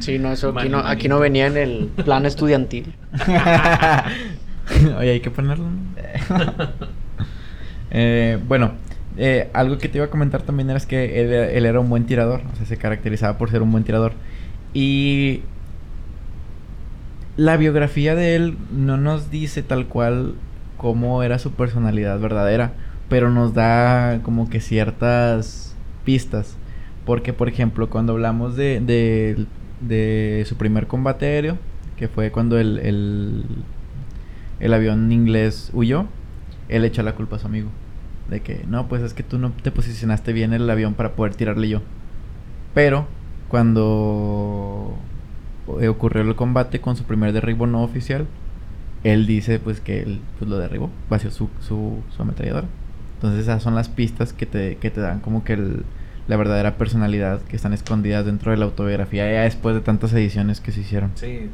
Sí, 0.00 0.18
no, 0.18 0.32
eso 0.32 0.58
aquí 0.58 0.68
no, 0.68 0.78
aquí 0.78 1.08
no 1.08 1.18
venía 1.18 1.46
en 1.46 1.56
el 1.56 1.90
plan 2.04 2.24
estudiantil. 2.24 2.94
Oye, 4.98 5.10
hay 5.10 5.20
que 5.20 5.30
ponerlo. 5.30 5.66
eh, 7.90 8.38
bueno, 8.48 8.72
eh, 9.18 9.50
algo 9.52 9.76
que 9.76 9.88
te 9.88 9.98
iba 9.98 10.06
a 10.06 10.10
comentar 10.10 10.42
también 10.42 10.70
era 10.70 10.80
que 10.80 11.20
él, 11.20 11.32
él, 11.32 11.66
era 11.66 11.80
un 11.80 11.90
buen 11.90 12.06
tirador, 12.06 12.40
o 12.52 12.56
sea, 12.56 12.64
se 12.64 12.78
caracterizaba 12.78 13.36
por 13.36 13.50
ser 13.50 13.60
un 13.60 13.70
buen 13.70 13.84
tirador. 13.84 14.12
Y 14.72 15.42
la 17.36 17.56
biografía 17.56 18.14
de 18.14 18.36
él 18.36 18.56
no 18.72 18.96
nos 18.96 19.30
dice 19.30 19.62
tal 19.62 19.86
cual 19.86 20.34
cómo 20.78 21.22
era 21.22 21.38
su 21.38 21.52
personalidad 21.52 22.18
verdadera 22.18 22.72
pero 23.14 23.30
nos 23.30 23.54
da 23.54 24.18
como 24.24 24.50
que 24.50 24.58
ciertas 24.58 25.76
pistas. 26.04 26.56
Porque, 27.06 27.32
por 27.32 27.48
ejemplo, 27.48 27.88
cuando 27.88 28.14
hablamos 28.14 28.56
de, 28.56 28.80
de, 29.80 30.44
su 30.48 30.56
primer 30.56 30.88
combate 30.88 31.26
aéreo, 31.26 31.56
que 31.96 32.08
fue 32.08 32.32
cuando 32.32 32.58
el, 32.58 32.80
el, 32.80 33.44
el 34.58 34.74
avión 34.74 35.12
inglés 35.12 35.70
huyó, 35.72 36.06
él 36.68 36.84
echó 36.84 37.04
la 37.04 37.14
culpa 37.14 37.36
a 37.36 37.38
su 37.38 37.46
amigo. 37.46 37.68
De 38.28 38.40
que, 38.40 38.64
no, 38.66 38.88
pues 38.88 39.00
es 39.00 39.14
que 39.14 39.22
tú 39.22 39.38
no 39.38 39.52
te 39.62 39.70
posicionaste 39.70 40.32
bien 40.32 40.52
en 40.52 40.62
el 40.62 40.70
avión 40.70 40.94
para 40.94 41.12
poder 41.12 41.36
tirarle 41.36 41.68
yo. 41.68 41.82
Pero, 42.74 43.06
cuando 43.46 44.96
ocurrió 45.88 46.22
el 46.22 46.34
combate 46.34 46.80
con 46.80 46.96
su 46.96 47.04
primer 47.04 47.32
derribo 47.32 47.68
no 47.68 47.84
oficial, 47.84 48.26
él 49.04 49.28
dice 49.28 49.60
pues 49.60 49.80
que 49.80 50.02
él 50.02 50.20
pues, 50.40 50.50
lo 50.50 50.58
derribó, 50.58 50.90
vació 51.08 51.30
su, 51.30 51.48
su, 51.60 52.02
su 52.10 52.20
ametralladora. 52.20 52.66
Entonces 53.24 53.48
esas 53.48 53.62
son 53.62 53.74
las 53.74 53.88
pistas 53.88 54.34
que 54.34 54.44
te, 54.44 54.76
que 54.76 54.90
te 54.90 55.00
dan 55.00 55.20
como 55.20 55.44
que 55.44 55.56
la 56.28 56.36
verdadera 56.36 56.76
personalidad 56.76 57.40
que 57.40 57.56
están 57.56 57.72
escondidas 57.72 58.26
dentro 58.26 58.50
de 58.50 58.58
la 58.58 58.66
autobiografía 58.66 59.32
ya 59.32 59.42
después 59.44 59.74
de 59.74 59.80
tantas 59.80 60.12
ediciones 60.12 60.60
que 60.60 60.72
se 60.72 60.80
hicieron. 60.80 61.10
Sí, 61.14 61.48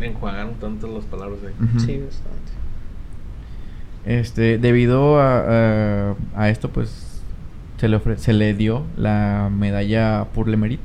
le 0.00 0.06
enjuagaron 0.08 0.54
tanto 0.54 0.92
las 0.92 1.04
palabras 1.04 1.38
de... 1.42 1.50
Sí, 1.78 1.98
bastante. 1.98 2.50
Este, 4.04 4.58
debido 4.58 5.20
a, 5.20 6.16
a, 6.34 6.48
esto, 6.48 6.70
pues 6.70 7.22
se 7.76 7.88
le, 7.88 8.00
se 8.16 8.32
le 8.32 8.54
dio 8.54 8.82
la 8.96 9.48
medalla 9.48 10.26
pour 10.34 10.48
le 10.48 10.56
mérite, 10.56 10.82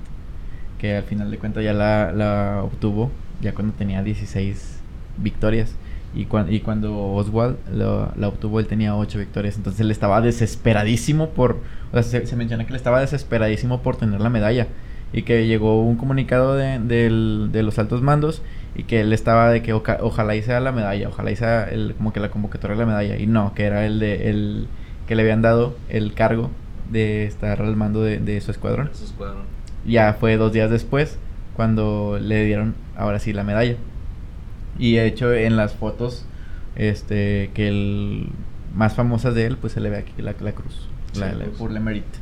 que 0.77 0.97
al 0.97 1.03
final 1.03 1.31
de 1.31 1.39
cuentas 1.39 1.63
ya 1.63 1.73
la, 1.73 2.11
la 2.11 2.61
obtuvo, 2.63 3.09
ya 3.41 3.55
cuando 3.55 3.73
tenía 3.73 4.03
16 4.03 4.81
victorias. 5.17 5.73
Y, 6.13 6.27
y 6.49 6.59
cuando 6.59 7.13
Oswald 7.13 7.57
lo, 7.73 8.11
la 8.15 8.27
obtuvo, 8.27 8.59
él 8.59 8.67
tenía 8.67 8.95
ocho 8.95 9.19
victorias. 9.19 9.57
Entonces 9.57 9.81
él 9.81 9.91
estaba 9.91 10.21
desesperadísimo 10.21 11.29
por. 11.29 11.57
O 11.91 12.01
sea, 12.01 12.25
se, 12.25 12.35
menciona 12.35 12.65
que 12.65 12.71
él 12.71 12.77
estaba 12.77 13.01
desesperadísimo 13.01 13.81
por 13.81 13.97
tener 13.97 14.21
la 14.21 14.29
medalla. 14.29 14.67
Y 15.13 15.23
que 15.23 15.47
llegó 15.47 15.81
un 15.81 15.95
comunicado 15.95 16.55
de, 16.55 16.79
de 16.79 17.63
los 17.63 17.79
altos 17.79 18.01
mandos. 18.01 18.41
Y 18.75 18.83
que 18.83 19.01
él 19.01 19.13
estaba 19.13 19.49
de 19.49 19.61
que 19.61 19.73
ojalá 19.73 20.35
y 20.35 20.41
sea 20.41 20.59
la 20.59 20.71
medalla. 20.71 21.09
Ojalá 21.09 21.31
y 21.31 21.35
sea 21.35 21.63
el, 21.63 21.95
como 21.95 22.13
que 22.13 22.19
la 22.19 22.29
convocatoria 22.29 22.75
de 22.75 22.81
la 22.81 22.87
medalla. 22.87 23.17
Y 23.17 23.27
no, 23.27 23.53
que 23.53 23.63
era 23.63 23.85
el 23.85 23.99
de. 23.99 24.29
El, 24.29 24.67
que 25.07 25.15
le 25.15 25.21
habían 25.21 25.41
dado 25.41 25.75
el 25.89 26.13
cargo 26.13 26.49
de 26.89 27.25
estar 27.25 27.61
al 27.61 27.75
mando 27.75 28.01
de, 28.01 28.41
su 28.41 28.51
escuadrón. 28.51 28.89
su 28.93 29.05
escuadrón. 29.05 29.43
Ya 29.85 30.13
fue 30.13 30.37
dos 30.37 30.51
días 30.51 30.69
después 30.69 31.17
cuando 31.55 32.17
le 32.19 32.45
dieron 32.45 32.75
ahora 32.95 33.19
sí 33.19 33.33
la 33.33 33.43
medalla. 33.43 33.75
Y 34.77 34.95
de 34.95 35.07
hecho 35.07 35.33
en 35.33 35.55
las 35.55 35.73
fotos 35.73 36.25
este 36.75 37.51
que 37.53 37.67
el 37.67 38.29
más 38.73 38.93
famosas 38.93 39.33
de 39.33 39.45
él 39.45 39.57
pues 39.57 39.73
se 39.73 39.79
le 39.79 39.89
ve 39.89 39.97
aquí 39.97 40.21
la, 40.21 40.35
la 40.39 40.51
cruz, 40.51 40.89
la, 41.15 41.31
pues. 41.31 41.49
por 41.57 41.71
le 41.71 41.79
mérite. 41.79 42.19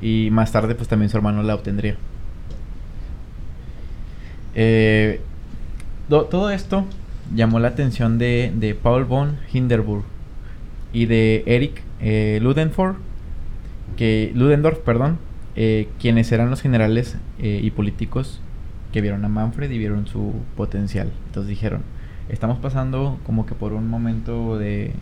Y 0.00 0.28
más 0.30 0.52
tarde 0.52 0.74
pues 0.74 0.88
también 0.88 1.08
su 1.08 1.16
hermano 1.16 1.42
la 1.42 1.54
obtendría. 1.54 1.96
Eh, 4.54 5.20
todo 6.08 6.50
esto 6.50 6.84
llamó 7.34 7.60
la 7.60 7.68
atención 7.68 8.18
de, 8.18 8.52
de 8.54 8.74
Paul 8.74 9.04
von 9.04 9.36
Hindenburg 9.52 10.04
y 10.92 11.06
de 11.06 11.42
Eric 11.46 11.82
eh, 12.00 12.38
Ludendorff, 12.42 12.96
que, 13.96 14.32
Ludendorff, 14.34 14.78
perdón, 14.78 15.18
eh, 15.56 15.88
quienes 16.00 16.30
eran 16.32 16.50
los 16.50 16.60
generales 16.60 17.16
eh, 17.38 17.60
y 17.62 17.70
políticos 17.70 18.40
que 18.98 19.02
vieron 19.02 19.24
a 19.24 19.28
Manfred 19.28 19.70
y 19.70 19.78
vieron 19.78 20.08
su 20.08 20.34
potencial. 20.56 21.12
Entonces 21.26 21.48
dijeron, 21.48 21.82
estamos 22.28 22.58
pasando 22.58 23.20
como 23.24 23.46
que 23.46 23.54
por 23.54 23.72
un 23.72 23.88
momento 23.88 24.58
de, 24.58 24.92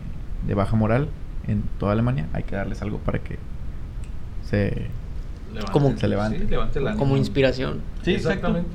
de 0.45 0.53
baja 0.53 0.75
moral 0.75 1.09
en 1.47 1.63
toda 1.79 1.93
Alemania, 1.93 2.27
hay 2.31 2.43
que 2.43 2.55
darles 2.55 2.79
algo 2.83 2.99
para 2.99 3.17
que 3.17 3.39
se, 4.43 4.85
como, 5.71 5.97
se 5.97 6.07
levante. 6.07 6.47
como 6.95 7.17
inspiración. 7.17 7.81
Sí, 8.03 8.13
exactamente. 8.13 8.69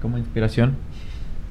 como 0.00 0.18
inspiración. 0.18 0.74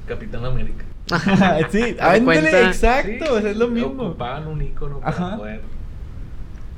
Capitán 0.06 0.44
América. 0.44 0.84
sí, 1.70 1.96
ándale, 1.98 2.66
exacto, 2.66 3.38
es 3.38 3.56
lo 3.56 3.68
mismo. 3.68 4.02
Ocupaban 4.02 4.48
un 4.48 4.60
icono 4.60 5.00
para 5.00 5.38
poder 5.38 5.62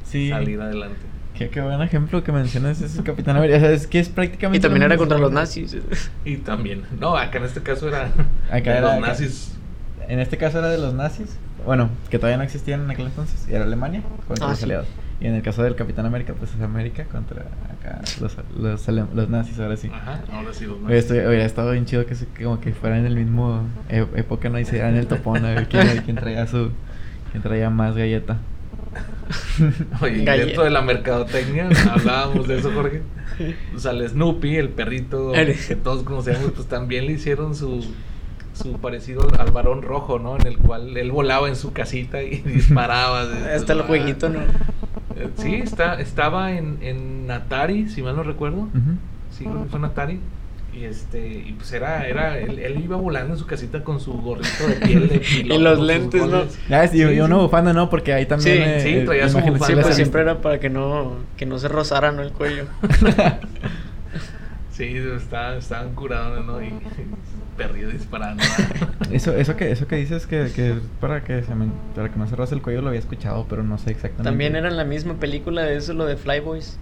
salir 0.04 0.60
adelante. 0.60 1.13
Qué, 1.36 1.48
qué, 1.48 1.60
buen 1.60 1.82
ejemplo 1.82 2.22
que 2.22 2.30
mencionas 2.30 2.80
ese 2.80 3.02
Capitán 3.02 3.36
América. 3.36 3.58
O 3.58 3.60
sea, 3.60 3.70
es 3.72 3.86
que 3.86 3.98
es 3.98 4.08
prácticamente. 4.08 4.58
Y 4.58 4.60
también 4.60 4.84
era 4.84 4.96
contra 4.96 5.18
los 5.18 5.32
nazis. 5.32 5.76
Y 6.24 6.36
también. 6.38 6.82
No, 7.00 7.16
acá 7.16 7.38
en 7.38 7.44
este 7.44 7.60
caso 7.60 7.88
era. 7.88 8.12
Acá 8.50 8.78
era 8.78 8.94
los 8.94 9.00
nazis. 9.00 9.56
En 10.08 10.20
este 10.20 10.36
caso 10.36 10.58
era 10.58 10.68
de 10.68 10.78
los 10.78 10.94
nazis. 10.94 11.36
Bueno, 11.66 11.88
que 12.10 12.18
todavía 12.18 12.36
no 12.36 12.44
existían 12.44 12.82
en 12.82 12.90
aquel 12.90 13.06
entonces. 13.06 13.46
Y 13.48 13.54
era 13.54 13.64
Alemania 13.64 14.02
contra 14.28 14.46
ah, 14.46 14.50
los 14.50 14.62
aliados. 14.62 14.86
Y 15.20 15.26
en 15.26 15.34
el 15.34 15.42
caso 15.42 15.62
del 15.62 15.74
Capitán 15.74 16.06
América, 16.06 16.34
pues 16.38 16.54
es 16.54 16.60
América 16.60 17.04
contra 17.04 17.42
acá 17.42 18.00
los, 18.20 18.36
los, 18.56 18.86
los 18.88 19.28
nazis, 19.28 19.58
ahora 19.58 19.76
sí. 19.76 19.90
Ajá, 19.92 20.22
ahora 20.30 20.52
sí 20.52 20.66
los 20.66 20.80
nazis. 20.80 20.98
Estoy, 20.98 21.18
hubiera 21.20 21.44
estado 21.44 21.72
bien 21.72 21.86
chido 21.86 22.04
que, 22.06 22.14
se, 22.14 22.26
como 22.26 22.60
que 22.60 22.72
fueran 22.74 23.00
en 23.00 23.06
el 23.06 23.16
mismo 23.16 23.62
e, 23.88 24.06
época, 24.16 24.50
¿no? 24.50 24.58
Y 24.58 24.64
se 24.64 24.80
en 24.80 24.96
el 24.96 25.06
topón 25.06 25.44
a 25.44 25.54
ver 25.54 25.68
quién, 25.68 26.02
quién 26.04 26.16
traía 26.16 26.46
su... 26.46 26.70
quién 27.32 27.42
traía 27.42 27.70
más 27.70 27.96
galleta. 27.96 28.36
Oye, 30.00 30.24
dentro 30.24 30.64
de 30.64 30.70
la 30.70 30.82
mercadotecnia, 30.82 31.68
hablábamos 31.90 32.48
de 32.48 32.58
eso, 32.58 32.72
Jorge. 32.72 33.02
O 33.74 33.78
sea, 33.78 33.92
el 33.92 34.08
Snoopy, 34.08 34.56
el 34.56 34.68
perrito 34.70 35.32
que 35.68 35.76
todos 35.76 36.02
conocemos, 36.02 36.52
pues 36.54 36.68
también 36.68 37.06
le 37.06 37.12
hicieron 37.12 37.54
su 37.54 37.84
su 38.54 38.74
parecido 38.74 39.26
al 39.38 39.50
varón 39.50 39.82
rojo, 39.82 40.18
¿no? 40.18 40.36
En 40.36 40.46
el 40.46 40.58
cual 40.58 40.96
él 40.96 41.10
volaba 41.10 41.48
en 41.48 41.56
su 41.56 41.72
casita 41.72 42.22
y 42.22 42.40
disparaba. 42.44 43.22
Hasta 43.54 43.72
el 43.72 43.82
jueguito, 43.82 44.28
¿no? 44.28 44.40
Eh, 45.16 45.28
sí, 45.36 45.56
está, 45.56 46.00
estaba 46.00 46.52
en, 46.52 46.78
en 46.80 47.30
Atari, 47.30 47.88
si 47.88 48.02
mal 48.02 48.16
no 48.16 48.22
recuerdo. 48.22 48.68
Sí, 49.30 49.44
creo 49.44 49.64
que 49.64 49.68
fue 49.68 49.78
en 49.80 49.84
Atari. 49.84 50.20
Y 50.74 50.84
este, 50.86 51.24
y 51.24 51.52
pues 51.52 51.72
era, 51.72 52.06
era, 52.08 52.36
él, 52.36 52.80
iba 52.82 52.96
volando 52.96 53.34
en 53.34 53.38
su 53.38 53.46
casita 53.46 53.84
con 53.84 54.00
su 54.00 54.12
gorrito 54.14 54.66
de 54.66 54.74
piel 54.86 55.08
de 55.08 55.18
piloto, 55.20 55.60
Y 55.60 55.62
los 55.62 55.80
lentes, 55.80 56.26
¿no? 56.26 56.42
Ah, 56.70 56.86
sí, 56.88 56.98
y, 57.00 57.20
una 57.20 57.36
bufanda, 57.36 57.72
¿no? 57.72 57.88
Porque 57.88 58.12
ahí 58.12 58.26
también. 58.26 58.80
Sí, 58.80 58.98
sí 58.98 59.04
traía 59.04 59.28
su 59.28 59.38
bufanda. 59.38 59.66
Siempre, 59.66 59.92
siempre 59.92 60.22
era 60.22 60.40
para 60.40 60.58
que 60.58 60.70
no, 60.70 61.18
que 61.36 61.46
no 61.46 61.58
se 61.58 61.68
rozara, 61.68 62.10
¿no? 62.10 62.22
El 62.22 62.32
cuello. 62.32 62.64
sí, 64.72 64.96
está, 65.16 65.56
estaban 65.56 65.94
curados, 65.94 66.44
¿no? 66.44 66.60
Y, 66.60 66.72
perdido 67.56 67.90
disparando. 67.90 68.42
eso, 69.12 69.32
eso 69.32 69.56
que, 69.56 69.70
eso 69.70 69.86
que 69.86 69.96
dices 69.96 70.26
que, 70.26 70.50
que 70.54 70.74
para 71.00 71.22
que 71.22 71.42
se 71.42 71.54
me, 71.54 71.68
para 71.94 72.08
que 72.10 72.18
no 72.18 72.26
se 72.26 72.34
roce 72.34 72.54
el 72.54 72.62
cuello 72.62 72.82
lo 72.82 72.88
había 72.88 73.00
escuchado, 73.00 73.46
pero 73.48 73.62
no 73.62 73.78
sé 73.78 73.92
exactamente. 73.92 74.28
También 74.28 74.56
era 74.56 74.68
en 74.68 74.76
la 74.76 74.84
misma 74.84 75.14
película 75.14 75.62
de 75.62 75.76
eso, 75.76 75.94
lo 75.94 76.06
de 76.06 76.16
Flyboys. 76.16 76.78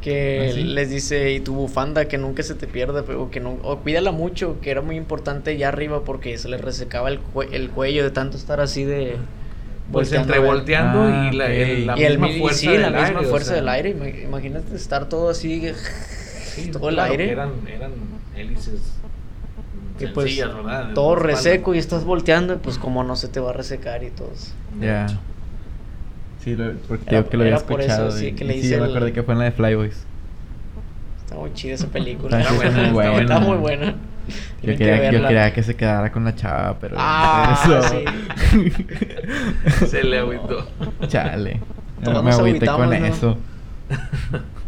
Que 0.00 0.52
¿Ah, 0.54 0.56
les 0.56 0.88
dice, 0.88 1.32
y 1.32 1.40
tu 1.40 1.54
bufanda, 1.54 2.06
que 2.06 2.16
nunca 2.16 2.42
se 2.42 2.54
te 2.54 2.66
pierda, 2.66 3.04
pero 3.04 3.30
que 3.30 3.40
no, 3.40 3.58
o 3.62 3.78
cuídala 3.78 4.12
mucho, 4.12 4.58
que 4.60 4.70
era 4.70 4.80
muy 4.80 4.96
importante 4.96 5.50
allá 5.50 5.68
arriba 5.68 6.04
porque 6.04 6.38
se 6.38 6.48
le 6.48 6.56
resecaba 6.56 7.10
el, 7.10 7.20
el 7.52 7.70
cuello 7.70 8.02
de 8.02 8.10
tanto 8.10 8.36
estar 8.36 8.60
así 8.60 8.84
de... 8.84 9.16
Pues 9.92 10.12
entre 10.12 10.38
volteando 10.38 11.08
y 11.08 11.12
ah, 11.12 11.30
la, 11.32 11.52
el, 11.52 11.86
la 11.86 11.96
misma 11.96 12.28
fuerza, 12.38 12.60
sí, 12.60 12.68
del, 12.68 12.82
la 12.82 12.90
misma 12.90 13.18
aire, 13.18 13.30
fuerza 13.30 13.54
del 13.54 13.68
aire. 13.68 13.90
Imagínate 14.24 14.76
estar 14.76 15.08
todo 15.08 15.30
así, 15.30 15.72
todo 16.72 16.88
el 16.90 16.98
aire. 17.00 17.30
Eran, 17.30 17.50
eran 17.68 17.92
hélices 18.36 19.00
que 20.00 20.08
pues 20.08 20.42
todo 20.94 21.14
reseco 21.14 21.74
y 21.74 21.78
estás 21.78 22.04
volteando, 22.04 22.58
pues 22.58 22.78
como 22.78 23.04
no 23.04 23.16
se 23.16 23.28
te 23.28 23.38
va 23.38 23.50
a 23.50 23.52
resecar 23.52 24.02
y 24.02 24.10
todo. 24.10 24.30
Ya. 24.80 25.06
Sí, 26.44 26.56
porque 26.88 27.04
era, 27.14 27.24
que 27.24 27.36
lo 27.36 27.42
había 27.44 27.56
escuchado. 27.56 28.08
Eso, 28.08 28.18
sí, 28.18 28.32
que 28.32 28.44
le 28.44 28.60
sí, 28.60 28.70
yo 28.70 28.78
me 28.80 28.86
acordé 28.86 29.12
que 29.12 29.22
fue 29.22 29.34
en 29.34 29.38
la 29.38 29.44
de 29.46 29.52
Flyboys. 29.52 30.06
Está 31.24 31.36
muy 31.36 31.52
chida 31.52 31.74
esa 31.74 31.88
película. 31.88 32.40
está, 32.40 32.52
buena, 32.54 32.70
está, 32.70 32.92
buena. 32.92 33.20
está 33.20 33.40
muy 33.40 33.56
buena. 33.58 33.94
Yo 34.62 34.76
quería, 34.76 35.10
que 35.10 35.16
yo 35.16 35.22
quería, 35.22 35.52
que 35.52 35.62
se 35.62 35.76
quedara 35.76 36.12
con 36.12 36.24
la 36.24 36.34
chava, 36.34 36.76
pero. 36.80 36.96
Ah, 36.98 37.88
sí. 37.90 39.86
se 39.86 40.04
le 40.04 40.18
agüitó. 40.18 40.66
Chale. 41.08 41.60
me 42.00 42.30
agüité 42.30 42.66
con 42.66 42.92
eso. 42.92 43.38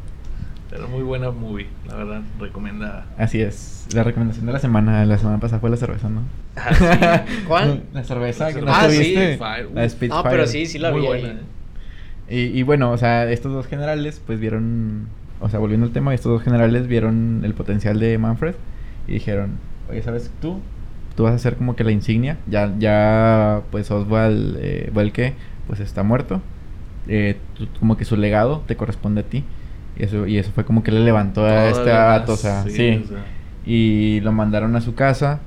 Pero 0.73 0.89
muy 0.89 1.03
buena 1.03 1.31
movie, 1.31 1.67
la 1.87 1.97
verdad, 1.97 2.23
recomendada. 2.41 3.05
Así 3.19 3.43
es. 3.43 3.87
La 3.93 4.05
recomendación 4.05 4.47
de 4.47 4.53
la 4.55 4.59
semana, 4.59 5.05
la 5.05 5.19
semana 5.19 5.39
pasada 5.39 5.61
fue 5.61 5.69
la 5.69 5.77
cerveza, 5.77 6.09
¿no? 6.09 6.23
Ah, 6.57 7.25
¿Cuál? 7.47 7.83
La 7.93 8.03
cerveza 8.05 8.51
que 8.55 8.63
no 8.63 8.73
ah, 8.75 8.87
tuviste. 8.87 9.35
Sí. 9.35 9.41
La 9.75 9.87
Spitfire. 9.87 10.19
Ah, 10.19 10.23
pero 10.31 10.47
sí, 10.47 10.65
sí 10.65 10.79
la 10.79 10.91
vi. 10.91 11.01
Buena, 11.03 11.29
¿eh? 11.29 11.41
Y, 12.33 12.59
y, 12.59 12.63
bueno, 12.63 12.91
o 12.91 12.99
sea, 12.99 13.31
estos 13.31 13.53
dos 13.53 13.67
generales, 13.67 14.21
pues 14.27 14.41
vieron. 14.41 15.09
O 15.41 15.49
sea, 15.51 15.59
volviendo 15.59 15.87
al 15.87 15.93
tema, 15.93 16.15
estos 16.15 16.33
dos 16.33 16.43
generales 16.43 16.87
vieron 16.87 17.43
el 17.45 17.53
potencial 17.53 17.99
de 17.99 18.17
Manfred 18.17 18.55
y 19.07 19.13
dijeron: 19.13 19.59
Oye, 19.91 20.03
¿sabes 20.03 20.31
tú? 20.41 20.61
Tú 21.15 21.25
vas 21.25 21.35
a 21.35 21.39
ser 21.39 21.57
como 21.57 21.77
que 21.77 21.85
la 21.85 21.93
insignia. 21.93 22.39
Ya, 22.49 22.73
ya 22.79 23.61
pues 23.71 23.91
Oswald 23.91 24.57
eh, 24.61 24.91
pues 25.67 25.81
está 25.81 26.03
muerto. 26.03 26.41
Eh, 27.07 27.37
como 27.79 27.97
que 27.97 28.05
su 28.05 28.17
legado 28.17 28.63
te 28.67 28.77
corresponde 28.77 29.21
a 29.21 29.25
ti. 29.25 29.45
Y 29.99 30.05
eso, 30.05 30.27
y 30.27 30.39
eso 30.39 30.53
fue 30.53 30.65
como 30.65 30.83
que 30.83 30.91
le 30.91 31.01
levantó 31.01 31.45
a 31.45 31.69
este 31.69 31.91
vato, 31.91 32.33
o 32.33 32.37
sea, 32.37 32.65
sí. 32.65 33.05
Y 33.67 34.21
lo 34.21 34.33
mandaron 34.33 34.75
a 34.75 34.81
su 34.81 34.95
casa 34.95 35.41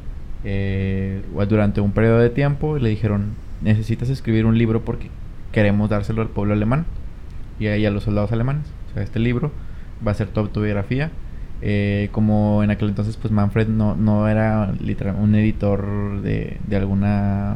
eh, 0.43 1.23
durante 1.49 1.81
un 1.81 1.91
periodo 1.91 2.19
de 2.19 2.29
tiempo 2.29 2.77
y 2.77 2.81
le 2.81 2.89
dijeron, 2.89 3.31
necesitas 3.61 4.09
escribir 4.09 4.45
un 4.45 4.57
libro 4.57 4.86
porque 4.86 5.09
queremos 5.55 5.89
dárselo 5.89 6.21
al 6.21 6.27
pueblo 6.27 6.53
alemán 6.53 6.85
y 7.59 7.67
a, 7.67 7.89
los 7.89 8.03
soldados 8.03 8.33
alemanes. 8.33 8.67
O 8.91 8.93
sea, 8.93 9.03
este 9.03 9.19
libro 9.19 9.53
va 10.05 10.11
a 10.11 10.13
ser 10.13 10.27
tu 10.27 10.41
autobiografía. 10.41 11.11
Eh, 11.61 12.09
como 12.11 12.61
en 12.61 12.71
aquel 12.71 12.89
entonces, 12.89 13.15
pues 13.15 13.31
Manfred 13.31 13.69
no, 13.69 13.95
no 13.95 14.27
era 14.27 14.73
literal 14.73 15.15
un 15.17 15.33
editor 15.35 16.21
de, 16.21 16.57
de 16.67 16.75
alguna... 16.75 17.55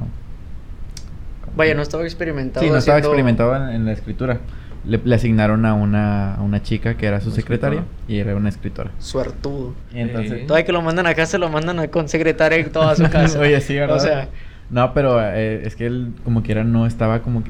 Vaya, 1.57 1.75
no 1.75 1.81
estaba 1.81 2.03
experimentado. 2.03 2.65
Sí, 2.65 2.71
no 2.71 2.77
estaba 2.77 2.99
experimentado 2.99 3.69
en 3.69 3.85
la 3.85 3.91
escritura 3.91 4.39
le, 4.85 5.15
asignaron 5.15 5.65
a 5.65 5.73
una, 5.73 6.35
a 6.35 6.41
una 6.41 6.63
chica 6.63 6.95
que 6.95 7.05
era 7.05 7.19
su 7.19 7.31
secretaria 7.31 7.83
y 8.07 8.19
era 8.19 8.35
una 8.35 8.49
escritora. 8.49 8.91
Suertudo. 8.99 9.73
entonces... 9.93 10.47
Todavía 10.47 10.65
que 10.65 10.71
lo 10.71 10.81
mandan 10.81 11.05
acá, 11.05 11.25
se 11.25 11.37
lo 11.37 11.49
mandan 11.49 11.87
con 11.89 12.07
secretaria 12.07 12.59
en 12.59 12.71
toda 12.71 12.95
su 12.95 13.03
casa. 13.11 13.39
Oye, 13.39 13.59
sí, 13.61 13.75
¿verdad? 13.75 13.97
O 13.97 13.99
sea... 13.99 14.29
No, 14.69 14.93
pero 14.93 15.19
eh, 15.21 15.65
es 15.65 15.75
que 15.75 15.87
él 15.87 16.13
como 16.23 16.43
quiera 16.43 16.63
no 16.63 16.85
estaba 16.85 17.21
como 17.21 17.43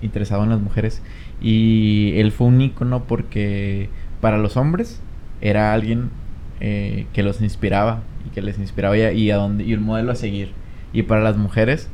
interesado 0.00 0.44
en 0.44 0.50
las 0.50 0.60
mujeres. 0.60 1.02
Y 1.40 2.12
él 2.16 2.32
fue 2.32 2.46
un 2.46 2.60
ícono 2.60 3.04
porque 3.04 3.90
para 4.20 4.38
los 4.38 4.56
hombres 4.56 5.00
era 5.40 5.74
alguien 5.74 6.10
eh, 6.60 7.06
que 7.12 7.22
los 7.22 7.42
inspiraba 7.42 8.02
y 8.26 8.30
que 8.30 8.40
les 8.40 8.58
inspiraba 8.58 8.96
y, 8.96 9.02
a 9.02 9.12
y 9.12 9.74
un 9.74 9.82
modelo 9.82 10.12
a 10.12 10.14
seguir. 10.14 10.52
Y 10.92 11.02
para 11.02 11.20
las 11.20 11.36
mujeres 11.36 11.88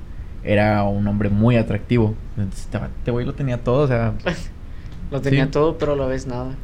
era 0.44 0.82
un 0.84 1.06
hombre 1.08 1.28
muy 1.28 1.56
atractivo. 1.56 2.14
Este 2.38 3.10
güey 3.10 3.26
lo 3.26 3.34
tenía 3.34 3.64
todo, 3.64 3.82
o 3.82 3.88
sea. 3.88 4.14
lo 5.10 5.20
tenía 5.20 5.50
todo, 5.50 5.76
pero 5.76 5.94
a 5.94 5.96
la 5.96 6.06
vez 6.06 6.26
nada. 6.26 6.54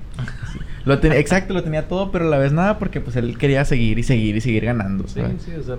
Lo 0.86 0.94
exacto, 0.94 1.52
lo 1.52 1.64
tenía 1.64 1.88
todo, 1.88 2.12
pero 2.12 2.26
a 2.26 2.28
la 2.28 2.38
vez 2.38 2.52
nada 2.52 2.78
porque 2.78 3.00
pues 3.00 3.16
él 3.16 3.36
quería 3.38 3.64
seguir 3.64 3.98
y 3.98 4.04
seguir 4.04 4.36
y 4.36 4.40
seguir 4.40 4.64
ganando. 4.64 5.06
Sí, 5.08 5.20
sí, 5.40 5.52
o 5.52 5.62
sea, 5.62 5.76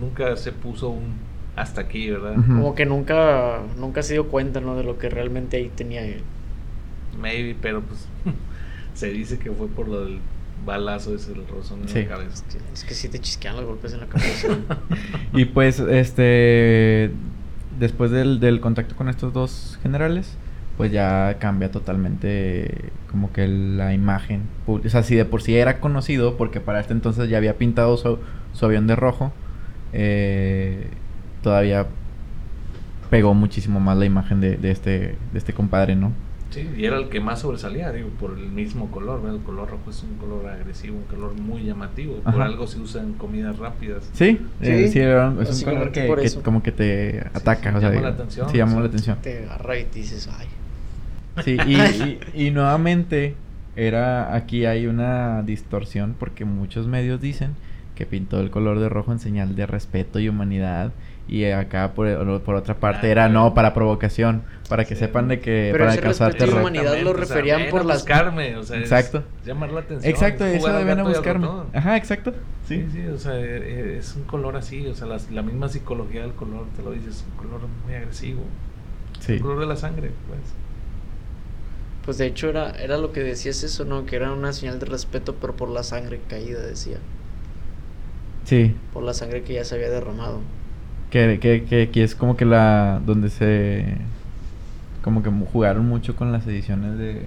nunca 0.00 0.36
se 0.36 0.50
puso 0.50 0.90
un 0.90 1.14
hasta 1.54 1.82
aquí, 1.82 2.10
¿verdad? 2.10 2.34
Como 2.34 2.74
que 2.74 2.84
nunca, 2.84 3.60
nunca 3.78 4.02
se 4.02 4.14
dio 4.14 4.28
cuenta, 4.28 4.60
¿no? 4.60 4.74
De 4.74 4.82
lo 4.82 4.98
que 4.98 5.08
realmente 5.08 5.58
ahí 5.58 5.70
tenía 5.74 6.04
él. 6.04 6.22
Maybe, 7.20 7.56
pero 7.60 7.82
pues 7.82 8.08
se 8.94 9.10
dice 9.10 9.38
que 9.38 9.52
fue 9.52 9.68
por 9.68 9.86
lo 9.86 10.04
del 10.04 10.18
balazo 10.66 11.14
ese 11.14 11.32
el 11.32 11.46
rozón 11.46 11.82
en 11.88 12.02
la 12.02 12.08
cabeza. 12.08 12.44
Es 12.72 12.84
que 12.84 12.94
sí 12.94 13.08
te 13.08 13.20
chisquean 13.20 13.56
los 13.56 13.64
golpes 13.64 13.92
en 13.92 14.00
la 14.00 14.06
cabeza. 14.06 14.48
y 15.32 15.44
pues, 15.44 15.78
este, 15.78 17.10
después 17.78 18.10
del, 18.10 18.40
del, 18.40 18.60
contacto 18.60 18.96
con 18.96 19.08
estos 19.08 19.32
dos 19.32 19.78
generales, 19.82 20.36
pues 20.82 20.90
ya 20.90 21.36
cambia 21.38 21.70
totalmente 21.70 22.90
como 23.08 23.32
que 23.32 23.46
la 23.46 23.94
imagen. 23.94 24.42
O 24.66 24.80
sea, 24.88 25.04
si 25.04 25.14
de 25.14 25.24
por 25.24 25.40
sí 25.40 25.56
era 25.56 25.78
conocido, 25.78 26.36
porque 26.36 26.58
para 26.58 26.80
este 26.80 26.92
entonces 26.92 27.28
ya 27.28 27.36
había 27.36 27.56
pintado 27.56 27.96
su, 27.96 28.18
avión 28.66 28.88
de 28.88 28.96
rojo, 28.96 29.32
eh, 29.92 30.88
todavía 31.40 31.86
pegó 33.10 33.32
muchísimo 33.32 33.78
más 33.78 33.96
la 33.96 34.06
imagen 34.06 34.40
de, 34.40 34.56
de, 34.56 34.72
este, 34.72 34.90
de 35.32 35.38
este 35.38 35.52
compadre, 35.52 35.94
¿no? 35.94 36.10
Sí, 36.50 36.68
y 36.76 36.84
era 36.84 36.98
el 36.98 37.10
que 37.10 37.20
más 37.20 37.42
sobresalía, 37.42 37.92
digo, 37.92 38.08
por 38.18 38.36
el 38.36 38.48
mismo 38.48 38.90
color, 38.90 39.22
El 39.32 39.38
color 39.42 39.70
rojo 39.70 39.88
es 39.88 40.02
un 40.02 40.16
color 40.16 40.48
agresivo, 40.48 40.96
un 40.96 41.04
color 41.04 41.34
muy 41.34 41.62
llamativo, 41.62 42.16
por 42.16 42.42
algo 42.42 42.66
se 42.66 42.80
usa 42.80 43.02
en 43.02 43.12
comidas 43.12 43.56
rápidas. 43.58 44.10
Sí, 44.14 44.40
sí, 44.60 44.68
eh, 44.68 44.84
es 45.40 45.62
un 45.62 45.64
color 45.64 45.92
que, 45.92 46.40
como 46.42 46.60
que 46.60 46.72
te 46.72 47.20
ataca, 47.34 47.72
o 47.76 47.78
sea, 47.78 47.90
llama 47.90 48.02
la 48.02 48.08
atención. 48.08 48.50
Sí, 48.50 48.56
llama 48.56 48.80
la 48.80 48.86
atención. 48.86 49.18
Te 49.22 49.44
agarra 49.44 49.78
y 49.78 49.84
te 49.84 50.00
dices, 50.00 50.28
ay. 50.36 50.48
Sí, 51.44 51.56
y, 51.66 52.18
y, 52.46 52.50
nuevamente 52.50 53.34
era 53.76 54.34
aquí 54.34 54.66
hay 54.66 54.86
una 54.86 55.42
distorsión 55.42 56.14
porque 56.18 56.44
muchos 56.44 56.86
medios 56.86 57.20
dicen 57.20 57.54
que 57.94 58.06
pintó 58.06 58.40
el 58.40 58.50
color 58.50 58.80
de 58.80 58.88
rojo 58.88 59.12
en 59.12 59.18
señal 59.18 59.54
de 59.54 59.66
respeto 59.66 60.18
y 60.18 60.28
humanidad 60.28 60.92
y 61.28 61.44
acá 61.44 61.92
por, 61.94 62.42
por 62.42 62.54
otra 62.56 62.74
parte 62.74 63.10
era 63.10 63.28
no 63.28 63.54
para 63.54 63.72
provocación 63.74 64.42
para 64.68 64.84
que 64.84 64.96
sepan 64.96 65.28
de 65.28 65.40
que 65.40 65.70
pero 65.72 65.86
para 65.86 66.00
causar 66.00 66.34
terror 66.34 66.60
humanidad 66.60 67.00
lo 67.00 67.12
referían 67.12 67.70
por 67.70 67.84
las 67.84 67.98
buscarme 67.98 68.56
o 68.56 68.64
sea 68.64 68.78
exacto. 68.78 69.22
llamar 69.44 69.70
la 69.72 69.80
atención 69.80 70.10
exacto 70.10 70.44
eso 70.44 70.72
deben 70.72 70.98
a 70.98 71.04
buscarme. 71.04 71.48
ajá 71.72 71.96
exacto 71.96 72.34
sí. 72.66 72.86
sí 72.92 73.06
o 73.06 73.18
sea 73.18 73.38
e, 73.38 73.94
e, 73.94 73.98
es 73.98 74.16
un 74.16 74.24
color 74.24 74.56
así 74.56 74.86
o 74.86 74.94
sea 74.94 75.06
la, 75.06 75.18
la 75.30 75.42
misma 75.42 75.68
psicología 75.68 76.22
del 76.22 76.32
color 76.32 76.66
te 76.76 76.82
lo 76.82 76.90
dices 76.90 77.24
un 77.30 77.36
color 77.36 77.60
muy 77.86 77.94
agresivo. 77.94 78.42
Sí. 79.20 79.34
el 79.34 79.40
color 79.40 79.60
de 79.60 79.66
la 79.66 79.76
sangre 79.76 80.10
pues 80.26 80.40
pues 82.04 82.18
de 82.18 82.26
hecho 82.26 82.48
era, 82.48 82.70
era 82.70 82.98
lo 82.98 83.12
que 83.12 83.20
decías 83.20 83.62
eso, 83.62 83.84
¿no? 83.84 84.06
Que 84.06 84.16
era 84.16 84.32
una 84.32 84.52
señal 84.52 84.78
de 84.78 84.86
respeto, 84.86 85.36
pero 85.40 85.54
por 85.54 85.68
la 85.68 85.82
sangre 85.82 86.20
caída, 86.28 86.60
decía. 86.60 86.98
Sí. 88.44 88.74
Por 88.92 89.04
la 89.04 89.14
sangre 89.14 89.42
que 89.42 89.54
ya 89.54 89.64
se 89.64 89.76
había 89.76 89.88
derramado. 89.88 90.40
Que, 91.10 91.38
que, 91.40 91.64
que 91.64 91.82
aquí 91.82 92.00
es 92.00 92.14
como 92.14 92.36
que 92.36 92.44
la... 92.44 93.00
donde 93.04 93.30
se... 93.30 93.98
Como 95.02 95.22
que 95.22 95.30
jugaron 95.30 95.86
mucho 95.86 96.14
con 96.14 96.32
las 96.32 96.46
ediciones 96.46 96.96
de, 96.96 97.26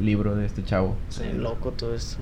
libro 0.00 0.34
de 0.34 0.46
este 0.46 0.64
chavo. 0.64 0.96
Sí, 1.10 1.24
loco 1.34 1.72
todo 1.72 1.94
esto. 1.94 2.16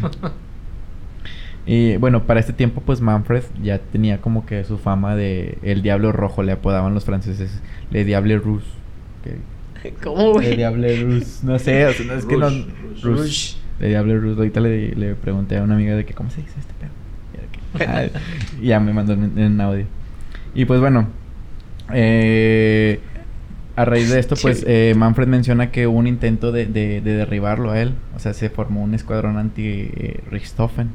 y 1.66 1.96
bueno, 1.96 2.24
para 2.24 2.38
este 2.38 2.52
tiempo 2.52 2.80
pues 2.80 3.00
Manfred 3.00 3.42
ya 3.60 3.78
tenía 3.78 4.20
como 4.20 4.46
que 4.46 4.62
su 4.62 4.78
fama 4.78 5.16
de 5.16 5.58
el 5.62 5.82
diablo 5.82 6.12
rojo, 6.12 6.44
le 6.44 6.52
apodaban 6.52 6.94
los 6.94 7.04
franceses, 7.04 7.60
le 7.90 8.04
diable 8.04 8.38
rouge. 8.38 8.66
Que 9.24 9.38
¿Cómo, 10.02 10.32
güey? 10.32 10.50
Le 10.50 10.56
Diable 10.56 11.02
Rus. 11.02 11.42
No 11.42 11.58
sé, 11.58 11.86
o 11.86 11.92
sea, 11.92 12.06
no, 12.06 12.14
es 12.14 12.24
que 12.24 12.36
no. 12.36 12.48
Rush. 13.02 13.56
Le 13.80 13.88
Diable 13.88 14.18
Rus. 14.18 14.36
Ahorita 14.38 14.60
le, 14.60 14.94
le, 14.94 15.14
pregunté 15.14 15.58
a 15.58 15.62
una 15.62 15.74
amiga 15.74 15.96
de 15.96 16.04
que, 16.04 16.14
¿cómo 16.14 16.30
se 16.30 16.40
dice 16.42 16.54
este 16.58 16.72
pedo? 16.74 16.90
Ah, 17.90 18.06
y 18.60 18.66
ya 18.68 18.80
me 18.80 18.92
mandó 18.92 19.12
en, 19.12 19.38
en, 19.38 19.60
audio. 19.60 19.86
Y 20.54 20.64
pues 20.64 20.80
bueno. 20.80 21.08
Eh, 21.92 23.00
a 23.76 23.84
raíz 23.84 24.10
de 24.10 24.18
esto, 24.18 24.34
pues 24.42 24.64
eh, 24.66 24.94
Manfred 24.96 25.28
menciona 25.28 25.70
que 25.70 25.86
hubo 25.86 25.98
un 25.98 26.08
intento 26.08 26.50
de, 26.50 26.66
de, 26.66 27.00
de, 27.00 27.14
derribarlo 27.14 27.70
a 27.70 27.80
él. 27.80 27.94
O 28.16 28.18
sea, 28.18 28.34
se 28.34 28.50
formó 28.50 28.82
un 28.82 28.94
escuadrón 28.94 29.36
anti-Richthofen. 29.38 30.90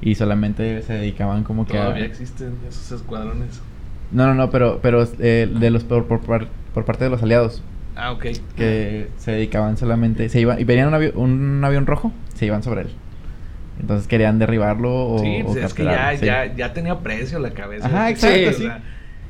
y 0.00 0.14
solamente 0.14 0.80
se 0.82 0.94
dedicaban 0.94 1.44
como 1.44 1.66
que 1.66 1.74
Todavía 1.74 2.04
a... 2.04 2.06
existen 2.06 2.54
esos 2.66 2.92
escuadrones. 2.92 3.60
No, 4.12 4.26
no, 4.26 4.34
no, 4.34 4.50
pero, 4.50 4.80
pero 4.82 5.06
eh, 5.18 5.48
de 5.52 5.70
los 5.70 5.84
por, 5.84 6.06
por, 6.06 6.48
por, 6.74 6.84
parte 6.84 7.04
de 7.04 7.10
los 7.10 7.22
aliados. 7.22 7.62
Ah, 8.00 8.12
ok. 8.12 8.26
Que 8.56 9.08
se 9.18 9.32
dedicaban 9.32 9.76
solamente, 9.76 10.28
se 10.30 10.40
iban, 10.40 10.58
y 10.58 10.64
venían 10.64 10.88
un, 10.88 10.94
avión, 10.94 11.12
un 11.16 11.64
avión 11.64 11.86
rojo, 11.86 12.12
se 12.34 12.46
iban 12.46 12.62
sobre 12.62 12.82
él. 12.82 12.88
Entonces 13.78 14.06
querían 14.08 14.38
derribarlo 14.38 14.90
o. 14.90 15.18
Sí, 15.18 15.42
pues 15.44 15.64
es 15.64 15.74
que 15.74 15.84
ya, 15.84 16.14
ya, 16.14 16.54
ya 16.54 16.72
tenía 16.72 16.98
precio 16.98 17.38
la 17.38 17.50
cabeza. 17.50 17.86
Ajá, 17.86 18.10
exacto, 18.10 18.52
sí. 18.54 18.68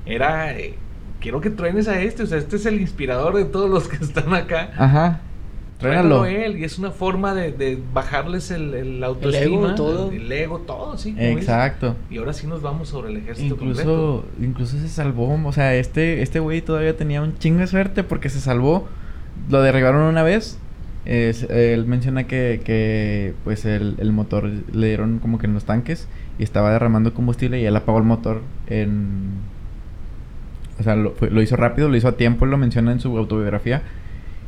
era. 0.06 0.56
Eh, 0.56 0.76
quiero 1.20 1.40
que 1.40 1.50
truenes 1.50 1.88
a 1.88 2.00
este, 2.00 2.22
o 2.22 2.26
sea, 2.26 2.38
este 2.38 2.56
es 2.56 2.66
el 2.66 2.80
inspirador 2.80 3.34
de 3.34 3.44
todos 3.44 3.68
los 3.68 3.88
que 3.88 3.96
están 4.04 4.32
acá. 4.34 4.70
Ajá. 4.76 5.20
Tráigalo 5.80 6.26
él, 6.26 6.58
y 6.58 6.64
es 6.64 6.78
una 6.78 6.90
forma 6.90 7.34
de, 7.34 7.52
de 7.52 7.78
bajarles 7.92 8.50
el, 8.50 8.74
el 8.74 9.02
autoestima. 9.02 9.44
El 9.44 9.52
ego, 9.52 9.74
todo. 9.74 10.12
El, 10.12 10.30
ego, 10.30 10.58
todo, 10.58 10.98
sí. 10.98 11.14
Exacto. 11.18 11.96
Y 12.10 12.18
ahora 12.18 12.34
sí 12.34 12.46
nos 12.46 12.60
vamos 12.60 12.90
sobre 12.90 13.10
el 13.10 13.16
ejército 13.16 13.54
incluso, 13.54 14.24
Incluso 14.40 14.78
se 14.78 14.88
salvó, 14.88 15.40
o 15.42 15.52
sea, 15.52 15.74
este 15.74 16.22
este 16.22 16.38
güey 16.38 16.60
todavía 16.60 16.96
tenía 16.96 17.22
un 17.22 17.38
chingo 17.38 17.60
de 17.60 17.66
suerte 17.66 18.04
porque 18.04 18.28
se 18.28 18.40
salvó. 18.40 18.88
Lo 19.48 19.62
derribaron 19.62 20.02
una 20.02 20.22
vez. 20.22 20.58
él 21.06 21.86
menciona 21.86 22.24
que, 22.24 22.60
que 22.62 23.32
pues 23.44 23.64
el, 23.64 23.96
el, 23.98 24.12
motor 24.12 24.50
le 24.72 24.86
dieron 24.86 25.18
como 25.18 25.38
que 25.38 25.46
en 25.46 25.54
los 25.54 25.64
tanques 25.64 26.08
y 26.38 26.42
estaba 26.42 26.72
derramando 26.72 27.14
combustible 27.14 27.58
y 27.58 27.64
él 27.64 27.74
apagó 27.74 27.98
el 27.98 28.04
motor 28.04 28.42
en... 28.66 29.30
O 30.78 30.82
sea, 30.82 30.94
lo, 30.94 31.14
lo 31.20 31.42
hizo 31.42 31.56
rápido, 31.56 31.88
lo 31.88 31.96
hizo 31.96 32.08
a 32.08 32.16
tiempo, 32.16 32.46
lo 32.46 32.58
menciona 32.58 32.92
en 32.92 33.00
su 33.00 33.16
autobiografía 33.16 33.82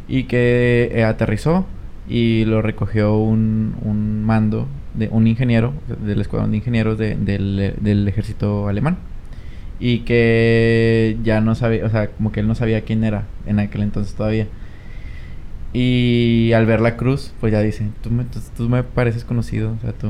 y 0.08 0.24
que 0.24 0.90
eh, 0.92 1.04
aterrizó 1.04 1.66
y 2.08 2.44
lo 2.44 2.62
recogió 2.62 3.16
un, 3.16 3.76
un, 3.82 4.24
mando 4.24 4.66
de 4.94 5.08
un 5.08 5.26
ingeniero 5.26 5.72
del 6.04 6.20
escuadrón 6.20 6.50
de 6.50 6.58
ingenieros 6.58 6.98
del, 6.98 8.08
ejército 8.08 8.68
alemán 8.68 8.98
y 9.80 10.00
que 10.00 11.16
ya 11.22 11.40
no 11.40 11.54
sabía, 11.54 11.84
o 11.86 11.90
sea, 11.90 12.08
como 12.08 12.32
que 12.32 12.40
él 12.40 12.48
no 12.48 12.54
sabía 12.54 12.82
quién 12.82 13.04
era 13.04 13.24
en 13.46 13.58
aquel 13.58 13.82
entonces 13.82 14.14
todavía. 14.14 14.46
Y 15.72 16.52
al 16.52 16.66
ver 16.66 16.80
la 16.80 16.96
cruz, 16.96 17.32
pues 17.40 17.52
ya 17.52 17.60
dice, 17.60 17.88
tú 18.02 18.10
me, 18.10 18.24
tú, 18.56 18.68
me 18.68 18.82
pareces 18.84 19.24
conocido, 19.24 19.72
o 19.72 19.80
sea, 19.80 19.92
tú, 19.92 20.08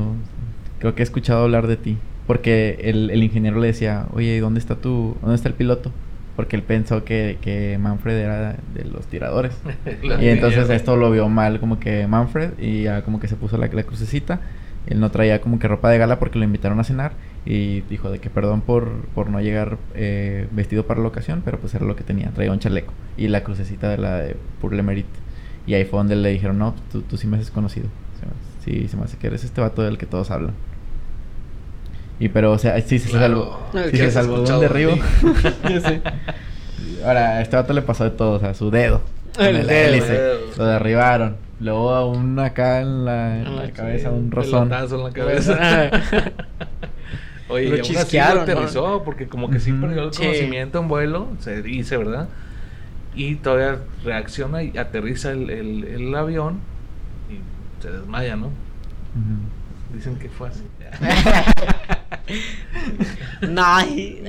creo 0.79 0.93
que 0.93 1.01
he 1.01 1.05
escuchado 1.05 1.43
hablar 1.43 1.67
de 1.67 1.77
ti. 1.77 1.97
Porque 2.27 2.77
el, 2.83 3.09
el 3.09 3.23
ingeniero 3.23 3.59
le 3.59 3.67
decía, 3.67 4.07
oye, 4.13 4.35
¿y 4.35 4.39
dónde 4.39 4.59
está 4.59 4.75
tu, 4.75 5.17
dónde 5.21 5.35
está 5.35 5.49
el 5.49 5.55
piloto? 5.55 5.91
Porque 6.35 6.55
él 6.55 6.63
pensó 6.63 7.03
que, 7.03 7.37
que 7.41 7.77
Manfred 7.79 8.17
era 8.17 8.55
de 8.73 8.85
los 8.85 9.05
tiradores. 9.07 9.53
y 10.21 10.27
entonces 10.27 10.69
esto 10.69 10.95
lo 10.95 11.11
vio 11.11 11.29
mal 11.29 11.59
como 11.59 11.79
que 11.79 12.07
Manfred 12.07 12.59
y 12.59 12.83
ya 12.83 13.03
como 13.03 13.19
que 13.19 13.27
se 13.27 13.35
puso 13.35 13.57
la, 13.57 13.67
la 13.67 13.83
crucecita. 13.83 14.41
Él 14.87 14.99
no 14.99 15.11
traía 15.11 15.39
como 15.39 15.59
que 15.59 15.67
ropa 15.67 15.89
de 15.89 15.97
gala 15.97 16.19
porque 16.19 16.37
lo 16.37 16.45
invitaron 16.45 16.79
a 16.79 16.83
cenar 16.83 17.13
y 17.45 17.81
dijo 17.81 18.09
de 18.09 18.19
que 18.19 18.29
perdón 18.29 18.61
por, 18.61 19.05
por 19.15 19.29
no 19.29 19.39
llegar 19.41 19.77
eh, 19.95 20.47
vestido 20.51 20.85
para 20.85 21.01
la 21.01 21.07
ocasión, 21.07 21.41
pero 21.43 21.59
pues 21.59 21.73
era 21.73 21.85
lo 21.85 21.95
que 21.95 22.03
tenía, 22.03 22.31
traía 22.31 22.51
un 22.51 22.59
chaleco 22.59 22.93
y 23.17 23.27
la 23.27 23.43
crucecita 23.43 23.89
de 23.89 23.97
la 23.97 24.17
de 24.17 24.35
le 24.71 25.05
Y 25.67 25.73
ahí 25.73 25.85
fue 25.85 25.99
donde 25.99 26.15
le 26.15 26.29
dijeron, 26.29 26.57
no, 26.57 26.75
tú, 26.91 27.01
tú 27.01 27.17
sí 27.17 27.27
me 27.27 27.37
has 27.37 27.51
conocido. 27.51 27.87
Sí, 28.63 28.87
se 28.87 28.95
me 28.95 29.03
hace 29.03 29.17
que 29.17 29.27
eres 29.27 29.43
este 29.43 29.59
vato 29.59 29.81
del 29.81 29.97
que 29.97 30.05
todos 30.05 30.31
hablan. 30.31 30.53
Y 32.19 32.29
pero, 32.29 32.51
o 32.51 32.57
sea, 32.57 32.79
sí, 32.81 32.99
se 32.99 33.09
salvó. 33.09 33.59
Sí 33.91 33.97
se 33.97 34.11
salvó 34.11 34.41
de 34.41 34.53
un 34.53 34.59
derribo. 34.61 34.93
Ahora, 37.05 37.37
a 37.37 37.41
este 37.41 37.55
vato 37.55 37.73
le 37.73 37.81
pasó 37.81 38.03
de 38.03 38.11
todo, 38.11 38.33
o 38.33 38.39
sea, 38.39 38.53
su 38.53 38.71
dedo. 38.71 39.01
El, 39.39 39.65
dedo. 39.67 40.39
Lo 40.57 40.65
derribaron. 40.65 41.37
Luego 41.59 41.93
a 41.93 42.05
un 42.05 42.37
acá 42.39 42.81
en 42.81 43.05
la, 43.05 43.37
en 43.37 43.55
la 43.55 43.71
cabeza, 43.71 44.11
un 44.11 44.31
rozón. 44.31 44.71
en 44.73 45.03
la 45.03 45.11
cabeza. 45.11 45.89
Oye, 47.49 47.69
lo 47.69 47.77
chisquearon, 47.79 48.43
aterrizó 48.43 49.03
porque 49.03 49.27
como 49.27 49.49
que 49.49 49.59
sí 49.59 49.71
perdió 49.71 50.03
el 50.03 50.11
conocimiento 50.11 50.79
en 50.79 50.87
vuelo, 50.87 51.27
se 51.39 51.61
dice, 51.61 51.97
¿verdad? 51.97 52.27
Y 53.15 53.35
todavía 53.35 53.79
reacciona 54.03 54.63
y 54.63 54.77
aterriza 54.77 55.31
el, 55.31 55.49
el, 55.49 55.83
el 55.83 56.15
avión 56.15 56.59
y 57.29 57.81
se 57.81 57.91
desmaya, 57.91 58.35
¿no? 58.35 58.49
Dicen 59.93 60.15
que 60.15 60.29
fue 60.29 60.49
así. 60.49 60.63
Nay. 63.41 64.23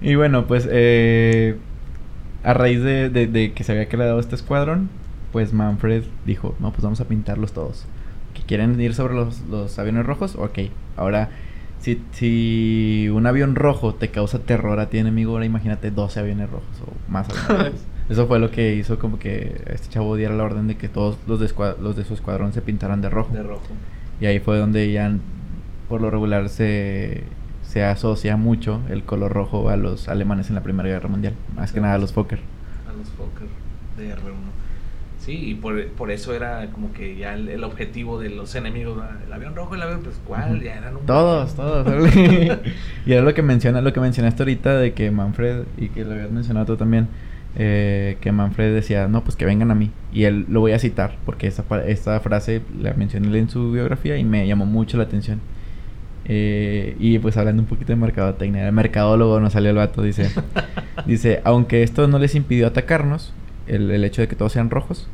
y 0.00 0.14
bueno, 0.14 0.46
pues 0.46 0.68
eh, 0.70 1.56
a 2.42 2.54
raíz 2.54 2.82
de, 2.82 3.08
de, 3.10 3.52
que 3.52 3.64
se 3.64 3.72
había 3.72 3.88
creado 3.88 4.20
este 4.20 4.34
escuadrón, 4.34 4.90
pues 5.32 5.52
Manfred 5.52 6.04
dijo, 6.26 6.54
no, 6.60 6.70
pues 6.70 6.82
vamos 6.82 7.00
a 7.00 7.08
pintarlos 7.08 7.52
todos. 7.52 7.86
¿Que 8.34 8.42
quieren 8.42 8.80
ir 8.80 8.94
sobre 8.94 9.14
los, 9.14 9.40
los 9.42 9.78
aviones 9.78 10.04
rojos? 10.06 10.36
Ok, 10.36 10.58
ahora 10.96 11.30
si, 11.80 12.02
si 12.12 13.08
un 13.12 13.26
avión 13.26 13.54
rojo 13.54 13.94
te 13.94 14.10
causa 14.10 14.38
terror 14.40 14.80
a 14.80 14.90
ti 14.90 14.98
enemigo, 14.98 15.32
ahora 15.32 15.44
imagínate 15.44 15.90
12 15.90 16.20
aviones 16.20 16.50
rojos 16.50 16.80
o 16.86 17.10
más 17.10 17.28
aviones 17.30 17.84
Eso 18.08 18.26
fue 18.26 18.38
lo 18.38 18.50
que 18.50 18.74
hizo 18.74 18.98
como 18.98 19.18
que 19.18 19.62
este 19.66 19.88
chavo 19.88 20.16
diera 20.16 20.34
la 20.34 20.44
orden 20.44 20.66
de 20.66 20.76
que 20.76 20.88
todos 20.88 21.16
los 21.26 21.40
de, 21.40 21.50
los 21.80 21.96
de 21.96 22.04
su 22.04 22.14
escuadrón 22.14 22.52
se 22.52 22.60
pintaran 22.60 23.00
de 23.00 23.08
rojo. 23.08 23.32
De 23.32 23.42
rojo. 23.42 23.62
Y 24.20 24.26
ahí 24.26 24.40
fue 24.40 24.58
donde 24.58 24.92
ya 24.92 25.10
por 25.88 26.00
lo 26.00 26.10
regular 26.10 26.48
se, 26.48 27.24
se 27.62 27.82
asocia 27.84 28.36
mucho 28.36 28.80
el 28.88 29.04
color 29.04 29.32
rojo 29.32 29.68
a 29.68 29.76
los 29.76 30.08
alemanes 30.08 30.48
en 30.48 30.54
la 30.54 30.62
Primera 30.62 30.88
Guerra 30.88 31.08
Mundial. 31.08 31.34
Más 31.56 31.72
que 31.72 31.80
nada 31.80 31.94
a 31.94 31.98
los 31.98 32.12
Fokker. 32.12 32.40
A 32.88 32.92
los 32.92 33.08
Fokker 33.10 33.48
de 33.96 34.14
R1. 34.14 34.54
Sí, 35.18 35.32
y 35.32 35.54
por, 35.54 35.86
por 35.88 36.10
eso 36.10 36.34
era 36.34 36.66
como 36.70 36.92
que 36.92 37.16
ya 37.16 37.32
el, 37.32 37.64
objetivo 37.64 38.20
de 38.20 38.28
los 38.28 38.54
enemigos, 38.56 39.02
el 39.26 39.32
avión 39.32 39.56
rojo, 39.56 39.74
el 39.74 39.80
avión, 39.80 40.00
pues 40.02 40.20
cuál, 40.26 40.60
ya 40.60 40.74
eran 40.74 40.96
un... 40.96 41.06
Todos, 41.06 41.54
todos. 41.54 42.14
y 43.06 43.12
era 43.12 43.22
lo 43.22 43.32
que 43.32 43.40
menciona, 43.40 43.80
lo 43.80 43.94
que 43.94 44.00
mencionaste 44.00 44.42
ahorita 44.42 44.76
de 44.76 44.92
que 44.92 45.10
Manfred, 45.10 45.64
y 45.78 45.88
que 45.88 46.04
lo 46.04 46.12
habías 46.12 46.30
mencionado 46.30 46.66
tú 46.66 46.76
también, 46.76 47.08
eh, 47.56 48.16
que 48.20 48.32
Manfred 48.32 48.74
decía, 48.74 49.06
no, 49.08 49.22
pues 49.22 49.36
que 49.36 49.44
vengan 49.44 49.70
a 49.70 49.74
mí. 49.74 49.90
Y 50.12 50.24
él 50.24 50.46
lo 50.48 50.60
voy 50.60 50.72
a 50.72 50.78
citar, 50.78 51.16
porque 51.24 51.46
esta, 51.46 51.64
esta 51.86 52.20
frase 52.20 52.62
la 52.80 52.94
mencioné 52.94 53.38
en 53.38 53.48
su 53.48 53.72
biografía 53.72 54.16
y 54.16 54.24
me 54.24 54.46
llamó 54.46 54.66
mucho 54.66 54.96
la 54.96 55.04
atención. 55.04 55.40
Eh, 56.26 56.96
y 56.98 57.18
pues 57.18 57.36
hablando 57.36 57.62
un 57.62 57.68
poquito 57.68 57.92
de 57.92 57.96
mercadotecnia, 57.96 58.66
el 58.66 58.72
mercadólogo 58.72 59.40
nos 59.40 59.52
salió 59.52 59.70
el 59.70 59.76
vato, 59.76 60.02
dice, 60.02 60.30
dice, 61.06 61.40
aunque 61.44 61.82
esto 61.82 62.08
no 62.08 62.18
les 62.18 62.34
impidió 62.34 62.66
atacarnos, 62.66 63.32
el, 63.66 64.04
hecho 64.04 64.22
de 64.22 64.28
que 64.28 64.36
todos 64.36 64.52
sean 64.52 64.70
rojos, 64.70 65.08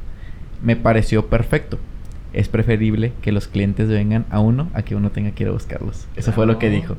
me 0.62 0.76
pareció 0.76 1.26
perfecto. 1.26 1.78
Es 2.32 2.49
preferible 2.49 3.12
que 3.22 3.32
los 3.32 3.49
clientes 3.49 3.88
vengan 3.88 4.24
a 4.30 4.38
uno 4.38 4.70
a 4.72 4.82
que 4.82 4.95
uno 4.95 5.11
tenga 5.11 5.32
que 5.32 5.43
ir 5.43 5.49
a 5.49 5.53
buscarlos. 5.53 6.07
Eso 6.14 6.32
fue 6.32 6.47
lo 6.47 6.61
que 6.61 6.70
dijo. 6.70 6.97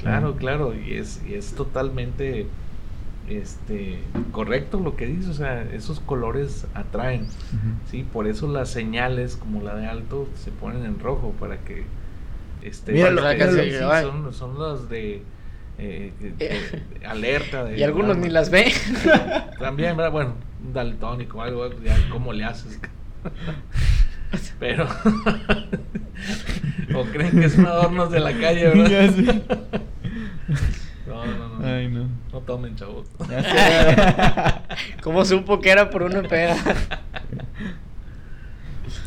Claro, 0.00 0.36
claro, 0.36 0.74
y 0.74 0.94
es, 0.94 1.22
y 1.26 1.32
es 1.32 1.54
totalmente 1.54 2.46
este 3.28 4.00
correcto 4.32 4.80
lo 4.80 4.96
que 4.96 5.06
dice, 5.06 5.30
o 5.30 5.34
sea, 5.34 5.62
esos 5.72 6.00
colores 6.00 6.66
atraen, 6.74 7.26
sí, 7.90 8.04
por 8.10 8.26
eso 8.26 8.48
las 8.48 8.70
señales 8.70 9.36
como 9.36 9.62
la 9.62 9.74
de 9.74 9.86
alto 9.86 10.28
se 10.34 10.50
ponen 10.50 10.84
en 10.84 11.00
rojo 11.00 11.32
para 11.40 11.58
que 11.58 11.84
este 12.62 12.92
Mira, 12.92 13.10
lo 13.10 13.22
que 13.22 13.78
son, 13.80 14.32
son 14.32 14.58
los 14.58 14.88
de 14.88 15.22
eh, 15.78 16.12
alerta 17.06 17.64
de 17.64 17.78
y 17.78 17.82
algunos 17.82 18.16
ni 18.16 18.28
las 18.28 18.50
ven. 18.50 18.70
También 19.58 19.96
bueno 19.96 20.34
un 20.64 20.72
daltónico 20.72 21.42
algo 21.42 21.70
ya 21.82 21.96
cómo 22.10 22.32
le 22.32 22.44
haces 22.44 22.80
pero 24.58 24.86
o 26.94 27.04
creen 27.04 27.40
que 27.40 27.48
son 27.48 27.66
adornos 27.66 28.10
de 28.10 28.20
la 28.20 28.32
calle 28.32 28.68
verdad 28.68 29.14
no 31.06 31.26
no 31.26 31.58
no 31.58 31.66
Ay, 31.66 31.88
no. 31.88 32.06
no 32.32 32.40
tomen 32.40 32.76
chavos 32.76 33.06
¿Cómo 35.02 35.24
supo 35.24 35.60
que 35.60 35.70
era 35.70 35.90
por 35.90 36.02
una 36.02 36.22
pega? 36.22 36.56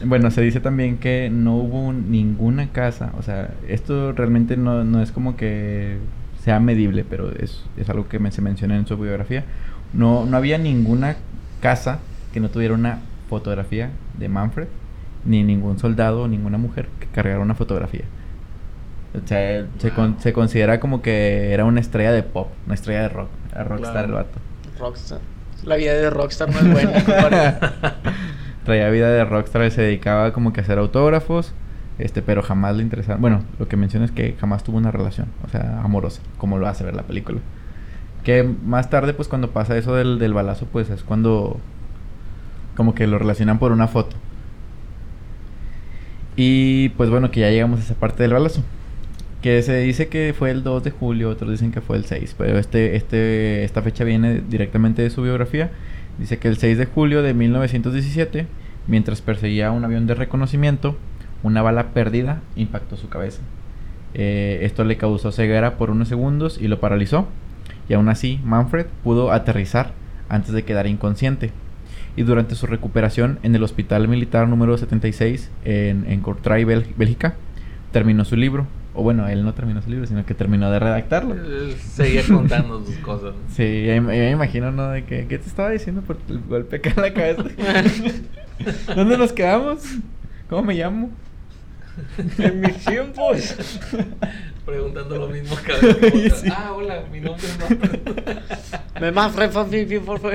Bueno, 0.04 0.30
se 0.30 0.42
dice 0.42 0.60
también 0.60 0.98
que 0.98 1.30
no 1.32 1.56
hubo 1.56 1.92
ninguna 1.92 2.70
casa, 2.72 3.14
o 3.18 3.24
sea, 3.24 3.52
esto 3.68 4.12
realmente 4.12 4.56
no, 4.56 4.84
no 4.84 5.02
es 5.02 5.12
como 5.12 5.36
que 5.36 5.98
sea 6.44 6.60
medible, 6.60 7.04
pero 7.04 7.32
es, 7.32 7.64
es 7.78 7.90
algo 7.90 8.08
que 8.08 8.20
me, 8.20 8.32
se 8.32 8.42
menciona 8.42 8.78
en 8.78 8.86
su 8.86 8.96
biografía. 8.98 9.44
No, 9.94 10.26
no 10.26 10.38
había 10.38 10.58
ninguna 10.58 11.18
casa 11.62 12.00
que 12.32 12.40
no 12.40 12.50
tuviera 12.50 12.74
una 12.76 13.00
fotografía 13.30 13.90
de 14.18 14.30
Manfred, 14.30 14.68
ni 15.26 15.44
ningún 15.44 15.80
soldado 15.80 16.24
o 16.24 16.28
ninguna 16.28 16.58
mujer 16.58 16.90
que 17.00 17.08
cargara 17.08 17.40
una 17.40 17.56
fotografía. 17.56 18.06
O 19.14 19.28
sea, 19.28 19.66
se, 19.80 19.92
se, 20.20 20.34
considera 20.34 20.80
como 20.80 21.02
que 21.02 21.54
era 21.54 21.66
una 21.66 21.80
estrella 21.80 22.12
de 22.12 22.24
pop, 22.24 22.50
una 22.66 22.76
estrella 22.76 23.02
de 23.04 23.10
rock, 23.10 23.30
era 23.52 23.64
rockstar 23.64 24.06
el 24.06 24.12
vato. 24.12 24.40
Rockstar. 24.80 25.20
La 25.64 25.76
vida 25.76 25.94
de 25.94 26.10
rockstar 26.10 26.50
no 26.50 26.60
es 26.60 26.72
buena. 26.72 27.60
Traía 28.66 28.90
vida 28.90 29.10
de 29.10 29.26
rockstar, 29.26 29.72
se 29.72 29.82
dedicaba 29.82 30.34
como 30.34 30.54
que 30.54 30.62
a 30.62 30.64
hacer 30.64 30.78
autógrafos 30.78 31.54
este, 32.00 32.22
pero 32.22 32.44
jamás 32.44 32.76
le 32.76 32.84
interesaba. 32.84 33.18
Bueno, 33.20 33.42
lo 33.58 33.68
que 33.68 33.76
menciona 33.76 34.06
es 34.06 34.12
que 34.12 34.36
jamás 34.40 34.64
tuvo 34.64 34.78
una 34.78 34.92
relación, 34.92 35.28
o 35.46 35.50
sea, 35.50 35.82
amorosa, 35.84 36.22
como 36.38 36.58
lo 36.58 36.68
hace 36.68 36.84
ver 36.84 36.96
la 36.96 37.04
película. 37.04 37.40
Que 38.24 38.44
más 38.44 38.90
tarde, 38.90 39.14
pues 39.14 39.28
cuando 39.28 39.52
pasa 39.52 39.78
eso 39.78 39.96
del, 39.96 40.20
del 40.20 40.34
balazo, 40.34 40.68
pues 40.72 40.90
es 40.90 41.04
cuando 41.04 41.60
como 42.76 42.94
que 42.94 43.08
lo 43.08 43.18
relacionan 43.18 43.58
por 43.58 43.72
una 43.72 43.88
foto. 43.88 44.16
Y 46.36 46.90
pues 46.90 47.10
bueno, 47.10 47.32
que 47.32 47.40
ya 47.40 47.50
llegamos 47.50 47.80
a 47.80 47.84
esa 47.84 47.96
parte 47.96 48.22
del 48.22 48.34
balazo. 48.34 48.62
Que 49.48 49.62
se 49.62 49.78
dice 49.78 50.10
que 50.10 50.36
fue 50.38 50.52
el 50.52 50.62
2 50.62 50.84
de 50.84 50.92
julio, 50.92 51.30
otros 51.30 51.52
dicen 51.52 51.72
que 51.72 51.80
fue 51.80 51.96
el 51.96 52.04
6, 52.04 52.36
pero 52.38 52.58
este, 52.58 52.98
este, 52.98 53.64
esta 53.64 53.82
fecha 53.82 54.04
viene 54.04 54.42
directamente 54.42 55.02
de 55.02 55.10
su 55.10 55.22
biografía. 55.22 55.72
Dice 56.20 56.38
que 56.38 56.50
el 56.50 56.58
6 56.58 56.78
de 56.78 56.86
julio 56.86 57.22
de 57.22 57.34
1917, 57.34 58.46
mientras 58.88 59.22
perseguía 59.22 59.72
un 59.72 59.86
avión 59.86 60.06
de 60.06 60.16
reconocimiento, 60.16 60.98
una 61.44 61.62
bala 61.62 61.94
perdida 61.94 62.42
impactó 62.58 62.98
su 62.98 63.08
cabeza. 63.08 63.42
Eh, 64.14 64.60
esto 64.64 64.84
le 64.84 64.98
causó 64.98 65.32
ceguera 65.32 65.78
por 65.78 65.92
unos 65.92 66.10
segundos 66.10 66.60
y 66.62 66.68
lo 66.68 66.82
paralizó. 66.82 67.30
Y 67.88 67.94
aún 67.94 68.10
así, 68.10 68.42
Manfred 68.44 68.88
pudo 69.02 69.32
aterrizar 69.32 69.94
antes 70.28 70.52
de 70.52 70.66
quedar 70.66 70.88
inconsciente. 70.88 71.52
Y 72.18 72.24
durante 72.24 72.56
su 72.56 72.68
recuperación 72.68 73.40
en 73.44 73.56
el 73.56 73.64
Hospital 73.64 74.10
Militar 74.10 74.50
número 74.50 74.78
76 74.78 75.50
en, 75.64 76.04
en 76.06 76.20
Courtrai, 76.20 76.66
Bélgica, 76.66 77.36
terminó 77.94 78.26
su 78.26 78.36
libro. 78.36 78.68
O 78.98 79.04
bueno, 79.04 79.28
él 79.28 79.46
no 79.46 79.54
terminó 79.54 79.80
su 79.84 79.92
libro, 79.92 80.08
sino 80.08 80.26
que 80.26 80.34
terminó 80.34 80.72
de 80.72 80.80
redactarlo. 80.80 81.36
Seguía 81.78 82.24
contando 82.28 82.84
sus 82.84 82.98
cosas. 83.04 83.36
Sí, 83.50 83.86
me, 83.86 84.02
me, 84.02 84.32
imagino, 84.32 84.72
¿no? 84.72 84.90
De 84.90 85.06
que, 85.06 85.28
¿qué 85.28 85.38
te 85.38 85.48
estaba 85.48 85.70
diciendo 85.70 86.02
por 86.02 86.18
el 86.28 86.40
golpe 86.40 86.78
acá 86.78 86.94
en 86.96 87.02
la 87.04 87.14
cabeza? 87.14 87.44
¿Dónde 88.96 89.16
nos 89.20 89.34
quedamos? 89.34 89.84
¿Cómo 90.50 90.64
me 90.64 90.74
llamo? 90.74 91.12
en 92.40 92.62
mis 92.62 92.78
tiempos. 92.86 93.56
Preguntando 94.66 95.16
lo 95.16 95.28
mismo 95.28 95.56
cada 95.64 95.94
vez. 95.94 96.44
Ah, 96.52 96.74
hola, 96.76 97.04
mi 97.12 97.22
nombre 97.22 97.46
es. 97.46 99.02
Me 99.02 99.12
más 99.12 99.32
por 99.32 100.34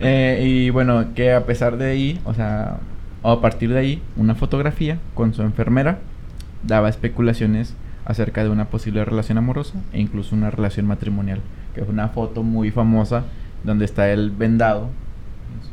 eh, 0.00 0.40
Y 0.42 0.68
bueno, 0.68 1.14
que 1.14 1.32
a 1.32 1.46
pesar 1.46 1.78
de 1.78 1.86
ahí, 1.86 2.20
o 2.26 2.34
sea, 2.34 2.78
a 3.22 3.40
partir 3.40 3.70
de 3.70 3.78
ahí, 3.78 4.02
una 4.16 4.34
fotografía 4.34 4.98
con 5.14 5.34
su 5.34 5.42
enfermera 5.42 5.98
daba 6.62 6.88
especulaciones 6.88 7.74
acerca 8.04 8.42
de 8.42 8.50
una 8.50 8.66
posible 8.66 9.04
relación 9.04 9.38
amorosa 9.38 9.80
e 9.92 10.00
incluso 10.00 10.34
una 10.34 10.50
relación 10.50 10.86
matrimonial. 10.86 11.40
Que 11.74 11.84
fue 11.84 11.92
una 11.92 12.08
foto 12.08 12.42
muy 12.42 12.70
famosa 12.70 13.24
donde 13.64 13.84
está 13.84 14.10
él 14.10 14.32
vendado, 14.36 14.88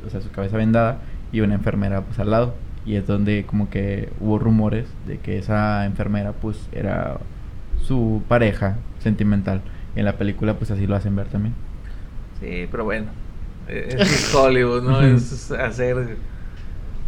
o 0.05 0.09
sea, 0.09 0.21
su 0.21 0.31
cabeza 0.31 0.57
vendada 0.57 0.99
y 1.31 1.41
una 1.41 1.55
enfermera 1.55 2.01
pues 2.01 2.19
al 2.19 2.31
lado 2.31 2.53
y 2.85 2.95
es 2.95 3.07
donde 3.07 3.45
como 3.45 3.69
que 3.69 4.09
hubo 4.19 4.37
rumores 4.37 4.85
de 5.07 5.17
que 5.17 5.37
esa 5.37 5.85
enfermera 5.85 6.33
pues 6.33 6.69
era 6.71 7.17
su 7.81 8.21
pareja 8.27 8.77
sentimental. 8.99 9.61
En 9.95 10.05
la 10.05 10.17
película 10.17 10.55
pues 10.55 10.71
así 10.71 10.87
lo 10.87 10.95
hacen 10.95 11.15
ver 11.15 11.27
también. 11.27 11.55
Sí, 12.39 12.67
pero 12.69 12.83
bueno, 12.83 13.07
eh, 13.67 13.95
es 13.97 14.33
Hollywood, 14.33 14.83
¿no? 14.83 15.01
es 15.01 15.51
hacer 15.51 16.17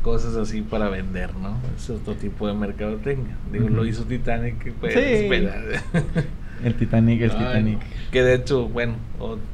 cosas 0.08 0.38
así 0.38 0.62
para 0.62 0.88
vender, 0.88 1.36
¿no? 1.36 1.58
Es 1.76 1.90
otro 1.90 2.14
tipo 2.14 2.48
de 2.48 2.54
mercadotecnia. 2.54 3.36
Digo, 3.52 3.68
lo 3.68 3.86
hizo 3.86 4.06
Titanic, 4.06 4.72
pues 4.80 4.94
sí. 4.94 5.00
El 6.64 6.76
Titanic, 6.76 7.22
el 7.22 7.32
Titanic. 7.32 7.80
Que 8.10 8.24
de 8.24 8.36
hecho, 8.36 8.70
bueno, 8.70 8.96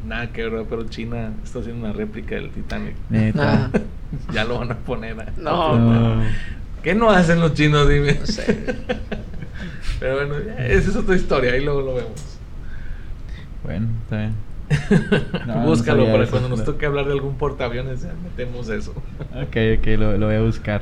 nada 0.06 0.32
que 0.32 0.48
ver, 0.48 0.66
pero 0.70 0.88
China 0.88 1.34
está 1.44 1.60
haciendo 1.60 1.84
una 1.84 1.92
réplica 1.92 2.36
del 2.36 2.52
Titanic. 2.52 2.94
Neta. 3.10 3.72
ya 4.34 4.46
lo 4.46 4.60
van 4.60 4.72
a 4.72 4.78
poner. 4.78 5.18
no. 5.38 6.22
¿Qué 6.84 6.94
no 6.94 7.10
hacen 7.10 7.40
los 7.40 7.56
chinos? 7.56 7.90
Dime. 7.90 8.14
No 8.20 8.26
sé. 8.28 8.56
pero 10.00 10.16
bueno, 10.16 10.36
esa 10.60 10.90
es 10.92 10.96
otra 10.96 11.16
historia, 11.16 11.54
ahí 11.54 11.66
luego 11.66 11.82
lo 11.82 11.96
vemos. 11.96 12.40
Bueno, 13.64 13.88
está 14.04 14.18
bien. 14.18 14.53
Búscalo 15.66 16.06
para 16.06 16.28
cuando 16.28 16.50
nos 16.50 16.64
toque 16.64 16.86
hablar 16.86 17.06
de 17.06 17.14
algún 17.14 17.36
portaaviones, 17.36 18.08
metemos 18.24 18.70
eso. 18.70 18.92
ok, 19.36 19.58
ok, 19.80 19.88
lo, 19.98 20.18
lo 20.18 20.28
voy 20.28 20.36
a 20.36 20.42
buscar. 20.42 20.82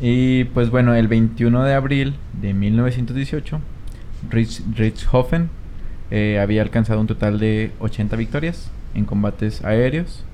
Y 0.00 0.44
pues 0.44 0.70
bueno, 0.70 0.94
el 0.94 1.08
21 1.08 1.64
de 1.64 1.74
abril 1.74 2.14
de 2.40 2.54
1918 2.54 3.60
Rich, 4.28 4.62
Richthofen 4.74 5.50
eh, 6.10 6.38
había 6.40 6.62
alcanzado 6.62 7.00
un 7.00 7.06
total 7.06 7.38
de 7.38 7.72
80 7.80 8.16
victorias 8.16 8.70
en 8.94 9.04
combates 9.04 9.64
aéreos 9.64 10.24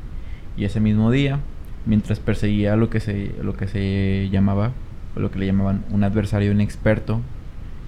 y 0.56 0.64
ese 0.64 0.80
mismo 0.80 1.10
día, 1.10 1.40
mientras 1.84 2.18
perseguía 2.18 2.76
lo 2.76 2.88
que 2.90 3.00
se, 3.00 3.34
lo 3.42 3.56
que 3.56 3.68
se 3.68 4.28
llamaba, 4.30 4.72
o 5.14 5.20
lo 5.20 5.30
que 5.30 5.38
le 5.38 5.46
llamaban 5.46 5.84
un 5.90 6.02
adversario 6.02 6.50
inexperto 6.50 7.20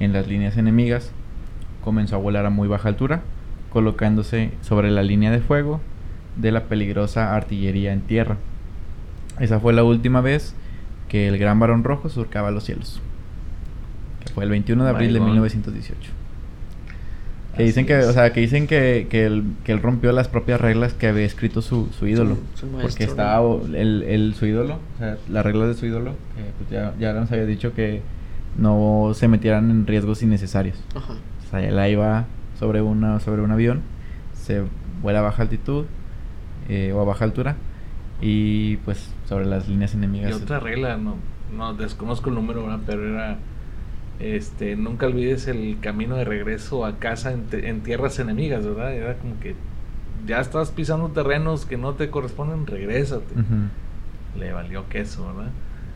en 0.00 0.12
las 0.12 0.28
líneas 0.28 0.56
enemigas, 0.56 1.12
comenzó 1.82 2.16
a 2.16 2.18
volar 2.18 2.44
a 2.44 2.50
muy 2.50 2.68
baja 2.68 2.88
altura, 2.88 3.22
colocándose 3.70 4.52
sobre 4.62 4.90
la 4.90 5.02
línea 5.02 5.30
de 5.30 5.40
fuego 5.40 5.80
de 6.36 6.52
la 6.52 6.64
peligrosa 6.64 7.34
artillería 7.34 7.92
en 7.92 8.00
tierra. 8.02 8.36
Esa 9.40 9.60
fue 9.60 9.72
la 9.72 9.84
última 9.84 10.20
vez 10.20 10.54
que 11.08 11.28
el 11.28 11.38
Gran 11.38 11.58
Barón 11.58 11.84
Rojo 11.84 12.08
surcaba 12.08 12.50
los 12.50 12.64
cielos. 12.64 13.00
Fue 14.34 14.44
el 14.44 14.50
21 14.50 14.84
de 14.84 14.90
abril 14.90 15.12
de 15.12 15.20
1918. 15.20 16.12
Que 17.56 17.64
dicen 17.64 17.86
que, 17.86 17.96
o 17.96 18.12
sea, 18.12 18.32
que 18.32 18.40
dicen 18.40 18.68
que, 18.68 19.08
que, 19.10 19.26
él, 19.26 19.42
que 19.64 19.72
él 19.72 19.82
rompió 19.82 20.12
las 20.12 20.28
propias 20.28 20.60
reglas 20.60 20.92
que 20.94 21.08
había 21.08 21.24
escrito 21.24 21.60
su, 21.60 21.88
su 21.98 22.06
ídolo. 22.06 22.36
porque 22.80 23.02
estaba 23.02 23.42
el, 23.74 24.04
el, 24.04 24.34
su 24.34 24.46
ídolo, 24.46 24.78
o 24.94 24.98
sea, 24.98 25.16
las 25.28 25.44
reglas 25.44 25.68
de 25.68 25.74
su 25.74 25.86
ídolo, 25.86 26.14
pues 26.58 26.70
ya, 26.70 26.94
ya 27.00 27.12
nos 27.14 27.32
había 27.32 27.46
dicho 27.46 27.74
que 27.74 28.00
no 28.56 29.10
se 29.14 29.26
metieran 29.26 29.72
en 29.72 29.88
riesgos 29.88 30.22
innecesarios. 30.22 30.76
Ajá. 30.94 31.14
O 31.14 31.50
sea, 31.50 31.66
él 31.66 31.92
iba 31.92 32.26
sobre, 32.58 32.82
una, 32.82 33.20
sobre 33.20 33.42
un 33.42 33.50
avión, 33.50 33.82
se 34.34 34.64
vuela 35.02 35.20
a 35.20 35.22
baja 35.22 35.42
altitud, 35.42 35.86
eh, 36.68 36.92
o 36.92 37.00
a 37.00 37.04
baja 37.04 37.24
altura 37.24 37.56
y 38.20 38.76
pues 38.78 39.10
sobre 39.26 39.46
las 39.46 39.68
líneas 39.68 39.94
enemigas. 39.94 40.30
Y 40.30 40.34
otra 40.34 40.60
regla, 40.60 40.96
no, 40.96 41.16
no 41.56 41.74
desconozco 41.74 42.28
el 42.28 42.34
número, 42.34 42.66
pero 42.86 43.08
era 43.08 43.38
este 44.20 44.74
nunca 44.74 45.06
olvides 45.06 45.46
el 45.46 45.78
camino 45.80 46.16
de 46.16 46.24
regreso 46.24 46.84
a 46.84 46.98
casa 46.98 47.32
en, 47.32 47.80
tierras 47.82 48.18
enemigas, 48.18 48.66
¿verdad? 48.66 48.92
Era 48.92 49.14
como 49.14 49.38
que 49.40 49.54
ya 50.26 50.40
estás 50.40 50.70
pisando 50.70 51.08
terrenos 51.08 51.64
que 51.64 51.76
no 51.76 51.94
te 51.94 52.10
corresponden, 52.10 52.66
regrésate. 52.66 53.34
Le 54.36 54.52
valió 54.52 54.88
queso, 54.88 55.26
¿verdad? 55.28 55.50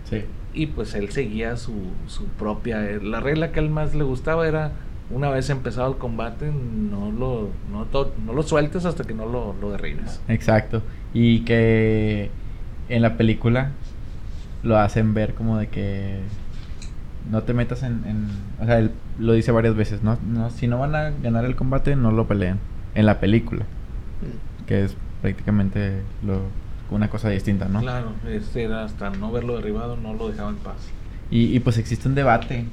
Sí. 0.08 0.24
Y 0.54 0.66
pues 0.66 0.94
él 0.94 1.10
seguía 1.10 1.56
su, 1.56 1.74
su 2.06 2.26
propia... 2.26 2.88
Eh, 2.88 3.02
la 3.02 3.20
regla 3.20 3.52
que 3.52 3.60
a 3.60 3.62
él 3.62 3.70
más 3.70 3.94
le 3.94 4.04
gustaba 4.04 4.46
era, 4.46 4.72
una 5.10 5.28
vez 5.30 5.50
empezado 5.50 5.90
el 5.90 5.98
combate, 5.98 6.50
no 6.50 7.10
lo, 7.10 7.50
no, 7.70 7.86
no 8.26 8.32
lo 8.32 8.42
sueltes 8.42 8.84
hasta 8.84 9.04
que 9.04 9.14
no 9.14 9.26
lo, 9.26 9.54
lo 9.60 9.70
derribes. 9.70 10.20
Exacto. 10.28 10.82
Y 11.12 11.40
que 11.40 12.30
en 12.88 13.02
la 13.02 13.16
película 13.16 13.72
lo 14.62 14.78
hacen 14.78 15.14
ver 15.14 15.34
como 15.34 15.58
de 15.58 15.68
que 15.68 16.20
no 17.30 17.42
te 17.42 17.54
metas 17.54 17.82
en, 17.82 18.04
en, 18.06 18.28
o 18.60 18.66
sea, 18.66 18.78
él 18.78 18.90
lo 19.18 19.32
dice 19.32 19.52
varias 19.52 19.76
veces, 19.76 20.02
no, 20.02 20.18
no, 20.26 20.50
si 20.50 20.66
no 20.66 20.78
van 20.78 20.94
a 20.94 21.10
ganar 21.10 21.44
el 21.44 21.56
combate, 21.56 21.96
no 21.96 22.10
lo 22.10 22.26
peleen 22.26 22.58
en 22.94 23.06
la 23.06 23.20
película, 23.20 23.64
mm. 23.64 24.64
que 24.66 24.84
es 24.84 24.96
prácticamente 25.20 26.02
lo, 26.24 26.40
una 26.90 27.08
cosa 27.10 27.28
distinta, 27.28 27.68
¿no? 27.68 27.80
Claro, 27.80 28.12
este 28.28 28.64
era 28.64 28.84
hasta 28.84 29.10
no 29.10 29.30
verlo 29.30 29.56
derribado, 29.56 29.96
no 29.96 30.14
lo 30.14 30.28
dejaba 30.28 30.50
en 30.50 30.56
paz. 30.56 30.76
Y, 31.30 31.56
y 31.56 31.60
pues 31.60 31.78
existe 31.78 32.08
un 32.08 32.14
debate, 32.14 32.66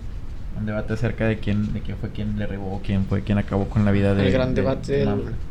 un 0.58 0.66
debate 0.66 0.94
acerca 0.94 1.28
de 1.28 1.40
quién, 1.40 1.74
de 1.74 1.82
quién 1.82 1.98
fue 1.98 2.10
quien 2.10 2.38
derribó, 2.38 2.82
quién 2.84 3.06
fue 3.06 3.22
quien 3.22 3.38
acabó 3.38 3.70
con 3.70 3.86
la 3.86 3.92
vida 3.92 4.14
de... 4.14 4.28
El 4.28 4.34
gran 4.34 4.54
debate 4.54 5.06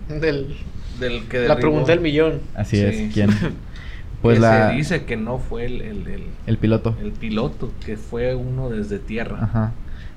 del, 0.09 0.57
del, 1.01 1.29
que 1.29 1.49
La 1.49 1.57
pregunta 1.57 1.93
del 1.93 2.01
millón. 2.01 2.41
Así 2.55 2.79
es, 2.79 3.13
¿quién? 3.13 3.31
Pues 4.23 4.41
la... 4.41 4.71
Se 4.71 4.75
dice 4.75 5.05
que 5.05 5.17
no 5.17 5.39
fue 5.39 5.67
el, 5.67 5.81
el, 5.81 6.25
el, 6.45 6.59
piloto. 6.59 6.97
El 7.01 7.13
piloto, 7.13 7.73
que 7.87 7.97
fue 7.97 8.35
uno 8.35 8.69
desde 8.69 8.99
tierra. 8.99 9.39
Ajá. 9.43 9.73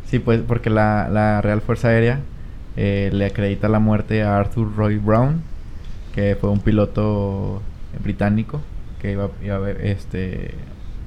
Sí, 0.08 0.18
pues 0.18 0.42
porque 0.42 0.72
la, 0.72 1.08
la 1.08 1.40
Real 1.42 1.62
Fuerza 1.62 1.90
Aérea 1.90 2.20
eh, 2.78 3.12
le 3.14 3.26
acredita 3.26 3.70
la 3.70 3.80
muerte 3.80 4.24
a 4.24 4.38
Arthur 4.38 4.76
Roy 4.76 4.98
Brown, 4.98 5.44
que 6.16 6.36
fue 6.36 6.50
un 6.50 6.62
piloto 6.62 7.62
británico 8.04 8.62
que 9.02 9.12
iba, 9.12 9.30
a 9.54 9.58
ver, 9.58 9.82
este, 9.86 10.56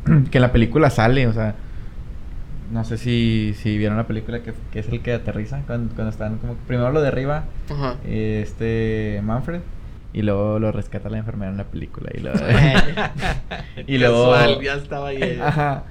que 0.30 0.38
en 0.38 0.42
la 0.42 0.52
película 0.52 0.90
sale, 0.90 1.26
o 1.26 1.32
sea, 1.32 1.54
no 2.70 2.84
sé 2.84 2.98
si, 2.98 3.54
si 3.60 3.76
vieron 3.78 3.96
la 3.96 4.06
película 4.06 4.42
que, 4.42 4.54
que 4.72 4.78
es 4.80 4.88
el 4.88 5.00
que 5.00 5.12
aterriza 5.12 5.62
cuando, 5.66 5.94
cuando 5.94 6.10
están 6.10 6.38
como 6.38 6.54
primero 6.54 6.90
lo 6.92 7.00
derriba 7.02 7.44
este 8.04 9.20
Manfred 9.24 9.60
y 10.14 10.22
luego 10.22 10.60
lo 10.60 10.70
rescata 10.70 11.10
la 11.10 11.18
enfermera 11.18 11.50
en 11.50 11.56
la 11.56 11.64
película. 11.64 12.08
Y 12.14 12.20
luego. 12.20 12.38
y 13.86 13.98
luego. 13.98 14.62
ya 14.62 14.74
estaba 14.74 15.08
ahí. 15.08 15.38
Ajá. 15.42 15.82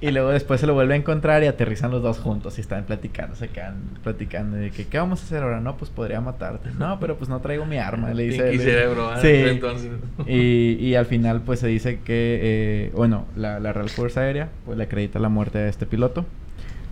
Y 0.00 0.10
luego 0.10 0.30
después 0.30 0.60
se 0.60 0.66
lo 0.66 0.72
vuelve 0.72 0.94
a 0.94 0.96
encontrar 0.96 1.42
y 1.42 1.46
aterrizan 1.46 1.90
los 1.90 2.02
dos 2.02 2.18
juntos 2.18 2.56
y 2.56 2.62
están 2.62 2.84
platicando, 2.84 3.36
se 3.36 3.48
quedan 3.48 3.76
platicando 4.02 4.56
de 4.56 4.70
que, 4.70 4.86
¿qué 4.86 4.98
vamos 4.98 5.20
a 5.20 5.24
hacer 5.24 5.42
ahora? 5.42 5.60
No, 5.60 5.76
pues 5.76 5.90
podría 5.90 6.22
matarte. 6.22 6.70
No, 6.78 6.98
pero 6.98 7.16
pues 7.16 7.28
no 7.28 7.40
traigo 7.40 7.66
mi 7.66 7.76
arma, 7.76 8.14
le 8.14 8.24
dice. 8.24 8.58
cerebro, 8.58 9.10
sí. 9.20 9.28
Entonces. 9.28 9.90
Y, 10.26 10.78
y 10.80 10.94
al 10.94 11.04
final, 11.04 11.42
pues 11.42 11.60
se 11.60 11.68
dice 11.68 12.00
que, 12.00 12.40
eh, 12.42 12.92
bueno, 12.94 13.26
la, 13.36 13.60
la 13.60 13.74
Real 13.74 13.90
Fuerza 13.90 14.22
Aérea, 14.22 14.48
pues 14.64 14.78
le 14.78 14.84
acredita 14.84 15.18
la 15.18 15.28
muerte 15.28 15.58
de 15.58 15.68
este 15.68 15.84
piloto. 15.84 16.24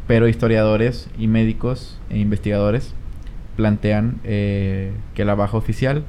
Pero 0.07 0.28
historiadores 0.28 1.09
y 1.18 1.28
médicos 1.28 1.99
e 2.11 2.18
investigadores 2.18 2.95
plantean 3.57 4.20
eh, 4.24 4.93
que 5.14 5.24
la 5.24 5.35
baja 5.35 5.57
oficial 5.57 6.05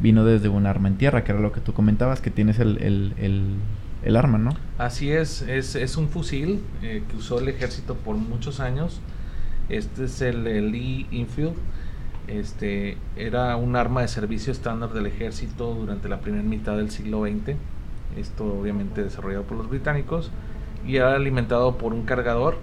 vino 0.00 0.24
desde 0.24 0.48
un 0.48 0.66
arma 0.66 0.88
en 0.88 0.96
tierra, 0.96 1.24
que 1.24 1.32
era 1.32 1.40
lo 1.40 1.52
que 1.52 1.60
tú 1.60 1.72
comentabas, 1.72 2.20
que 2.20 2.30
tienes 2.30 2.58
el, 2.58 2.78
el, 2.78 3.56
el, 4.02 4.16
arma, 4.16 4.38
¿no? 4.38 4.50
Así 4.78 5.10
es, 5.10 5.42
es, 5.42 5.74
es 5.74 5.96
un 5.96 6.08
fusil 6.08 6.60
eh, 6.82 7.02
que 7.08 7.16
usó 7.16 7.40
el 7.40 7.48
ejército 7.48 7.94
por 7.94 8.16
muchos 8.16 8.60
años. 8.60 9.00
Este 9.68 10.04
es 10.04 10.20
el, 10.20 10.44
Lee 10.44 11.06
Infield. 11.10 11.54
Este 12.28 12.96
era 13.16 13.56
un 13.56 13.76
arma 13.76 14.02
de 14.02 14.08
servicio 14.08 14.52
estándar 14.52 14.92
del 14.92 15.06
ejército 15.06 15.74
durante 15.74 16.08
la 16.08 16.20
primera 16.20 16.42
mitad 16.42 16.76
del 16.76 16.90
siglo 16.90 17.24
XX. 17.24 17.56
Esto 18.16 18.44
obviamente 18.44 19.02
desarrollado 19.02 19.44
por 19.44 19.58
los 19.58 19.68
británicos 19.68 20.30
y 20.86 20.96
era 20.96 21.14
alimentado 21.14 21.78
por 21.78 21.92
un 21.92 22.02
cargador 22.02 22.58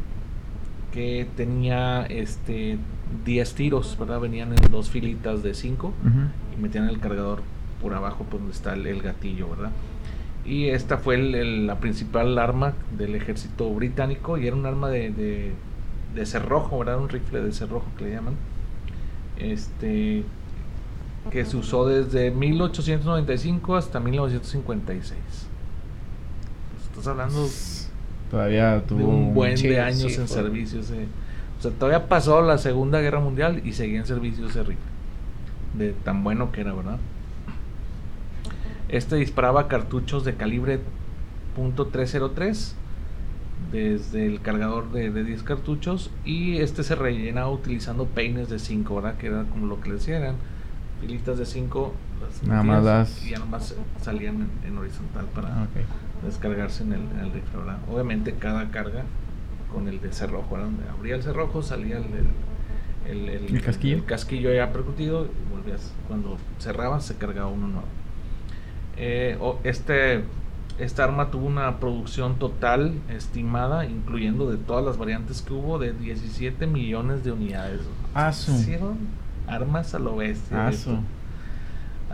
que 0.93 1.27
tenía 1.35 2.05
este 2.05 2.77
10 3.25 3.53
tiros, 3.55 3.97
¿verdad? 3.99 4.19
Venían 4.19 4.53
en 4.53 4.71
dos 4.71 4.89
filitas 4.89 5.43
de 5.43 5.53
5 5.53 5.93
y 6.57 6.61
metían 6.61 6.89
el 6.89 6.99
cargador 6.99 7.41
por 7.81 7.93
abajo, 7.93 8.23
por 8.23 8.39
donde 8.39 8.53
está 8.53 8.73
el, 8.73 9.01
gatillo, 9.01 9.49
¿verdad? 9.49 9.71
Y 10.45 10.67
esta 10.67 10.97
fue 10.97 11.17
la 11.17 11.79
principal 11.79 12.37
arma 12.37 12.73
del 12.97 13.15
ejército 13.15 13.69
británico 13.73 14.37
y 14.37 14.47
era 14.47 14.55
un 14.55 14.65
arma 14.65 14.89
de, 14.89 15.53
de, 16.13 16.25
cerrojo, 16.25 16.79
¿verdad? 16.79 16.99
Un 16.99 17.09
rifle 17.09 17.41
de 17.41 17.51
cerrojo 17.51 17.85
que 17.97 18.05
le 18.05 18.11
llaman. 18.11 18.35
Este 19.37 20.23
que 21.31 21.45
se 21.45 21.55
usó 21.55 21.87
desde 21.87 22.31
1895 22.31 23.77
hasta 23.77 23.99
1956. 23.99 25.19
Pues, 26.71 26.83
estás 26.83 27.07
hablando 27.07 27.47
todavía 28.29 28.83
tuvo 28.87 29.09
un 29.09 29.33
buen 29.33 29.55
de 29.55 29.79
años 29.79 30.17
en 30.17 30.27
servicio 30.27 30.79
o 30.79 30.83
sea, 31.63 31.71
todavía 31.71 32.07
pasó 32.07 32.41
la 32.41 32.57
Segunda 32.57 32.99
Guerra 33.01 33.19
Mundial 33.19 33.61
y 33.65 33.73
seguía 33.73 33.99
en 33.99 34.05
servicio 34.05 34.47
ese 34.47 34.63
rifle. 34.63 34.93
De 35.77 35.93
tan 35.93 36.23
bueno 36.23 36.51
que 36.51 36.61
era, 36.61 36.73
¿verdad? 36.73 36.99
Este 38.89 39.15
disparaba 39.15 39.67
cartuchos 39.67 40.23
de 40.23 40.35
calibre 40.35 40.79
.303 41.57 42.73
desde 43.71 44.25
el 44.25 44.41
cargador 44.41 44.91
de, 44.91 45.09
10 45.23 45.43
cartuchos 45.43 46.11
y 46.25 46.57
este 46.57 46.83
se 46.83 46.95
rellenaba 46.95 47.49
utilizando 47.49 48.05
peines 48.05 48.49
de 48.49 48.59
5, 48.59 48.95
¿verdad? 48.95 49.17
Que 49.17 49.27
era 49.27 49.43
como 49.45 49.65
lo 49.65 49.81
que 49.81 49.89
le 49.89 49.95
decía, 49.95 50.17
eran 50.17 50.35
filitas 51.01 51.37
de 51.37 51.45
5 51.45 51.93
nada 52.45 52.63
más 52.63 53.23
y 53.25 53.31
ya 53.31 53.39
nomás 53.39 53.75
salían 54.01 54.47
en, 54.65 54.77
horizontal 54.77 55.25
para 55.33 55.63
ah, 55.63 55.67
descargarse 56.23 56.83
en 56.83 56.93
el, 56.93 57.01
en 57.01 57.19
el 57.19 57.33
rifle, 57.33 57.59
¿verdad? 57.59 57.77
Obviamente 57.91 58.33
cada 58.35 58.69
carga 58.69 59.03
con 59.73 59.87
el 59.87 59.99
de 59.99 60.13
cerrojo, 60.13 60.57
donde 60.57 60.87
abría 60.87 61.15
el 61.15 61.23
cerrojo, 61.23 61.61
salía 61.61 61.97
el, 61.97 62.05
el, 63.09 63.29
el, 63.29 63.61
casquillo. 63.61 63.97
El 63.97 64.05
casquillo 64.05 64.53
ya 64.53 64.71
percutido 64.71 65.25
y 65.25 65.53
volvías, 65.53 65.91
cuando 66.07 66.37
cerrabas 66.59 67.05
se 67.05 67.15
cargaba 67.15 67.47
uno 67.47 67.67
nuevo. 67.67 67.87
Eh, 68.95 69.37
este, 69.63 70.23
esta 70.79 71.03
arma 71.03 71.31
tuvo 71.31 71.47
una 71.47 71.79
producción 71.79 72.39
total 72.39 72.93
estimada, 73.09 73.85
incluyendo 73.85 74.49
de 74.49 74.57
todas 74.57 74.85
las 74.85 74.97
variantes 74.97 75.41
que 75.41 75.53
hubo, 75.53 75.79
de 75.79 75.93
17 75.93 76.67
millones 76.67 77.23
de 77.23 77.31
unidades. 77.31 77.81
Hicieron 78.53 78.97
armas 79.47 79.93
a 79.93 79.99
lo 79.99 80.15
bestia. 80.15 80.71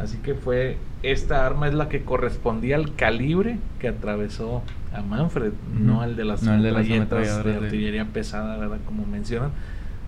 Así 0.02 0.18
que 0.18 0.34
fue, 0.34 0.78
esta 1.04 1.46
arma 1.46 1.68
es 1.68 1.74
la 1.74 1.90
que 1.90 2.04
correspondía 2.04 2.78
al 2.78 2.96
calibre 2.96 3.58
que 3.80 3.90
atravesó 3.90 4.64
a 4.94 5.02
Manfred, 5.02 5.52
no 5.74 6.02
al 6.02 6.16
de 6.16 6.26
las 6.26 6.42
no 6.42 6.62
de, 6.62 6.70
artillería 6.70 8.06
pesada, 8.06 8.58
¿verdad? 8.58 8.78
Como 8.86 9.06
mencionan. 9.06 9.52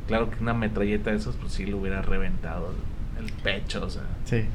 Claro 0.07 0.29
que 0.29 0.41
una 0.41 0.53
metralleta 0.53 1.11
de 1.11 1.17
esos, 1.17 1.35
pues 1.35 1.53
sí 1.53 1.65
le 1.65 1.73
hubiera 1.73 2.01
reventado 2.01 2.73
el, 3.19 3.31
pecho, 3.43 3.83
o 3.85 3.89
sea. 3.89 4.03
Sí. 4.25 4.45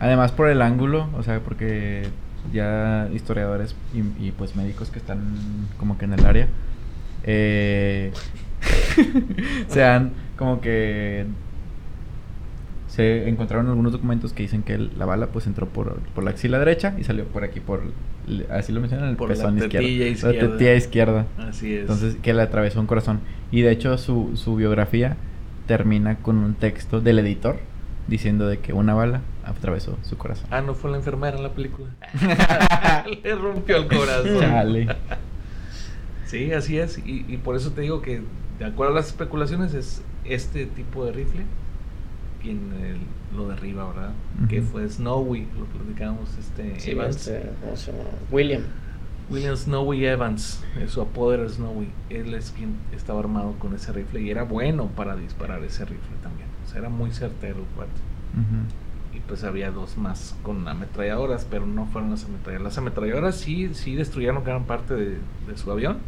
Además 0.00 0.32
por 0.32 0.48
el 0.48 0.62
ángulo, 0.62 1.08
o 1.16 1.22
sea, 1.22 1.40
porque 1.40 2.08
ya 2.52 3.08
historiadores 3.14 3.76
y, 3.94 4.30
pues 4.32 4.56
médicos 4.56 4.90
que 4.90 4.98
están 4.98 5.20
como 5.78 5.98
que 5.98 6.06
en 6.06 6.14
el 6.14 6.26
área, 6.26 6.48
eh, 7.22 8.12
se 9.68 9.84
han 9.84 10.12
como 10.36 10.60
que 10.60 11.26
se 12.96 13.28
encontraron 13.28 13.68
algunos 13.68 13.92
documentos 13.92 14.32
que 14.32 14.42
dicen 14.42 14.62
que 14.62 14.78
la 14.78 15.04
bala 15.04 15.26
pues 15.26 15.46
entró 15.46 15.68
por, 15.68 16.00
por 16.14 16.24
la 16.24 16.30
axila 16.30 16.58
derecha 16.58 16.94
y 16.96 17.04
salió 17.04 17.26
por 17.26 17.44
aquí 17.44 17.60
por 17.60 17.82
así 18.50 18.72
lo 18.72 18.80
mencionan 18.80 19.10
el 19.10 19.16
por 19.16 19.28
pezón 19.28 19.56
la 19.56 19.68
tetilla 19.68 20.06
izquierda. 20.08 20.32
La 20.32 20.52
tetilla 20.52 20.74
izquierda. 20.74 21.26
Así 21.36 21.74
es. 21.74 21.82
Entonces 21.82 22.16
que 22.22 22.32
le 22.32 22.40
atravesó 22.40 22.80
un 22.80 22.86
corazón 22.86 23.20
y 23.50 23.60
de 23.60 23.70
hecho 23.70 23.98
su, 23.98 24.30
su 24.36 24.56
biografía 24.56 25.18
termina 25.66 26.16
con 26.16 26.38
un 26.38 26.54
texto 26.54 27.02
del 27.02 27.18
editor 27.18 27.58
diciendo 28.08 28.48
de 28.48 28.60
que 28.60 28.72
una 28.72 28.94
bala 28.94 29.20
atravesó 29.44 29.98
su 30.00 30.16
corazón. 30.16 30.46
Ah, 30.50 30.62
no 30.62 30.72
fue 30.72 30.90
la 30.90 30.96
enfermera 30.96 31.36
en 31.36 31.42
la 31.42 31.52
película. 31.52 31.90
le 33.22 33.34
rompió 33.34 33.76
el 33.76 33.88
corazón. 33.88 34.88
Sí, 36.24 36.50
así 36.50 36.78
es 36.78 36.96
y, 36.96 37.26
y 37.28 37.36
por 37.36 37.56
eso 37.56 37.72
te 37.72 37.82
digo 37.82 38.00
que 38.00 38.22
de 38.58 38.64
acuerdo 38.64 38.94
a 38.94 38.96
las 38.96 39.08
especulaciones 39.08 39.74
es 39.74 40.02
este 40.24 40.64
tipo 40.64 41.04
de 41.04 41.12
rifle 41.12 41.42
quien 42.46 42.60
lo 43.36 43.48
derriba, 43.48 43.88
¿verdad? 43.88 44.12
Que 44.48 44.62
fue 44.62 44.88
Snowy, 44.88 45.46
lo 45.58 45.64
platicábamos, 45.66 46.30
este 46.38 46.90
Evans. 46.90 47.26
Este, 47.26 47.50
William. 48.30 48.62
William 49.28 49.56
Snowy 49.56 50.06
Evans, 50.06 50.62
eh, 50.78 50.86
su 50.86 51.00
apodo 51.00 51.34
era 51.34 51.48
Snowy. 51.48 51.88
Él 52.10 52.34
es 52.34 52.52
quien 52.52 52.76
estaba 52.94 53.18
armado 53.18 53.54
con 53.58 53.74
ese 53.74 53.92
rifle 53.92 54.20
y 54.20 54.30
era 54.30 54.44
bueno 54.44 54.86
para 54.94 55.16
disparar 55.16 55.62
ese 55.64 55.84
rifle 55.84 56.16
también. 56.22 56.48
O 56.64 56.68
sea, 56.68 56.78
era 56.78 56.88
muy 56.88 57.10
certero 57.10 57.58
el 57.58 57.64
cuate. 57.74 57.90
y 59.12 59.20
pues 59.20 59.42
había 59.42 59.72
dos 59.72 59.96
más 59.96 60.36
con 60.44 60.68
ametralladoras, 60.68 61.44
pero 61.50 61.66
no 61.66 61.86
fueron 61.86 62.10
las 62.10 62.24
ametralladoras. 62.24 62.62
Las 62.62 62.78
ametralladoras 62.78 63.34
sí, 63.34 63.74
sí 63.74 63.96
destruyeron 63.96 64.44
gran 64.44 64.64
parte 64.64 64.94
de, 64.94 65.18
su 65.56 65.72
avión, 65.72 65.98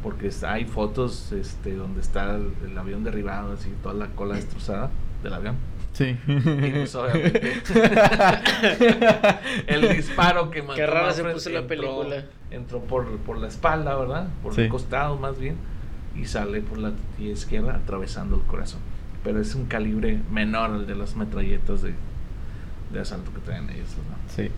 porque 0.00 0.30
hay 0.46 0.64
fotos 0.64 1.32
este, 1.32 1.74
donde 1.74 2.00
está 2.00 2.36
el, 2.36 2.78
avión 2.78 3.02
derribado, 3.02 3.54
así 3.54 3.70
toda 3.82 3.94
la 3.94 4.06
cola 4.08 4.34
destrozada 4.36 4.90
del 5.22 5.34
avión. 5.34 5.56
Sí. 5.92 6.16
Y 6.26 6.70
pues 6.70 6.94
obviamente 6.94 7.62
el 9.66 9.88
disparo 9.90 10.50
que 10.50 10.62
mató 10.62 10.74
Qué 10.74 10.86
rara 10.86 11.12
se 11.12 11.22
puso 11.22 11.50
la 11.50 11.66
película. 11.66 12.24
Entró 12.50 12.80
por, 12.80 13.18
por 13.18 13.38
la 13.38 13.48
espalda, 13.48 13.94
¿verdad? 13.96 14.28
Por 14.42 14.58
el 14.58 14.68
costado 14.68 15.18
más 15.18 15.38
bien. 15.38 15.56
Y 16.16 16.26
sale 16.26 16.60
por 16.60 16.78
la 16.78 16.92
izquierda 17.18 17.76
atravesando 17.76 18.36
el 18.36 18.42
corazón. 18.42 18.80
Pero 19.24 19.40
es 19.40 19.54
un 19.54 19.66
calibre 19.66 20.20
menor 20.30 20.70
al 20.70 20.86
de 20.86 20.94
las 20.94 21.16
metralletas 21.16 21.82
de, 21.82 21.94
de 22.92 23.00
asalto 23.00 23.32
que 23.32 23.40
traen 23.40 23.70
ellos, 23.70 23.88
¿no? 23.96 24.34
Sí. 24.34 24.50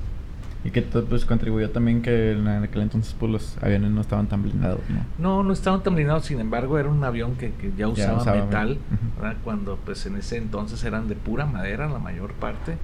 Y 0.64 0.70
que 0.70 0.80
todo 0.80 1.04
pues 1.04 1.26
contribuyó 1.26 1.70
también 1.70 2.00
que 2.00 2.32
en 2.32 2.48
aquel 2.48 2.82
entonces 2.82 3.14
pues 3.18 3.30
los 3.30 3.58
aviones 3.62 3.90
no 3.90 4.00
estaban 4.00 4.28
tan 4.28 4.42
blindados, 4.42 4.80
¿no? 4.88 5.04
No, 5.18 5.42
no 5.42 5.52
estaban 5.52 5.82
tan 5.82 5.94
blindados, 5.94 6.24
sin 6.24 6.40
embargo 6.40 6.78
era 6.78 6.88
un 6.88 7.04
avión 7.04 7.36
que, 7.36 7.52
que 7.52 7.70
ya, 7.76 7.86
usaba 7.86 8.34
metal, 8.34 8.78
¿verdad? 9.16 9.36
Cuando 9.44 9.76
pues 9.76 10.06
en 10.06 10.16
ese 10.16 10.36
entonces 10.36 10.82
eran 10.84 11.08
de 11.08 11.14
pura 11.14 11.46
madera 11.46 11.88
la 11.88 11.98
mayor 11.98 12.32
parte 12.34 12.76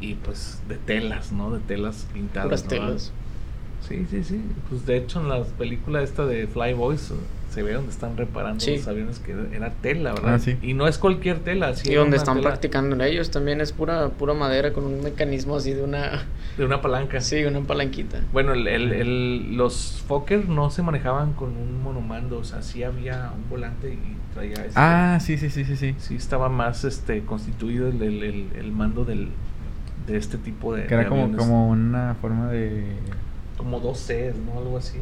y 0.00 0.14
pues 0.14 0.60
de 0.68 0.76
telas, 0.76 1.32
¿no? 1.32 1.50
De 1.50 1.60
telas 1.60 2.06
pintadas. 2.12 2.64
telas. 2.64 3.12
Sí, 3.86 4.06
sí, 4.10 4.24
sí. 4.24 4.42
Pues 4.68 4.86
de 4.86 4.96
hecho 4.96 5.20
en 5.20 5.28
la 5.28 5.42
película 5.42 6.02
esta 6.02 6.26
de 6.26 6.46
Fly 6.46 6.74
Boys 6.74 7.12
se 7.50 7.62
ve 7.62 7.72
donde 7.72 7.90
están 7.90 8.16
reparando 8.16 8.64
los 8.64 8.86
aviones 8.86 9.18
que 9.18 9.34
era 9.52 9.70
tela, 9.70 10.12
¿verdad? 10.12 10.34
Ah, 10.34 10.38
sí. 10.38 10.56
Y 10.62 10.74
no 10.74 10.86
es 10.86 10.98
cualquier 10.98 11.40
tela. 11.40 11.72
y 11.84 11.94
donde 11.94 12.16
están 12.16 12.40
practicando 12.40 12.94
en 12.94 13.02
ellos 13.02 13.30
también 13.30 13.60
es 13.60 13.72
pura 13.72 14.10
pura 14.10 14.34
madera 14.34 14.72
con 14.72 14.84
un 14.84 15.02
mecanismo 15.02 15.56
así 15.56 15.72
de 15.72 15.82
una... 15.82 16.26
De 16.56 16.64
una 16.64 16.80
palanca. 16.80 17.20
Sí, 17.20 17.42
una 17.44 17.60
palanquita. 17.60 18.20
Bueno, 18.32 18.52
el, 18.52 18.68
el, 18.68 19.56
los 19.56 20.02
Fokker 20.06 20.48
no 20.48 20.70
se 20.70 20.82
manejaban 20.82 21.32
con 21.32 21.56
un 21.56 21.82
monomando, 21.82 22.38
o 22.38 22.44
sea, 22.44 22.62
sí 22.62 22.84
había 22.84 23.32
un 23.34 23.48
volante 23.48 23.94
y 23.94 24.19
traía... 24.34 24.54
Este, 24.54 24.72
ah, 24.74 25.18
sí, 25.20 25.36
sí, 25.38 25.50
sí, 25.50 25.64
sí, 25.64 25.76
sí. 25.76 25.94
Sí, 25.98 26.16
estaba 26.16 26.48
más 26.48 26.84
este 26.84 27.22
constituido 27.24 27.88
el, 27.88 28.02
el, 28.02 28.72
mando 28.72 29.04
del, 29.04 29.28
de 30.06 30.16
este 30.16 30.38
tipo 30.38 30.74
de... 30.74 30.86
Que 30.86 30.94
era 30.94 31.08
como, 31.08 31.36
como 31.36 31.68
una 31.68 32.16
forma 32.20 32.48
de... 32.50 32.96
Como 33.56 33.80
dos 33.80 33.98
Cs, 34.06 34.36
¿no? 34.36 34.58
Algo 34.58 34.78
así. 34.78 34.98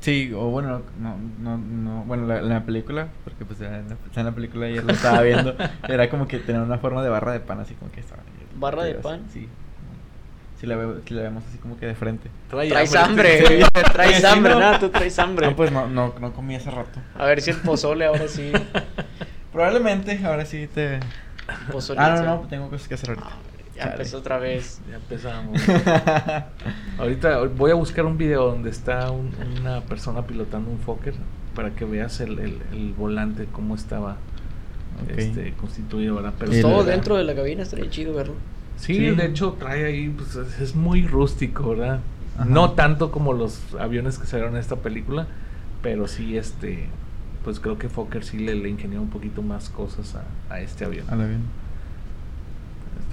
Sí, 0.00 0.32
o 0.34 0.48
bueno, 0.48 0.80
no, 0.98 1.16
no, 1.38 1.58
no, 1.58 2.04
bueno, 2.04 2.26
la, 2.26 2.40
la 2.40 2.64
película, 2.64 3.08
porque 3.22 3.44
pues 3.44 3.60
en 3.60 3.70
la, 3.70 3.96
en 4.16 4.24
la 4.24 4.32
película 4.32 4.66
ayer 4.66 4.82
lo 4.82 4.92
estaba 4.94 5.20
viendo, 5.20 5.54
era 5.88 6.08
como 6.08 6.26
que 6.26 6.38
tenía 6.38 6.62
una 6.62 6.78
forma 6.78 7.02
de 7.02 7.10
barra 7.10 7.32
de 7.32 7.40
pan, 7.40 7.60
así 7.60 7.74
como 7.74 7.92
que 7.92 8.00
estaba. 8.00 8.22
¿Barra 8.58 8.84
de 8.84 8.94
pan? 8.94 9.24
Sí. 9.30 9.46
Si 10.60 10.66
la, 10.66 10.76
si 11.06 11.14
la 11.14 11.22
vemos 11.22 11.42
así 11.48 11.56
como 11.56 11.78
que 11.78 11.86
de 11.86 11.94
frente. 11.94 12.28
traes 12.50 12.94
hambre, 12.94 13.42
traes 13.92 14.22
hambre, 14.24 14.54
nada, 14.56 14.78
tú 14.78 14.90
traes 14.90 15.18
hambre. 15.18 15.46
No, 15.46 15.56
pues 15.56 15.72
no, 15.72 15.88
no, 15.88 16.14
no 16.20 16.32
comí 16.34 16.54
hace 16.54 16.70
rato. 16.70 17.00
A 17.14 17.24
ver 17.24 17.40
si 17.40 17.50
el 17.50 17.56
pozole 17.56 18.04
ahora 18.04 18.28
sí. 18.28 18.52
Probablemente, 19.52 20.20
ahora 20.22 20.44
sí 20.44 20.66
te. 20.66 21.00
Pozole. 21.72 22.00
Ah, 22.00 22.14
no, 22.16 22.24
no, 22.24 22.48
tengo 22.48 22.68
cosas 22.68 22.88
que 22.88 22.94
hacer 22.94 23.08
ahorita. 23.08 23.28
Ah, 23.30 23.38
ya 23.74 23.84
empezó 23.92 24.18
otra 24.18 24.38
vez. 24.38 24.82
Ya 24.90 24.96
empezamos. 24.96 25.58
Ahorita 26.98 27.38
voy 27.44 27.70
a 27.70 27.74
buscar 27.74 28.04
un 28.04 28.18
video 28.18 28.46
donde 28.50 28.68
está 28.68 29.10
una 29.10 29.80
persona 29.80 30.26
pilotando 30.26 30.70
un 30.70 30.78
Fokker 30.78 31.14
para 31.54 31.70
que 31.70 31.86
veas 31.86 32.20
el, 32.20 32.38
el, 32.38 32.94
volante, 32.96 33.46
cómo 33.50 33.74
estaba 33.74 34.18
este, 35.16 35.54
constituido, 35.54 36.16
¿verdad? 36.16 36.34
Pero 36.38 36.50
pues 36.50 36.60
todo 36.60 36.84
dentro 36.84 37.16
de 37.16 37.24
la 37.24 37.34
cabina 37.34 37.62
estaría 37.62 37.88
chido 37.88 38.12
verlo. 38.12 38.34
Sí, 38.80 38.98
de 38.98 39.26
hecho 39.26 39.52
trae 39.58 39.84
ahí, 39.84 40.08
pues 40.08 40.36
es 40.36 40.74
muy 40.74 41.06
rústico, 41.06 41.70
¿verdad? 41.70 42.00
No 42.46 42.70
tanto 42.72 43.12
como 43.12 43.34
los 43.34 43.60
aviones 43.78 44.18
que 44.18 44.26
salieron 44.26 44.54
en 44.54 44.60
esta 44.60 44.76
película, 44.76 45.26
pero 45.82 46.08
sí, 46.08 46.38
este, 46.38 46.86
pues 47.44 47.60
creo 47.60 47.78
que 47.78 47.90
Fokker 47.90 48.24
sí 48.24 48.38
le, 48.38 48.54
le 48.54 48.70
ingenió 48.70 49.02
un 49.02 49.10
poquito 49.10 49.42
más 49.42 49.68
cosas 49.68 50.16
a, 50.16 50.24
a 50.54 50.60
este 50.60 50.86
avión. 50.86 51.04
Al 51.10 51.20
avión. 51.20 51.42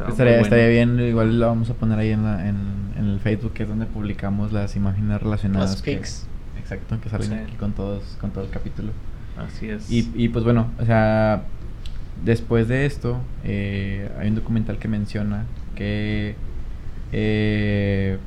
Estaría, 0.07 0.39
estaría, 0.39 0.68
bien, 0.68 0.99
igual 0.99 1.39
lo 1.39 1.47
vamos 1.47 1.70
a 1.70 1.74
poner 1.74 1.99
ahí 1.99 2.11
en, 2.11 2.24
la, 2.24 2.47
en, 2.47 2.57
el 2.97 3.20
Facebook, 3.20 3.53
que 3.53 3.63
es 3.63 3.70
donde 3.70 3.88
publicamos 3.88 4.53
las 4.53 4.76
imágenes 4.76 5.22
relacionadas. 5.22 5.72
Las 5.72 5.82
pics. 5.82 6.28
exacto, 6.57 6.99
que 7.01 7.09
salen 7.09 7.34
aquí 7.34 7.55
con 7.55 7.74
todos 7.74 8.18
con 8.22 8.32
todo 8.32 8.43
el 8.43 8.49
capítulo. 8.51 8.91
Así 9.38 9.70
es. 9.70 9.89
Y, 9.91 10.09
y 10.15 10.30
pues 10.30 10.45
bueno, 10.45 10.68
o 10.80 10.86
sea, 10.86 11.43
después 12.24 12.68
de 12.68 12.86
esto, 12.86 13.20
eh, 13.43 14.09
hay 14.20 14.30
un 14.30 14.36
documental 14.36 14.78
que 14.78 14.88
menciona 14.88 15.45
que 15.76 16.36
eh, 17.11 18.18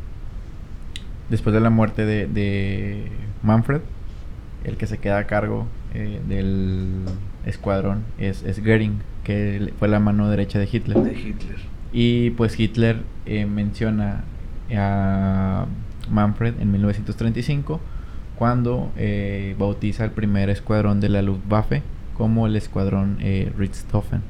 después 1.28 1.54
de 1.54 1.60
la 1.60 1.70
muerte 1.70 2.04
de, 2.04 2.26
de, 2.26 3.04
Manfred, 3.42 3.80
el 4.64 4.76
que 4.76 4.86
se 4.86 4.98
queda 4.98 5.18
a 5.18 5.26
cargo 5.26 5.66
eh, 5.94 6.20
del 6.28 7.04
escuadrón 7.46 8.04
es, 8.18 8.42
es 8.42 8.60
Goering 8.60 9.00
que 9.24 9.72
fue 9.78 9.88
la 9.88 10.00
mano 10.00 10.28
derecha 10.28 10.58
de 10.58 10.68
Hitler. 10.70 10.98
De 10.98 11.12
Hitler. 11.12 11.58
Y 11.92 12.30
pues 12.30 12.58
Hitler 12.58 13.02
eh, 13.26 13.46
menciona 13.46 14.24
a 14.74 15.66
Manfred 16.10 16.54
en 16.60 16.70
1935 16.72 17.80
cuando 18.36 18.92
eh, 18.96 19.54
bautiza 19.58 20.04
el 20.04 20.12
primer 20.12 20.48
escuadrón 20.50 21.00
de 21.00 21.08
la 21.08 21.22
Luftwaffe 21.22 21.82
como 22.20 22.46
el 22.46 22.54
escuadrón 22.54 23.16
eh, 23.20 23.50
Richthofen. 23.56 24.20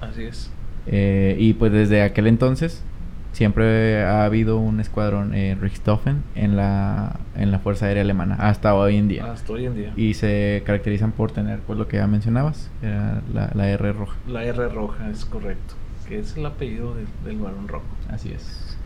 Así 0.00 0.22
es. 0.22 0.48
Eh, 0.86 1.34
y 1.40 1.54
pues 1.54 1.72
desde 1.72 2.02
aquel 2.02 2.28
entonces 2.28 2.84
siempre 3.32 4.04
ha 4.04 4.24
habido 4.24 4.58
un 4.58 4.78
escuadrón 4.78 5.34
eh, 5.34 5.58
Richthofen 5.60 6.22
en 6.36 6.54
la, 6.54 7.18
en 7.34 7.50
la 7.50 7.58
Fuerza 7.58 7.86
Aérea 7.86 8.04
Alemana, 8.04 8.36
hasta 8.36 8.76
hoy 8.76 8.96
en 8.96 9.08
día. 9.08 9.32
Hasta 9.32 9.54
hoy 9.54 9.66
en 9.66 9.74
día. 9.74 9.92
Y 9.96 10.14
se 10.14 10.62
caracterizan 10.64 11.10
por 11.10 11.32
tener, 11.32 11.58
pues 11.66 11.76
lo 11.76 11.88
que 11.88 11.96
ya 11.96 12.06
mencionabas, 12.06 12.70
era 12.80 13.20
la, 13.34 13.50
la 13.54 13.68
R 13.70 13.92
roja. 13.92 14.16
La 14.28 14.44
R 14.44 14.68
roja, 14.68 15.10
es 15.10 15.24
correcto, 15.24 15.74
que 16.08 16.20
es 16.20 16.36
el 16.36 16.46
apellido 16.46 16.94
del 17.24 17.38
varón 17.38 17.66
rojo. 17.66 17.86
Así 18.08 18.30
es. 18.30 18.76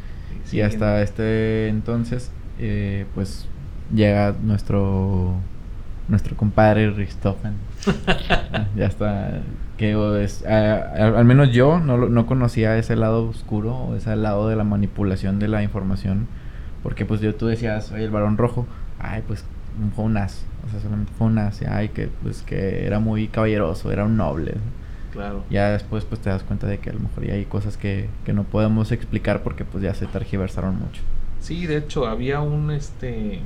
Y, 0.50 0.62
hasta 0.62 1.02
este 1.02 1.68
entonces, 1.68 2.32
eh, 2.58 3.04
pues 3.14 3.46
llega 3.94 4.34
nuestro 4.42 5.34
nuestro 6.08 6.36
compadre 6.36 6.90
Richthofen. 6.90 7.54
Ya 8.76 8.86
está 8.86 9.40
que 9.80 10.22
es, 10.22 10.44
al 10.44 11.24
menos 11.24 11.52
yo 11.52 11.80
no, 11.80 11.96
no 11.96 12.26
conocía 12.26 12.76
ese 12.76 12.96
lado 12.96 13.26
oscuro 13.26 13.74
o 13.74 13.94
ese 13.96 14.14
lado 14.14 14.46
de 14.46 14.54
la 14.54 14.62
manipulación 14.62 15.38
de 15.38 15.48
la 15.48 15.62
información 15.62 16.26
porque 16.82 17.06
pues 17.06 17.22
yo 17.22 17.34
tú 17.34 17.46
decías 17.46 17.90
oye 17.90 18.04
el 18.04 18.10
varón 18.10 18.36
rojo 18.36 18.66
ay 18.98 19.22
pues 19.26 19.42
fue 19.96 20.04
un 20.04 20.18
as 20.18 20.44
o 20.66 20.70
sea 20.70 20.80
solamente 20.80 21.12
fue 21.16 21.28
un 21.28 21.38
as 21.38 21.62
ay 21.62 21.88
que 21.88 22.10
pues 22.22 22.42
que 22.42 22.84
era 22.84 23.00
muy 23.00 23.28
caballeroso 23.28 23.90
era 23.90 24.04
un 24.04 24.18
noble 24.18 24.56
claro. 25.12 25.44
Ya 25.48 25.70
después 25.70 26.04
pues 26.04 26.20
te 26.20 26.28
das 26.28 26.42
cuenta 26.42 26.66
de 26.66 26.76
que 26.76 26.90
a 26.90 26.92
lo 26.92 27.00
mejor 27.00 27.24
ya 27.24 27.32
hay 27.32 27.46
cosas 27.46 27.78
que, 27.78 28.10
que 28.26 28.34
no 28.34 28.44
podemos 28.44 28.92
explicar 28.92 29.42
porque 29.42 29.64
pues 29.64 29.82
ya 29.82 29.94
se 29.94 30.04
tergiversaron 30.06 30.78
mucho. 30.78 31.00
Sí 31.40 31.66
de 31.66 31.78
hecho 31.78 32.06
había 32.06 32.40
un 32.42 32.70
este 32.70 33.40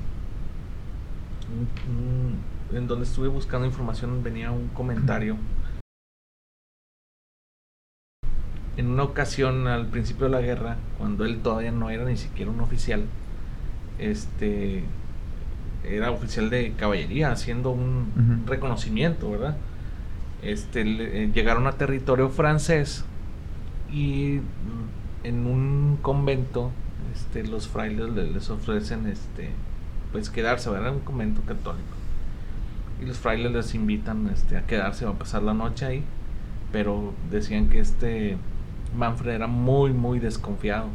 en 2.72 2.86
donde 2.86 3.04
estuve 3.04 3.28
buscando 3.28 3.66
información 3.66 4.22
venía 4.22 4.50
un 4.50 4.68
comentario 4.68 5.36
en 8.76 8.88
una 8.88 9.04
ocasión 9.04 9.66
al 9.66 9.86
principio 9.86 10.26
de 10.26 10.32
la 10.32 10.40
guerra, 10.40 10.76
cuando 10.98 11.24
él 11.24 11.40
todavía 11.40 11.70
no 11.70 11.90
era 11.90 12.04
ni 12.04 12.16
siquiera 12.16 12.50
un 12.50 12.60
oficial, 12.60 13.04
este 13.98 14.84
era 15.84 16.10
oficial 16.10 16.50
de 16.50 16.72
caballería 16.72 17.30
haciendo 17.30 17.70
un 17.70 18.44
reconocimiento, 18.46 19.30
¿verdad? 19.30 19.56
Este 20.42 20.82
eh, 20.82 21.30
llegaron 21.32 21.66
a 21.66 21.72
territorio 21.72 22.30
francés 22.30 23.04
y 23.92 24.40
en 25.22 25.46
un 25.46 25.98
convento 26.02 26.70
este 27.14 27.44
los 27.44 27.68
frailes 27.68 28.10
les 28.10 28.50
ofrecen 28.50 29.06
este 29.06 29.50
pues 30.10 30.30
quedarse, 30.30 30.70
¿verdad? 30.70 30.92
Un 30.94 31.00
convento 31.00 31.42
católico. 31.42 31.93
Y 33.04 33.06
los 33.06 33.18
frailes 33.18 33.52
les 33.52 33.74
invitan 33.74 34.28
este 34.28 34.56
a 34.56 34.66
quedarse, 34.66 35.04
a 35.04 35.12
pasar 35.12 35.42
la 35.42 35.52
noche 35.52 35.84
ahí, 35.84 36.04
pero 36.72 37.12
decían 37.30 37.68
que 37.68 37.78
este 37.78 38.38
Manfred 38.96 39.34
era 39.34 39.46
muy, 39.46 39.92
muy 39.92 40.20
desconfiado. 40.20 40.88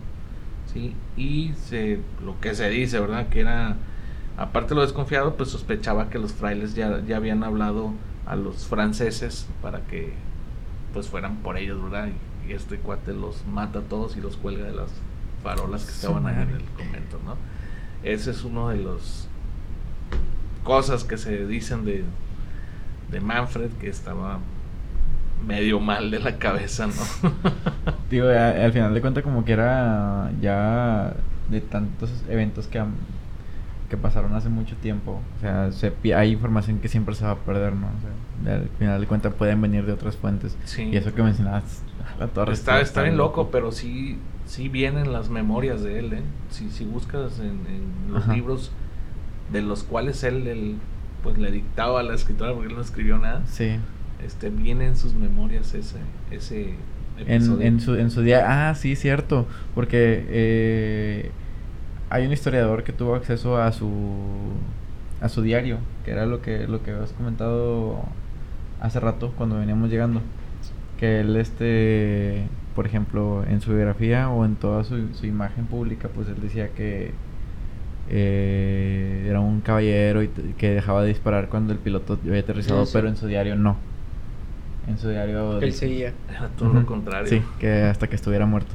¿sí? 0.73 0.95
Y 1.15 1.53
se, 1.53 1.99
lo 2.25 2.39
que 2.39 2.55
se 2.55 2.67
dice, 2.69 2.99
¿verdad? 2.99 3.29
Que 3.29 3.41
era, 3.41 3.75
aparte 4.37 4.69
de 4.69 4.75
lo 4.75 4.81
desconfiado, 4.81 5.35
pues 5.35 5.49
sospechaba 5.49 6.09
que 6.09 6.17
los 6.17 6.33
frailes 6.33 6.73
ya, 6.73 6.99
ya 7.05 7.17
habían 7.17 7.43
hablado 7.43 7.93
a 8.25 8.35
los 8.35 8.65
franceses 8.65 9.47
para 9.61 9.81
que 9.81 10.13
pues 10.93 11.07
fueran 11.07 11.37
por 11.37 11.57
ellos, 11.57 11.81
¿verdad? 11.83 12.07
Y, 12.07 12.29
este 12.49 12.77
cuate 12.77 13.13
los 13.13 13.45
mata 13.45 13.77
a 13.77 13.81
todos 13.83 14.17
y 14.17 14.21
los 14.21 14.35
cuelga 14.35 14.65
de 14.65 14.71
las 14.71 14.89
farolas 15.43 15.85
que 15.85 15.91
estaban 15.91 16.25
ahí 16.25 16.41
en 16.41 16.49
el 16.49 16.63
convento, 16.75 17.19
¿no? 17.23 17.35
Ese 18.01 18.31
es 18.31 18.43
uno 18.43 18.69
de 18.69 18.77
los 18.77 19.28
cosas 20.63 21.03
que 21.03 21.17
se 21.17 21.45
dicen 21.45 21.85
de, 21.85 22.03
de 23.11 23.19
Manfred 23.19 23.71
que 23.79 23.89
estaba 23.89 24.39
medio 25.45 25.79
mal 25.79 26.11
de 26.11 26.19
la 26.19 26.37
cabeza, 26.37 26.87
¿no? 26.87 27.31
Digo, 28.09 28.27
al 28.27 28.71
final 28.73 28.93
de 28.93 29.01
cuentas 29.01 29.23
como 29.23 29.45
que 29.45 29.53
era 29.53 30.31
ya 30.41 31.13
de 31.49 31.61
tantos 31.61 32.11
eventos 32.29 32.67
que, 32.67 32.83
que 33.89 33.97
pasaron 33.97 34.33
hace 34.33 34.49
mucho 34.49 34.75
tiempo. 34.77 35.21
O 35.37 35.39
sea, 35.39 35.71
se, 35.71 35.93
hay 36.13 36.31
información 36.31 36.79
que 36.79 36.87
siempre 36.87 37.15
se 37.15 37.25
va 37.25 37.31
a 37.31 37.35
perder, 37.35 37.73
¿no? 37.73 37.87
O 37.87 38.45
sea, 38.45 38.55
al 38.55 38.69
final 38.77 39.01
de 39.01 39.07
cuentas 39.07 39.33
pueden 39.33 39.61
venir 39.61 39.85
de 39.85 39.93
otras 39.93 40.15
fuentes. 40.15 40.57
Y 40.77 40.95
eso 40.95 41.13
que 41.13 41.23
mencionabas, 41.23 41.83
la 42.19 42.27
torre. 42.27 42.53
Está, 42.53 42.81
está, 42.81 43.03
bien 43.03 43.17
loco, 43.17 43.49
pero 43.51 43.71
sí, 43.71 44.17
sí 44.45 44.69
vienen 44.69 45.13
las 45.13 45.29
memorias 45.29 45.83
de 45.83 45.99
él, 45.99 46.13
¿eh? 46.13 46.23
Si, 46.49 46.69
si 46.69 46.85
buscas 46.85 47.39
en, 47.39 47.59
los 48.11 48.27
libros 48.27 48.71
de 49.51 49.61
los 49.61 49.83
cuales 49.83 50.23
él, 50.23 50.47
él, 50.47 50.75
pues 51.23 51.37
le 51.37 51.51
dictaba 51.51 51.99
a 51.99 52.03
la 52.03 52.13
escritora 52.13 52.53
porque 52.53 52.69
él 52.69 52.75
no 52.75 52.81
escribió 52.81 53.17
nada. 53.17 53.43
Sí. 53.47 53.77
Este, 54.25 54.49
viene 54.49 54.85
en 54.85 54.97
sus 54.97 55.13
memorias 55.13 55.73
ese, 55.73 55.99
ese 56.29 56.75
en, 57.17 57.61
en, 57.61 57.79
su, 57.79 57.95
en 57.95 58.11
su 58.11 58.21
día. 58.21 58.69
Ah, 58.69 58.75
sí, 58.75 58.95
cierto. 58.95 59.47
Porque 59.75 60.25
eh, 60.29 61.31
hay 62.09 62.25
un 62.25 62.31
historiador 62.31 62.83
que 62.83 62.93
tuvo 62.93 63.15
acceso 63.15 63.57
a 63.57 63.71
su 63.71 63.89
a 65.21 65.27
su 65.27 65.41
diario, 65.41 65.79
que 66.05 66.11
era 66.11 66.25
lo 66.25 66.41
que 66.41 66.67
lo 66.67 66.81
que 66.81 66.91
has 66.91 67.11
comentado 67.11 68.03
hace 68.79 68.99
rato 68.99 69.33
cuando 69.37 69.57
veníamos 69.57 69.89
llegando. 69.89 70.21
Que 70.97 71.21
él 71.21 71.35
este, 71.37 72.47
por 72.75 72.85
ejemplo, 72.85 73.43
en 73.47 73.61
su 73.61 73.71
biografía 73.71 74.29
o 74.29 74.45
en 74.45 74.55
toda 74.55 74.83
su, 74.83 75.13
su 75.13 75.25
imagen 75.25 75.65
pública, 75.65 76.09
pues 76.13 76.27
él 76.27 76.41
decía 76.41 76.69
que 76.69 77.13
eh, 78.09 79.25
era 79.27 79.39
un 79.39 79.61
caballero 79.61 80.23
y 80.23 80.29
que 80.57 80.71
dejaba 80.71 81.03
de 81.03 81.09
disparar 81.09 81.49
cuando 81.49 81.73
el 81.73 81.79
piloto 81.79 82.19
había 82.25 82.39
aterrizado, 82.39 82.85
pero 82.91 83.07
en 83.07 83.15
su 83.15 83.27
diario 83.27 83.55
no 83.55 83.77
en 84.89 84.97
su 84.97 85.09
diario. 85.09 85.59
Él 85.61 85.73
seguía. 85.73 86.13
todo 86.57 86.73
lo 86.73 86.85
contrario. 86.85 87.27
Sí, 87.27 87.41
que 87.59 87.83
hasta 87.83 88.07
que 88.07 88.15
estuviera 88.15 88.45
muerto. 88.45 88.71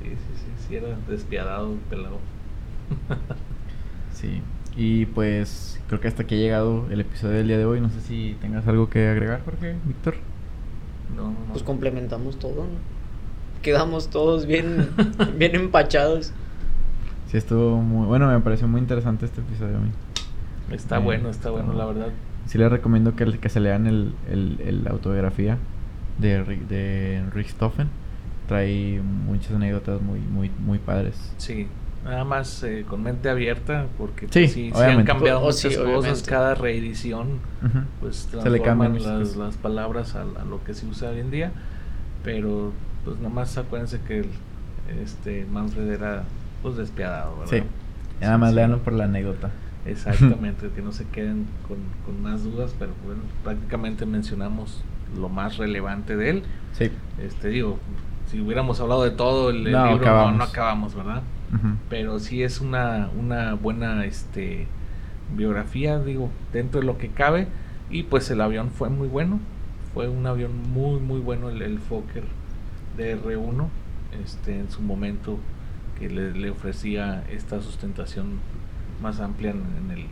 Sí, 0.00 0.08
sí, 0.08 0.16
sí, 0.36 0.68
sí, 0.68 0.76
era 0.76 0.88
despiadado, 1.08 1.74
pelado. 1.90 2.18
sí, 4.12 4.42
y 4.76 5.06
pues 5.06 5.80
creo 5.88 6.00
que 6.00 6.08
hasta 6.08 6.22
aquí 6.22 6.36
ha 6.36 6.38
llegado 6.38 6.86
el 6.90 7.00
episodio 7.00 7.36
del 7.36 7.48
día 7.48 7.58
de 7.58 7.64
hoy. 7.64 7.80
No 7.80 7.90
sé 7.90 8.00
si 8.00 8.36
tengas 8.40 8.66
algo 8.66 8.88
que 8.88 9.08
agregar, 9.08 9.42
Jorge, 9.44 9.76
Víctor. 9.84 10.14
No, 11.14 11.30
no. 11.30 11.52
Pues 11.52 11.62
complementamos 11.62 12.38
todo, 12.38 12.64
¿no? 12.64 12.96
Quedamos 13.62 14.08
todos 14.08 14.46
bien, 14.46 14.90
bien 15.36 15.54
empachados. 15.54 16.32
Sí, 17.26 17.36
estuvo 17.36 17.76
muy 17.76 18.06
bueno, 18.06 18.28
me 18.28 18.40
pareció 18.40 18.68
muy 18.68 18.80
interesante 18.80 19.26
este 19.26 19.40
episodio 19.40 19.76
a 19.76 19.80
mí. 19.80 19.90
Está 20.70 20.98
bueno, 20.98 21.28
está 21.28 21.50
bueno, 21.50 21.72
la 21.72 21.84
verdad 21.86 22.08
sí 22.46 22.58
les 22.58 22.70
recomiendo 22.70 23.14
que, 23.14 23.38
que 23.38 23.48
se 23.48 23.60
lean 23.60 23.86
el, 23.86 24.14
el, 24.28 24.86
autobiografía 24.88 25.58
de, 26.18 26.42
de 26.68 27.24
Richthofen. 27.32 27.88
Trae 28.48 29.00
muchas 29.02 29.52
anécdotas 29.52 30.00
muy, 30.00 30.20
muy, 30.20 30.50
muy 30.64 30.78
padres. 30.78 31.16
Sí, 31.36 31.66
nada 32.04 32.24
más 32.24 32.62
eh, 32.62 32.84
con 32.88 33.02
mente 33.02 33.28
abierta, 33.28 33.86
porque 33.98 34.28
sí, 34.30 34.46
sí, 34.46 34.72
han 34.74 35.04
cambiado 35.04 35.40
oh, 35.40 35.46
muchas 35.46 35.76
cosas. 35.76 36.22
Cada 36.22 36.54
reedición, 36.54 37.40
pues 38.00 38.28
se 38.30 38.50
le 38.50 38.62
cambian 38.62 39.02
las, 39.02 39.34
las 39.34 39.56
palabras 39.56 40.14
a, 40.14 40.24
lo 40.24 40.62
que 40.62 40.74
se 40.74 40.86
usa 40.86 41.10
hoy 41.10 41.20
en 41.20 41.30
día. 41.32 41.52
Pero, 42.22 42.72
pues 43.04 43.16
nada 43.18 43.34
más 43.34 43.58
acuérdense 43.58 44.00
que 44.06 44.20
el, 44.20 44.28
este 45.02 45.44
Manfred 45.50 45.88
era 45.88 46.22
pues 46.66 46.78
despiadado, 46.78 47.38
¿verdad? 47.38 47.58
Sí, 47.58 47.62
nada 48.20 48.38
más 48.38 48.52
leanlo 48.52 48.78
por 48.78 48.92
la 48.92 49.04
anécdota. 49.04 49.52
Exactamente, 49.84 50.68
que 50.74 50.82
no 50.82 50.90
se 50.90 51.06
queden 51.06 51.46
con, 51.68 51.76
con, 52.04 52.20
más 52.20 52.42
dudas, 52.42 52.74
pero 52.76 52.90
bueno, 53.04 53.20
prácticamente 53.44 54.04
mencionamos 54.04 54.82
lo 55.16 55.28
más 55.28 55.58
relevante 55.58 56.16
de 56.16 56.30
él. 56.30 56.42
Sí. 56.72 56.90
Este, 57.22 57.50
digo, 57.50 57.78
si 58.28 58.40
hubiéramos 58.40 58.80
hablado 58.80 59.04
de 59.04 59.12
todo 59.12 59.50
el, 59.50 59.62
libro, 59.62 60.00
No, 60.00 60.32
no 60.32 60.42
acabamos, 60.42 60.96
¿verdad? 60.96 61.22
Pero 61.88 62.18
sí 62.18 62.42
es 62.42 62.60
una, 62.60 63.10
una 63.16 63.54
buena 63.54 64.04
este, 64.04 64.66
biografía, 65.36 66.00
digo, 66.00 66.30
dentro 66.52 66.80
de 66.80 66.86
lo 66.86 66.98
que 66.98 67.10
cabe. 67.10 67.46
Y 67.90 68.02
pues 68.02 68.28
el 68.32 68.40
avión 68.40 68.70
fue 68.70 68.90
muy 68.90 69.06
bueno, 69.06 69.38
fue 69.94 70.08
un 70.08 70.26
avión 70.26 70.50
muy, 70.72 70.98
muy 70.98 71.20
bueno, 71.20 71.48
el, 71.48 71.62
el 71.62 71.78
Fokker 71.78 72.24
de 72.96 73.16
R1, 73.22 73.68
este, 74.24 74.58
en 74.58 74.68
su 74.68 74.82
momento 74.82 75.38
que 75.98 76.08
le, 76.08 76.32
le 76.32 76.50
ofrecía 76.50 77.24
esta 77.30 77.60
sustentación 77.60 78.40
más 79.02 79.20
amplia 79.20 79.50
en, 79.50 79.90
el, 79.90 80.06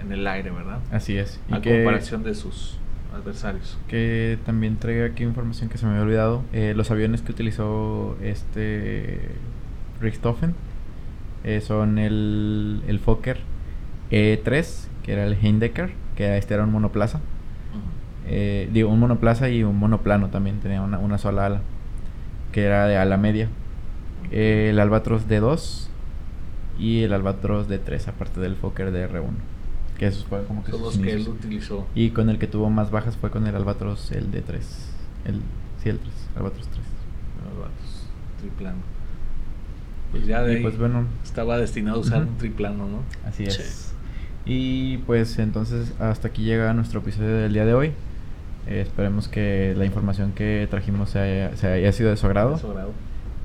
en 0.00 0.12
el 0.12 0.26
aire, 0.26 0.50
¿verdad? 0.50 0.80
Así 0.90 1.16
es. 1.16 1.40
Y 1.48 1.54
a 1.54 1.62
comparación 1.62 2.22
de 2.22 2.34
sus 2.34 2.78
adversarios. 3.14 3.78
Que 3.88 4.38
también 4.44 4.76
traigo 4.76 5.04
aquí 5.06 5.24
información 5.24 5.68
que 5.68 5.78
se 5.78 5.86
me 5.86 5.92
había 5.92 6.02
olvidado. 6.02 6.42
Eh, 6.52 6.74
los 6.76 6.90
aviones 6.90 7.22
que 7.22 7.32
utilizó 7.32 8.16
este 8.22 9.20
Richthofen 10.00 10.54
eh, 11.44 11.60
son 11.60 11.98
el, 11.98 12.82
el 12.86 12.98
Fokker 12.98 13.38
E3, 14.10 14.88
que 15.02 15.12
era 15.12 15.24
el 15.24 15.34
Heindecker, 15.34 15.90
que 16.16 16.36
este 16.36 16.54
era 16.54 16.64
un 16.64 16.72
monoplaza. 16.72 17.20
Eh, 18.30 18.68
digo, 18.72 18.90
un 18.90 19.00
monoplaza 19.00 19.48
y 19.48 19.62
un 19.62 19.78
monoplano 19.78 20.28
también, 20.28 20.60
tenía 20.60 20.82
una, 20.82 20.98
una 20.98 21.16
sola 21.16 21.46
ala, 21.46 21.62
que 22.52 22.64
era 22.64 22.86
de 22.86 22.98
ala 22.98 23.16
media. 23.16 23.48
El 24.30 24.78
Albatros 24.78 25.28
D2 25.28 25.88
y 26.78 27.02
el 27.02 27.12
Albatros 27.12 27.68
de 27.68 27.78
3, 27.78 28.08
aparte 28.08 28.40
del 28.40 28.56
Fokker 28.56 28.92
de 28.92 29.08
R1. 29.08 29.26
Que 29.98 30.06
esos 30.06 30.24
fue 30.24 30.44
como 30.44 30.62
que 30.62 30.70
Son 30.70 30.82
los 30.82 30.98
que 30.98 31.12
él 31.12 31.28
utilizó. 31.28 31.86
Y 31.94 32.10
con 32.10 32.30
el 32.30 32.38
que 32.38 32.46
tuvo 32.46 32.70
más 32.70 32.90
bajas 32.90 33.16
fue 33.16 33.30
con 33.30 33.46
el 33.46 33.54
Albatros, 33.56 34.12
el 34.12 34.30
de 34.30 34.42
3. 34.42 34.88
El, 35.24 35.40
sí, 35.82 35.88
el 35.88 35.98
3, 35.98 36.12
Albatros 36.36 36.68
3. 36.68 36.80
Albatros, 37.52 38.06
triplano. 38.40 38.78
Pues 40.10 40.26
ya 40.26 40.42
de 40.42 40.56
ahí 40.56 40.62
pues 40.62 40.78
bueno, 40.78 41.04
estaba 41.22 41.58
destinado 41.58 41.98
a 41.98 42.00
usar 42.00 42.22
un 42.22 42.38
triplano, 42.38 42.86
¿no? 42.86 43.02
Así 43.26 43.44
es. 43.44 43.92
Y 44.46 44.98
pues 44.98 45.38
entonces 45.38 45.92
hasta 45.98 46.28
aquí 46.28 46.42
llega 46.42 46.72
nuestro 46.72 47.00
episodio 47.00 47.36
del 47.36 47.52
día 47.52 47.66
de 47.66 47.74
hoy. 47.74 47.92
Eh, 48.66 48.80
esperemos 48.80 49.28
que 49.28 49.74
la 49.76 49.84
información 49.84 50.32
que 50.32 50.66
trajimos 50.70 51.10
se 51.10 51.18
haya, 51.18 51.56
se 51.56 51.66
haya 51.66 51.92
sido 51.92 52.10
de 52.10 52.16
su 52.16 52.26
agrado. 52.26 52.52
De 52.52 52.58
su 52.58 52.68
agrado. 52.68 52.92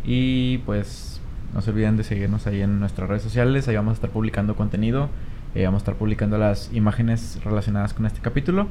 Y 0.04 0.60
pues 0.60 1.22
no 1.54 1.62
se 1.62 1.72
olviden 1.72 1.98
de 1.98 2.04
seguirnos 2.04 2.48
ahí 2.48 2.62
en 2.62 2.80
nuestras 2.80 3.08
redes 3.08 3.24
sociales. 3.24 3.68
Ahí 3.68 3.76
vamos 3.76 3.92
a 3.92 3.96
estar 3.96 4.10
publicando 4.10 4.56
contenido. 4.56 5.10
Eh, 5.56 5.66
vamos 5.66 5.82
a 5.82 5.84
estar 5.84 5.96
publicando 5.96 6.38
las 6.38 6.74
imágenes 6.74 7.40
relacionadas 7.44 7.94
con 7.94 8.06
este 8.06 8.20
capítulo. 8.22 8.68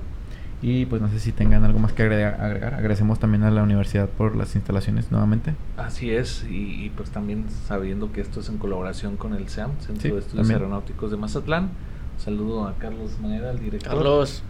Y 0.63 0.87
pues 0.87 1.03
no 1.03 1.09
sé 1.09 1.19
si 1.19 1.33
tengan 1.33 1.65
algo 1.65 1.81
más 1.81 1.93
que 1.93 2.03
agregar. 2.03 2.41
Agradecemos 2.41 3.19
también 3.19 3.43
a 3.43 3.51
la 3.51 3.65
universidad 3.65 4.09
por 4.09 4.37
las 4.37 4.55
instalaciones 4.55 5.11
nuevamente. 5.11 5.55
Así 5.77 6.13
es, 6.13 6.47
y, 6.49 6.93
pues 6.97 7.11
también 7.11 7.47
sabiendo 7.67 8.13
que 8.13 8.21
esto 8.21 8.39
es 8.39 8.49
en 8.49 8.59
colaboración 8.59 9.17
con 9.17 9.35
el 9.35 9.49
SEAM, 9.49 9.73
Centro 9.81 10.15
de 10.15 10.21
Estudios 10.21 10.49
Aeronáuticos 10.51 11.11
de 11.11 11.17
Mazatlán. 11.17 11.71
saludo 12.17 12.69
a 12.69 12.75
Carlos 12.75 13.19
Manera, 13.21 13.51
el 13.51 13.59
director. 13.59 13.93
Carlos. 13.93 14.45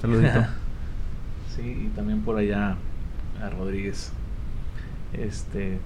Saludito. 0.00 0.46
sí, 1.54 1.88
y 1.88 1.88
también 1.94 2.22
por 2.22 2.38
allá 2.38 2.76
a 3.42 3.50
Rodríguez. 3.50 4.12
Este, 5.12 5.78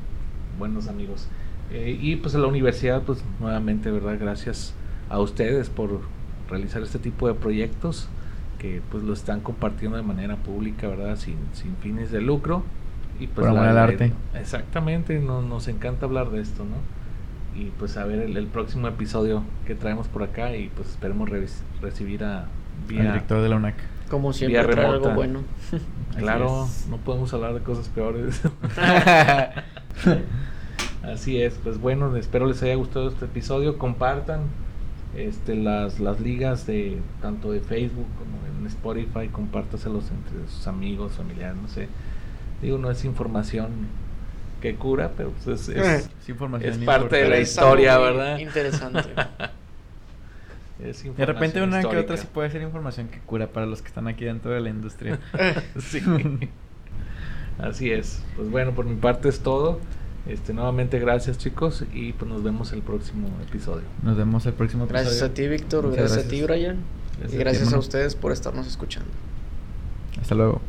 buenos 0.59 0.89
amigos. 0.89 1.29
Eh, 1.71 1.99
y 2.01 2.17
pues 2.17 2.35
a 2.35 2.39
la 2.39 2.47
universidad, 2.47 3.03
pues 3.03 3.25
nuevamente, 3.41 3.91
¿verdad? 3.91 4.17
Gracias 4.21 4.75
a 5.09 5.19
ustedes 5.19 5.71
por 5.71 6.01
realizar 6.49 6.83
este 6.83 6.99
tipo 6.99 7.27
de 7.27 7.35
proyectos 7.35 8.09
que 8.59 8.81
pues 8.91 9.03
lo 9.03 9.13
están 9.13 9.41
compartiendo 9.41 9.97
de 9.97 10.03
manera 10.03 10.37
pública, 10.37 10.89
¿verdad? 10.89 11.17
Sin, 11.17 11.37
sin 11.53 11.77
fines 11.77 12.11
de 12.11 12.21
lucro. 12.21 12.63
Y 13.19 13.27
pues 13.27 13.47
por 13.47 13.57
amor 13.57 13.79
arte. 13.79 14.13
Exactamente, 14.35 15.19
no, 15.21 15.43
nos 15.43 15.69
encanta 15.69 16.07
hablar 16.07 16.31
de 16.31 16.41
esto, 16.41 16.65
¿no? 16.65 16.77
Y 17.61 17.71
pues 17.79 17.97
a 17.97 18.05
ver 18.05 18.21
el, 18.21 18.47
próximo 18.49 18.89
episodio 18.89 19.43
que 19.67 19.75
traemos 19.75 20.09
por 20.09 20.25
acá 20.25 20.57
y 20.57 20.69
pues 20.71 20.89
esperemos 20.89 21.31
recibir 21.81 22.25
a 22.25 22.47
vía, 22.89 23.03
Al 23.03 23.07
director 23.07 23.43
de 23.43 23.49
la 23.49 23.57
UNAC. 23.57 23.77
Como 24.11 24.33
siempre, 24.33 24.85
algo 24.85 25.11
bueno. 25.11 25.43
Claro, 26.17 26.69
no 26.91 26.97
podemos 26.99 27.33
hablar 27.33 27.55
de 27.55 27.61
cosas 27.61 27.89
peores. 27.89 28.43
Así 31.13 31.41
es, 31.41 31.55
pues 31.63 31.79
bueno, 31.79 32.17
espero 32.17 32.47
les 32.47 32.63
haya 32.63 32.75
gustado 32.77 33.09
este 33.09 33.27
episodio, 33.27 33.79
compartan 33.79 34.43
este, 35.17 35.55
las, 35.55 36.01
las 36.01 36.21
ligas 36.21 36.67
de 36.67 36.99
tanto 37.21 37.53
de 37.53 37.61
Facebook 37.61 38.07
como 38.19 38.59
en 38.59 38.67
Spotify, 38.67 39.29
compártaselos 39.31 40.05
entre 40.11 40.49
sus 40.49 40.67
amigos, 40.67 41.13
familiares, 41.13 41.57
no 41.61 41.69
sé. 41.69 41.89
Digo, 42.63 42.79
no 42.79 42.91
es 42.91 43.05
información 43.05 43.71
que 44.61 44.77
cura, 44.77 45.13
pero 45.17 45.31
pues 45.31 45.69
es, 45.69 45.77
es, 45.77 46.11
eh, 46.29 46.85
parte 46.87 47.17
de 47.17 47.29
la 47.29 47.39
historia, 47.39 47.99
¿verdad? 47.99 48.39
Interesante. 48.39 49.01
de 50.79 51.27
repente 51.27 51.63
una 51.63 51.83
que 51.83 51.97
otra 51.97 52.17
sí 52.17 52.27
puede 52.33 52.51
ser 52.51 52.63
información 52.63 53.09
que 53.09 53.19
cura 53.21 53.47
para 53.47 53.67
los 53.67 53.81
que 53.81 53.89
están 53.89 54.09
aquí 54.09 54.25
dentro 54.25 54.53
de 54.53 54.61
la 54.61 54.71
industria. 54.71 55.19
sí. 55.79 56.03
Así 57.59 57.91
es. 57.91 58.23
Pues 58.37 58.51
bueno, 58.51 58.73
por 58.73 58.85
mi 58.85 58.97
parte 58.97 59.29
es 59.29 59.41
todo. 59.41 59.79
Este, 60.27 60.55
nuevamente 60.55 60.99
gracias 60.99 61.37
chicos 61.37 61.85
y 61.93 62.13
pues 62.15 62.31
nos 62.31 62.43
vemos 62.43 62.73
el 62.73 62.81
próximo 62.81 63.29
episodio. 63.47 63.85
Nos 64.03 64.17
vemos 64.17 64.47
el 64.47 64.55
próximo 64.55 64.85
episodio. 64.85 65.05
Gracias 65.05 65.23
a 65.23 65.35
ti 65.35 65.49
Víctor, 65.49 65.93
gracias, 65.93 66.25
a 66.25 66.29
ti 66.29 66.43
Brian 66.43 66.79
y 67.31 67.37
gracias 67.37 67.73
a, 67.73 67.77
a 67.77 67.79
ustedes 67.79 68.15
por 68.15 68.33
estarnos 68.33 68.67
escuchando. 68.67 69.11
Hasta 70.21 70.35
luego. 70.35 70.61